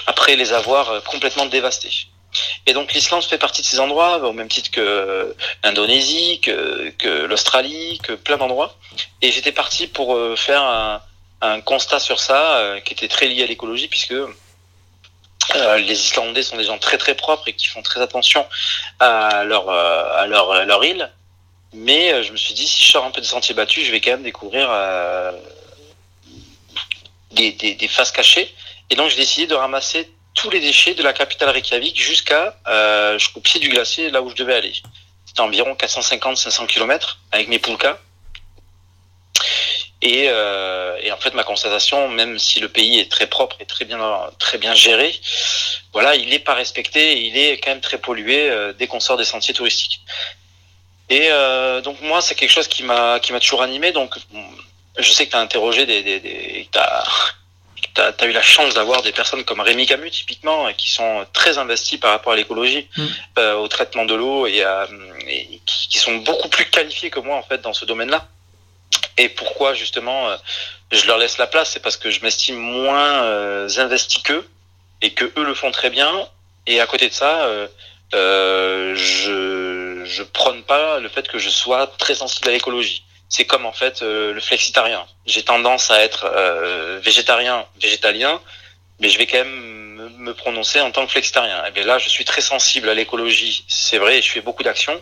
après 0.07 0.37
les 0.37 0.53
avoir 0.53 1.03
complètement 1.05 1.47
dévastés. 1.47 2.09
Et 2.67 2.73
donc 2.73 2.93
l'Islande 2.93 3.25
fait 3.25 3.39
partie 3.39 3.63
de 3.63 3.67
ces 3.67 3.81
endroits, 3.81 4.19
au 4.19 4.33
même 4.33 4.49
titre 4.49 4.71
que 4.71 5.35
l'Indonésie, 5.65 6.41
que, 6.41 7.25
l'Australie, 7.27 7.99
que 8.03 8.13
plein 8.13 8.37
d'endroits. 8.37 8.75
Et 9.23 9.33
j'étais 9.33 9.53
parti 9.53 9.87
pour 9.87 10.15
euh, 10.15 10.37
faire 10.37 10.63
un, 10.63 11.03
un, 11.41 11.61
constat 11.61 12.01
sur 12.01 12.21
ça, 12.21 12.59
euh, 12.59 12.81
qui 12.81 12.93
était 12.93 13.09
très 13.09 13.29
lié 13.29 13.43
à 13.43 13.47
l'écologie, 13.47 13.89
puisque 13.89 14.13
euh, 14.13 15.77
les 15.79 16.07
Islandais 16.07 16.43
sont 16.43 16.57
des 16.57 16.65
gens 16.65 16.79
très 16.79 16.99
très 16.99 17.15
propres 17.15 17.49
et 17.49 17.53
qui 17.53 17.67
font 17.67 17.83
très 17.83 18.01
attention 18.01 18.47
à 18.99 19.45
leur, 19.45 19.71
à 19.71 20.27
leur, 20.27 20.53
à 20.53 20.65
leur 20.65 20.85
île. 20.85 21.11
Mais 21.77 22.23
je 22.23 22.33
me 22.33 22.37
suis 22.37 22.55
dit, 22.55 22.67
si 22.67 22.83
je 22.83 22.91
sors 22.91 23.05
un 23.05 23.11
peu 23.11 23.21
des 23.21 23.27
sentiers 23.27 23.55
battus, 23.55 23.85
je 23.85 23.93
vais 23.93 24.01
quand 24.01 24.13
même 24.13 24.23
découvrir 24.23 24.69
des, 27.33 27.53
des, 27.53 27.89
faces 27.89 28.13
cachées. 28.13 28.53
Et 28.91 28.95
donc 28.95 29.11
j'ai 29.11 29.17
décidé 29.17 29.47
de 29.47 29.55
ramasser 29.55 30.11
tous 30.37 30.51
les 30.51 30.61
déchets 30.61 30.95
de 30.95 31.03
la 31.03 31.13
capitale 31.13 31.51
Reykjavik 31.51 32.01
jusqu'à 32.01 32.57
euh, 32.69 33.19
jusqu'au 33.19 33.41
pied 33.41 33.59
du 33.59 33.69
glacier, 33.69 34.11
là 34.11 34.23
où 34.23 34.31
je 34.31 34.37
devais 34.37 34.55
aller. 34.55 34.73
C'était 35.25 35.41
environ 35.41 35.75
450-500 35.75 36.67
km 36.67 37.19
avec 37.33 37.49
mes 37.49 37.59
poulkas. 37.59 37.99
Et, 40.03 40.27
euh, 40.29 40.99
et, 41.03 41.11
en 41.11 41.17
fait, 41.17 41.33
ma 41.33 41.43
constatation, 41.43 42.09
même 42.09 42.39
si 42.39 42.61
le 42.61 42.69
pays 42.69 43.01
est 43.01 43.11
très 43.11 43.27
propre 43.27 43.57
et 43.61 43.65
très 43.65 43.87
bien, 43.87 43.99
très 44.39 44.59
bien 44.59 44.75
géré, 44.75 45.19
voilà, 45.95 46.15
il 46.17 46.29
n'est 46.29 46.39
pas 46.39 46.53
respecté 46.53 47.13
et 47.13 47.21
il 47.23 47.39
est 47.39 47.59
quand 47.59 47.71
même 47.71 47.81
très 47.81 47.99
pollué 47.99 48.51
euh, 48.51 48.75
dès 48.75 48.87
qu'on 48.87 49.01
sort 49.01 49.17
des 49.17 49.25
sentiers 49.25 49.55
touristiques. 49.55 50.03
Et 51.09 51.29
euh, 51.31 51.81
donc 51.81 52.01
moi, 52.01 52.21
c'est 52.21 52.35
quelque 52.35 52.51
chose 52.51 52.69
qui 52.69 52.83
m'a 52.83 53.21
qui 53.21 53.33
m'a 53.33 53.41
toujours 53.41 53.63
animé. 53.63 53.93
Donc, 53.93 54.17
je 54.99 55.13
sais 55.13 55.27
que 55.27 55.31
tu 55.31 55.37
as 55.37 55.41
interrogé 55.41 55.87
des, 55.87 56.03
des, 56.03 56.21
des 56.21 56.69
tu 56.73 56.81
as, 58.01 58.27
eu 58.27 58.33
la 58.33 58.43
chance 58.43 58.75
d'avoir 58.75 59.03
des 59.03 59.13
personnes 59.13 59.45
comme 59.45 59.61
Rémi 59.61 59.87
Camus, 59.87 60.11
typiquement, 60.11 60.71
qui 60.75 60.91
sont 60.91 61.27
très 61.33 61.59
investis 61.59 61.99
par 61.99 62.11
rapport 62.11 62.33
à 62.33 62.37
l'écologie, 62.37 62.89
mm. 62.97 63.07
euh, 63.39 63.55
au 63.55 63.69
traitement 63.69 64.05
de 64.05 64.15
l'eau, 64.15 64.47
et, 64.47 64.65
et 65.29 65.61
qui, 65.65 65.99
sont 65.99 66.17
beaucoup 66.17 66.49
plus 66.49 66.67
qualifiés 66.67 67.09
que 67.11 67.21
moi, 67.21 67.37
en 67.37 67.43
fait, 67.43 67.63
dans 67.63 67.73
ce 67.73 67.87
domaine-là. 67.87 68.29
Et 69.19 69.29
pourquoi, 69.29 69.75
justement, 69.75 70.29
euh, 70.29 70.37
je 70.91 71.07
leur 71.07 71.19
laisse 71.19 71.39
la 71.39 71.47
place 71.47 71.71
C'est 71.71 71.81
parce 71.81 71.97
que 71.97 72.11
je 72.11 72.21
m'estime 72.21 72.57
moins 72.57 73.23
euh, 73.25 73.69
investi 73.79 74.23
qu'eux, 74.23 74.47
et 75.03 75.13
que 75.13 75.25
eux 75.25 75.45
le 75.45 75.55
font 75.55 75.71
très 75.71 75.91
bien. 75.91 76.11
Et 76.67 76.81
à 76.81 76.87
côté 76.87 77.09
de 77.09 77.15
ça, 77.15 77.47
euh, 77.47 77.67
euh 78.15 78.95
je, 78.95 79.76
je 80.07 80.23
prône 80.23 80.63
pas 80.63 81.01
le 81.01 81.09
fait 81.09 81.29
que 81.29 81.39
je 81.39 81.51
sois 81.51 81.87
très 81.87 82.15
sensible 82.15 82.49
à 82.49 82.53
l'écologie 82.53 83.05
c'est 83.29 83.45
comme 83.45 83.67
en 83.67 83.73
fait 83.73 84.03
euh, 84.03 84.33
le 84.33 84.41
flexitarien. 84.41 85.05
J'ai 85.27 85.43
tendance 85.43 85.91
à 85.91 86.03
être 86.03 86.27
euh, 86.33 87.01
végétarien, 87.03 87.67
végétalien, 87.81 88.41
mais 89.01 89.09
je 89.09 89.19
vais 89.19 89.27
quand 89.27 89.39
même 89.39 90.11
me 90.19 90.35
prononcer 90.35 90.81
en 90.81 90.91
tant 90.91 91.05
que 91.05 91.13
flexitarien. 91.13 91.65
Et 91.67 91.71
bien 91.71 91.85
là, 91.85 91.99
je 91.99 92.09
suis 92.09 92.25
très 92.25 92.41
sensible 92.41 92.89
à 92.89 92.95
l'écologie, 92.95 93.65
c'est 93.69 93.99
vrai, 93.99 94.23
je 94.23 94.31
fais 94.31 94.41
beaucoup 94.41 94.63
d'actions, 94.63 95.01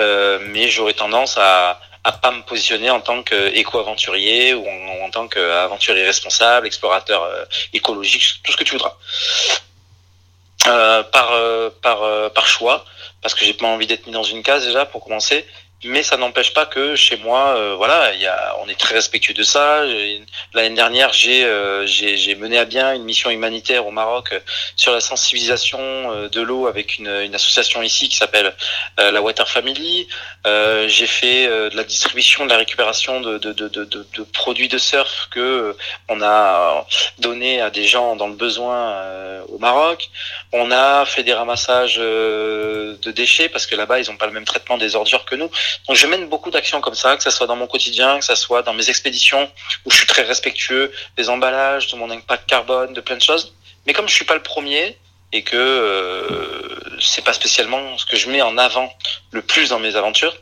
euh, 0.00 0.38
mais 0.42 0.68
j'aurais 0.68 0.94
tendance 0.94 1.36
à 1.38 1.80
à 2.04 2.12
pas 2.12 2.30
me 2.30 2.42
positionner 2.42 2.88
en 2.88 3.00
tant 3.00 3.24
qu'éco-aventurier 3.24 4.54
ou 4.54 4.64
en, 5.02 5.10
tant 5.10 5.26
qu'aventurier 5.26 6.04
responsable, 6.04 6.68
explorateur 6.68 7.28
écologique, 7.72 8.42
tout 8.44 8.52
ce 8.52 8.56
que 8.56 8.62
tu 8.62 8.74
voudras. 8.74 8.96
Par 10.64 11.32
par 11.82 12.30
par 12.32 12.46
choix, 12.46 12.84
parce 13.22 13.34
que 13.34 13.44
j'ai 13.44 13.54
pas 13.54 13.66
envie 13.66 13.86
d'être 13.86 14.06
mis 14.06 14.12
dans 14.12 14.22
une 14.22 14.42
case 14.42 14.66
déjà 14.66 14.86
pour 14.86 15.04
commencer, 15.04 15.44
mais 15.84 16.02
ça 16.02 16.16
n'empêche 16.16 16.54
pas 16.54 16.64
que 16.64 16.96
chez 16.96 17.16
moi, 17.16 17.54
euh, 17.56 17.74
voilà, 17.76 18.14
y 18.14 18.26
a, 18.26 18.56
on 18.62 18.68
est 18.68 18.78
très 18.78 18.94
respectueux 18.94 19.34
de 19.34 19.42
ça. 19.42 19.82
L'année 20.54 20.74
dernière, 20.74 21.12
j'ai 21.12 21.44
euh, 21.44 21.86
j'ai 21.86 22.34
mené 22.34 22.58
à 22.58 22.64
bien 22.64 22.94
une 22.94 23.04
mission 23.04 23.30
humanitaire 23.30 23.86
au 23.86 23.90
Maroc 23.90 24.30
euh, 24.32 24.40
sur 24.74 24.92
la 24.92 25.00
sensibilisation 25.00 25.78
euh, 25.80 26.28
de 26.28 26.40
l'eau 26.40 26.66
avec 26.66 26.98
une, 26.98 27.06
association 27.34 27.82
ici 27.82 28.08
qui 28.08 28.16
s'appelle 28.16 28.54
la 28.96 29.20
Water 29.20 29.46
Family. 29.46 30.08
j'ai 30.86 31.06
fait 31.06 31.46
de 31.46 31.76
la 31.76 31.84
distribution, 31.84 32.46
de 32.46 32.50
la 32.50 32.56
récupération 32.56 33.20
de, 33.20 33.36
de, 33.36 33.52
de, 33.52 33.68
de, 33.68 33.84
de 33.84 34.22
produits 34.32 34.68
de 34.68 34.78
surf 34.78 35.28
que 35.30 35.76
on 36.08 36.22
a 36.22 36.86
donné 37.18 37.60
à 37.60 37.68
des 37.68 37.84
gens 37.84 38.16
dans 38.16 38.28
le 38.28 38.34
besoin 38.34 39.42
au 39.48 39.58
Maroc. 39.58 40.08
On 40.58 40.70
a 40.70 41.04
fait 41.04 41.22
des 41.22 41.34
ramassages 41.34 41.96
de 41.96 43.10
déchets 43.10 43.48
parce 43.50 43.66
que 43.66 43.76
là-bas, 43.76 44.00
ils 44.00 44.10
n'ont 44.10 44.16
pas 44.16 44.26
le 44.26 44.32
même 44.32 44.46
traitement 44.46 44.78
des 44.78 44.96
ordures 44.96 45.24
que 45.26 45.34
nous. 45.34 45.50
Donc 45.86 45.96
je 45.96 46.06
mène 46.06 46.28
beaucoup 46.28 46.50
d'actions 46.50 46.80
comme 46.80 46.94
ça, 46.94 47.16
que 47.16 47.22
ce 47.22 47.30
soit 47.30 47.46
dans 47.46 47.56
mon 47.56 47.66
quotidien, 47.66 48.18
que 48.18 48.24
ce 48.24 48.34
soit 48.34 48.62
dans 48.62 48.72
mes 48.72 48.88
expéditions 48.88 49.50
où 49.84 49.90
je 49.90 49.98
suis 49.98 50.06
très 50.06 50.22
respectueux 50.22 50.90
des 51.18 51.28
emballages, 51.28 51.88
de 51.92 51.96
mon 51.96 52.10
impact 52.10 52.48
carbone, 52.48 52.94
de 52.94 53.00
plein 53.02 53.16
de 53.16 53.22
choses. 53.22 53.54
Mais 53.86 53.92
comme 53.92 54.08
je 54.08 54.14
suis 54.14 54.24
pas 54.24 54.34
le 54.34 54.42
premier 54.42 54.98
et 55.32 55.42
que 55.42 55.56
euh, 55.56 56.78
c'est 57.00 57.24
pas 57.24 57.32
spécialement 57.32 57.98
ce 57.98 58.06
que 58.06 58.16
je 58.16 58.30
mets 58.30 58.42
en 58.42 58.56
avant 58.56 58.90
le 59.32 59.42
plus 59.42 59.68
dans 59.68 59.78
mes 59.78 59.94
aventures, 59.96 60.36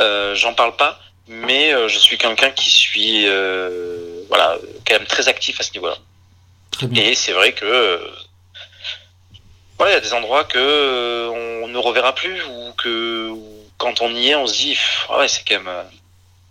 euh, 0.00 0.34
j'en 0.34 0.54
parle 0.54 0.76
pas. 0.76 1.00
Mais 1.28 1.74
euh, 1.74 1.88
je 1.88 1.98
suis 1.98 2.16
quelqu'un 2.16 2.50
qui 2.50 2.70
suis 2.70 3.24
euh, 3.26 4.22
voilà 4.28 4.56
quand 4.86 4.94
même 4.94 5.06
très 5.06 5.28
actif 5.28 5.60
à 5.60 5.62
ce 5.62 5.72
niveau-là. 5.72 5.96
Et 6.94 7.14
c'est 7.14 7.32
vrai 7.32 7.52
que 7.52 8.00
il 9.86 9.92
y 9.92 9.94
a 9.94 10.00
des 10.00 10.12
endroits 10.12 10.44
que 10.44 11.28
on 11.28 11.68
ne 11.68 11.78
reverra 11.78 12.14
plus 12.14 12.42
ou 12.44 12.72
que 12.72 13.32
quand 13.78 14.02
on 14.02 14.10
y 14.14 14.30
est, 14.30 14.34
on 14.34 14.46
se 14.46 14.54
dit, 14.54 14.76
ah 15.08 15.18
ouais, 15.18 15.28
c'est 15.28 15.44
quand 15.46 15.54
même. 15.54 15.68
Euh, 15.68 15.82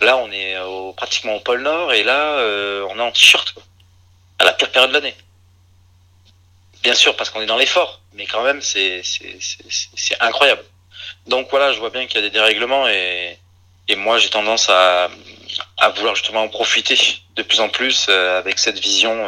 là, 0.01 0.17
on 0.17 0.31
est 0.31 0.57
au, 0.59 0.93
pratiquement 0.93 1.35
au 1.35 1.39
pôle 1.39 1.61
Nord 1.61 1.93
et 1.93 2.03
là, 2.03 2.37
euh, 2.39 2.87
on 2.89 2.97
est 2.97 3.01
en 3.01 3.11
t-shirt, 3.11 3.53
à 4.39 4.45
la 4.45 4.53
pire 4.53 4.71
période 4.71 4.91
de 4.91 4.95
l'année. 4.95 5.15
Bien 6.83 6.93
sûr, 6.93 7.15
parce 7.15 7.29
qu'on 7.29 7.41
est 7.41 7.47
dans 7.47 7.57
l'effort, 7.57 8.01
mais 8.13 8.25
quand 8.25 8.43
même, 8.43 8.61
c'est 8.61 9.01
incroyable. 10.21 10.63
Donc 11.27 11.49
voilà, 11.49 11.73
je 11.73 11.79
vois 11.79 11.89
bien 11.89 12.07
qu'il 12.07 12.15
y 12.15 12.19
a 12.19 12.27
des 12.27 12.33
dérèglements 12.33 12.87
et, 12.87 13.37
et 13.89 13.95
moi, 13.95 14.19
j'ai 14.19 14.29
tendance 14.29 14.69
à, 14.69 15.09
à 15.77 15.89
vouloir 15.89 16.15
justement 16.15 16.43
en 16.43 16.47
profiter 16.47 16.97
de 17.35 17.43
plus 17.43 17.59
en 17.59 17.67
plus 17.67 18.05
euh, 18.07 18.39
avec 18.39 18.57
cette 18.59 18.79
vision 18.79 19.27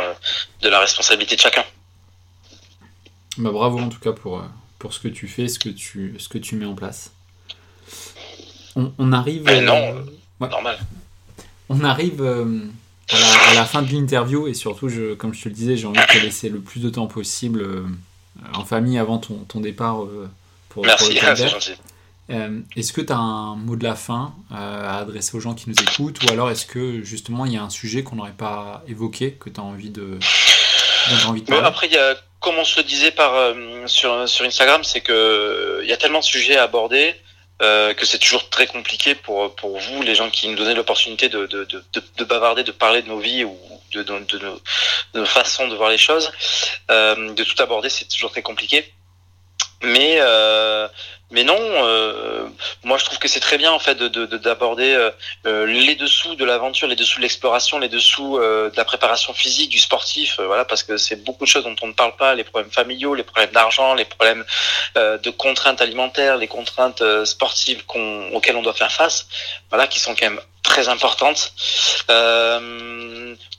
de 0.62 0.70
la 0.70 0.80
responsabilité 0.80 1.36
de 1.36 1.42
chacun. 1.42 1.66
Bah, 3.38 3.52
bravo 3.52 3.80
en 3.80 3.90
tout 3.90 4.00
cas 4.00 4.12
pour, 4.12 4.44
pour 4.80 4.94
ce 4.94 5.00
que 5.00 5.08
tu 5.08 5.28
fais, 5.28 5.48
ce 5.48 5.60
que 5.60 5.70
tu, 5.70 6.16
ce 6.18 6.28
que 6.28 6.38
tu 6.38 6.56
mets 6.56 6.66
en 6.66 6.76
place. 6.76 7.12
On, 8.76 9.12
arrive. 9.12 9.44
non, 9.62 10.06
normal. 10.40 10.80
On 11.68 11.84
arrive 11.84 12.22
à 12.22 13.54
la, 13.54 13.66
fin 13.66 13.82
de 13.82 13.92
l'interview 13.92 14.48
et 14.48 14.54
surtout, 14.54 14.88
je, 14.88 15.16
comme 15.16 15.34
je 15.34 15.44
te 15.44 15.50
le 15.50 15.56
disais, 15.56 15.76
j'ai 15.76 15.88
envie 15.88 16.00
de 16.00 16.06
te 16.06 16.18
laisser 16.24 16.50
le 16.50 16.60
plus 16.60 16.80
de 16.80 16.90
temps 16.90 17.08
possible 17.08 17.84
en 18.54 18.64
famille 18.64 18.98
avant 18.98 19.18
ton, 19.18 19.36
ton 19.48 19.60
départ 19.60 20.04
pour, 20.70 20.86
Merci, 20.86 21.18
c'est 21.36 21.48
gentil. 21.48 21.74
Euh, 22.30 22.62
est-ce 22.76 22.94
que 22.94 23.02
tu 23.02 23.12
as 23.12 23.18
un 23.18 23.56
mot 23.56 23.76
de 23.76 23.84
la 23.84 23.96
fin 23.96 24.36
euh, 24.52 24.56
à 24.56 24.98
adresser 24.98 25.36
aux 25.36 25.40
gens 25.40 25.56
qui 25.56 25.70
nous 25.70 25.76
écoutent? 25.76 26.24
Ou 26.24 26.32
alors 26.32 26.52
est-ce 26.52 26.66
que 26.66 27.02
justement 27.04 27.46
il 27.46 27.54
y 27.54 27.58
a 27.58 27.64
un 27.64 27.70
sujet 27.70 28.04
qu'on 28.04 28.18
n'aurait 28.18 28.32
pas 28.32 28.84
évoqué 28.88 29.32
que 29.34 29.50
tu 29.50 29.60
as 29.60 29.64
envie 29.64 29.90
de, 29.90 30.20
envie 31.28 31.42
de 31.42 31.48
parler 31.48 31.66
Après, 31.66 31.88
il 31.88 31.94
y 31.94 31.98
a, 31.98 32.16
comme 32.40 32.58
on 32.58 32.66
se 32.66 32.78
le 32.78 32.84
disait 32.84 33.12
par, 33.12 33.36
euh, 33.36 33.88
sur, 33.88 34.28
sur 34.28 34.46
Instagram, 34.46 34.84
c'est 34.84 35.02
qu'il 35.02 35.86
y 35.86 35.92
a 35.92 35.98
tellement 35.98 36.20
de 36.20 36.26
sujets 36.26 36.58
à 36.58 36.64
aborder 36.64 37.16
que 37.60 38.06
c'est 38.06 38.20
toujours 38.20 38.50
très 38.50 38.68
compliqué 38.68 39.16
pour, 39.16 39.54
pour 39.56 39.78
vous, 39.78 40.02
les 40.02 40.16
gens 40.16 40.30
qui 40.30 40.48
nous 40.48 40.56
donnent 40.56 40.78
l'opportunité 40.78 41.28
de, 41.28 41.46
de, 41.46 41.66
de, 41.66 41.84
de, 42.18 42.24
bavarder, 42.24 42.64
de 42.64 42.72
parler 42.72 43.02
de 43.02 43.10
nos 43.10 43.20
vies 43.20 43.44
ou 43.44 43.60
de, 43.92 44.02
de, 44.02 44.18
de, 44.18 44.38
nos, 44.38 44.62
de 45.14 45.20
nos 45.20 45.26
façons 45.26 45.68
de 45.68 45.76
voir 45.76 45.90
les 45.90 45.98
choses. 45.98 46.32
de 46.88 47.44
tout 47.44 47.62
aborder, 47.62 47.90
c'est 47.90 48.08
toujours 48.08 48.32
très 48.32 48.44
compliqué. 48.44 48.90
Mais 49.82 50.18
euh, 50.20 50.88
mais 51.32 51.44
non, 51.44 51.58
euh, 51.60 52.48
moi 52.84 52.98
je 52.98 53.06
trouve 53.06 53.20
que 53.20 53.28
c'est 53.28 53.40
très 53.40 53.58
bien 53.58 53.72
en 53.72 53.78
fait 53.78 53.96
d'aborder 53.96 54.94
de, 54.94 54.98
de, 54.98 55.14
euh, 55.48 55.66
les 55.68 55.96
dessous 55.96 56.34
de 56.34 56.44
l'aventure, 56.44 56.88
les 56.88 56.96
dessous 56.96 57.18
de 57.18 57.22
l'exploration, 57.22 57.78
les 57.78 57.88
dessous 57.90 58.40
de 58.40 58.76
la 58.76 58.86
préparation 58.86 59.34
physique 59.34 59.70
du 59.70 59.80
sportif, 59.80 60.40
voilà 60.40 60.66
parce 60.66 60.82
que 60.82 60.98
c'est 60.98 61.24
beaucoup 61.24 61.46
de 61.46 61.50
choses 61.50 61.64
dont 61.64 61.76
on 61.84 61.88
ne 61.88 61.94
parle 61.94 62.16
pas, 62.16 62.34
les 62.34 62.44
problèmes 62.44 62.72
familiaux, 62.72 63.14
les 63.14 63.24
problèmes 63.24 63.52
d'argent, 63.52 63.94
les 63.94 64.06
problèmes 64.06 64.44
de 64.96 65.30
contraintes 65.30 65.82
alimentaires, 65.82 66.38
les 66.38 66.48
contraintes 66.48 67.04
sportives 67.26 67.84
auxquelles 68.34 68.56
on 68.56 68.64
doit 68.64 68.74
faire 68.74 68.92
face, 68.92 69.28
voilà 69.70 69.86
qui 69.86 70.00
sont 70.00 70.16
quand 70.16 70.26
même 70.26 70.42
très 70.64 70.90
importantes. 70.90 71.54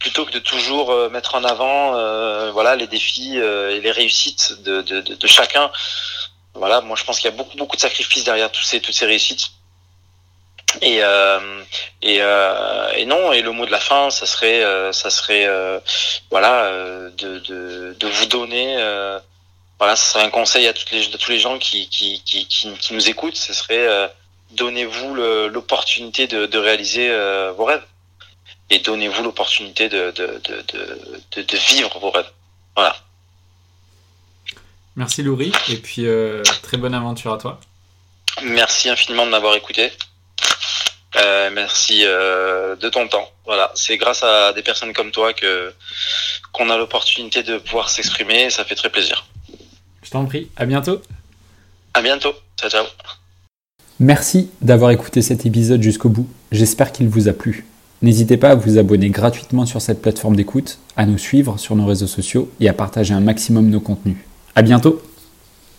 plutôt 0.00 0.24
que 0.24 0.32
de 0.32 0.38
toujours 0.40 1.10
mettre 1.10 1.36
en 1.36 1.44
avant, 1.44 1.92
voilà 2.50 2.74
les 2.74 2.88
défis 2.88 3.36
et 3.36 3.80
les 3.80 3.92
réussites 3.92 4.62
de, 4.62 4.82
de, 4.82 5.00
de 5.00 5.26
chacun. 5.28 5.70
Voilà, 6.54 6.80
moi 6.80 6.96
je 6.96 7.04
pense 7.04 7.18
qu'il 7.18 7.30
y 7.30 7.32
a 7.32 7.36
beaucoup 7.36 7.56
beaucoup 7.56 7.76
de 7.76 7.80
sacrifices 7.80 8.24
derrière 8.24 8.50
tous 8.50 8.62
ces 8.62 8.80
toutes 8.80 8.94
ces 8.94 9.06
réussites. 9.06 9.52
Et 10.82 11.02
euh, 11.02 11.62
et, 12.02 12.18
euh, 12.20 12.92
et 12.94 13.04
non 13.04 13.32
et 13.32 13.42
le 13.42 13.50
mot 13.52 13.66
de 13.66 13.72
la 13.72 13.80
fin 13.80 14.10
ça 14.10 14.26
serait 14.26 14.62
euh, 14.62 14.92
ça 14.92 15.10
serait 15.10 15.44
euh, 15.46 15.80
voilà 16.30 16.64
euh, 16.66 17.10
de, 17.18 17.38
de, 17.40 17.96
de 17.98 18.06
vous 18.06 18.26
donner 18.26 18.76
voilà 19.78 19.96
ce 19.96 20.12
serait 20.12 20.24
un 20.24 20.30
conseil 20.30 20.66
à 20.66 20.72
toutes 20.72 20.90
les 20.90 21.12
à 21.12 21.18
tous 21.18 21.30
les 21.30 21.38
gens 21.38 21.58
qui 21.58 21.88
qui 21.88 22.22
qui 22.24 22.46
qui, 22.46 22.94
nous 22.94 23.08
écoutent. 23.08 23.36
Ce 23.36 23.54
serait 23.54 24.10
donnez-vous 24.52 25.14
l'opportunité 25.14 26.26
de, 26.26 26.46
de 26.46 26.58
réaliser 26.58 27.08
vos 27.56 27.64
rêves. 27.64 27.84
Et 28.72 28.78
donnez-vous 28.78 29.22
l'opportunité 29.22 29.88
de 29.88 30.10
de, 30.10 30.40
de 30.44 30.64
de 31.32 31.42
de 31.42 31.56
vivre 31.56 31.98
vos 31.98 32.10
rêves. 32.10 32.30
Voilà 32.76 32.94
Merci 35.00 35.22
Loury, 35.22 35.50
et 35.70 35.76
puis 35.76 36.06
euh, 36.06 36.42
très 36.62 36.76
bonne 36.76 36.92
aventure 36.92 37.32
à 37.32 37.38
toi. 37.38 37.58
Merci 38.44 38.90
infiniment 38.90 39.24
de 39.24 39.30
m'avoir 39.30 39.54
écouté. 39.54 39.90
Euh, 41.16 41.48
merci 41.54 42.02
euh, 42.04 42.76
de 42.76 42.86
ton 42.90 43.08
temps. 43.08 43.26
Voilà, 43.46 43.72
c'est 43.74 43.96
grâce 43.96 44.22
à 44.22 44.52
des 44.52 44.60
personnes 44.60 44.92
comme 44.92 45.10
toi 45.10 45.32
que 45.32 45.72
qu'on 46.52 46.68
a 46.68 46.76
l'opportunité 46.76 47.42
de 47.42 47.56
pouvoir 47.56 47.88
s'exprimer. 47.88 48.50
Ça 48.50 48.62
fait 48.66 48.74
très 48.74 48.90
plaisir. 48.90 49.24
Je 50.02 50.10
t'en 50.10 50.26
prie. 50.26 50.50
À 50.56 50.66
bientôt. 50.66 51.00
À 51.94 52.02
bientôt. 52.02 52.34
Ciao 52.60 52.68
ciao. 52.68 52.84
Merci 54.00 54.50
d'avoir 54.60 54.90
écouté 54.90 55.22
cet 55.22 55.46
épisode 55.46 55.80
jusqu'au 55.82 56.10
bout. 56.10 56.28
J'espère 56.52 56.92
qu'il 56.92 57.08
vous 57.08 57.26
a 57.26 57.32
plu. 57.32 57.64
N'hésitez 58.02 58.36
pas 58.36 58.50
à 58.50 58.54
vous 58.54 58.76
abonner 58.76 59.08
gratuitement 59.08 59.64
sur 59.64 59.80
cette 59.80 60.02
plateforme 60.02 60.36
d'écoute, 60.36 60.78
à 60.98 61.06
nous 61.06 61.16
suivre 61.16 61.58
sur 61.58 61.74
nos 61.74 61.86
réseaux 61.86 62.06
sociaux 62.06 62.52
et 62.60 62.68
à 62.68 62.74
partager 62.74 63.14
un 63.14 63.20
maximum 63.20 63.70
nos 63.70 63.80
contenus. 63.80 64.18
À 64.54 64.62
bientôt 64.62 65.00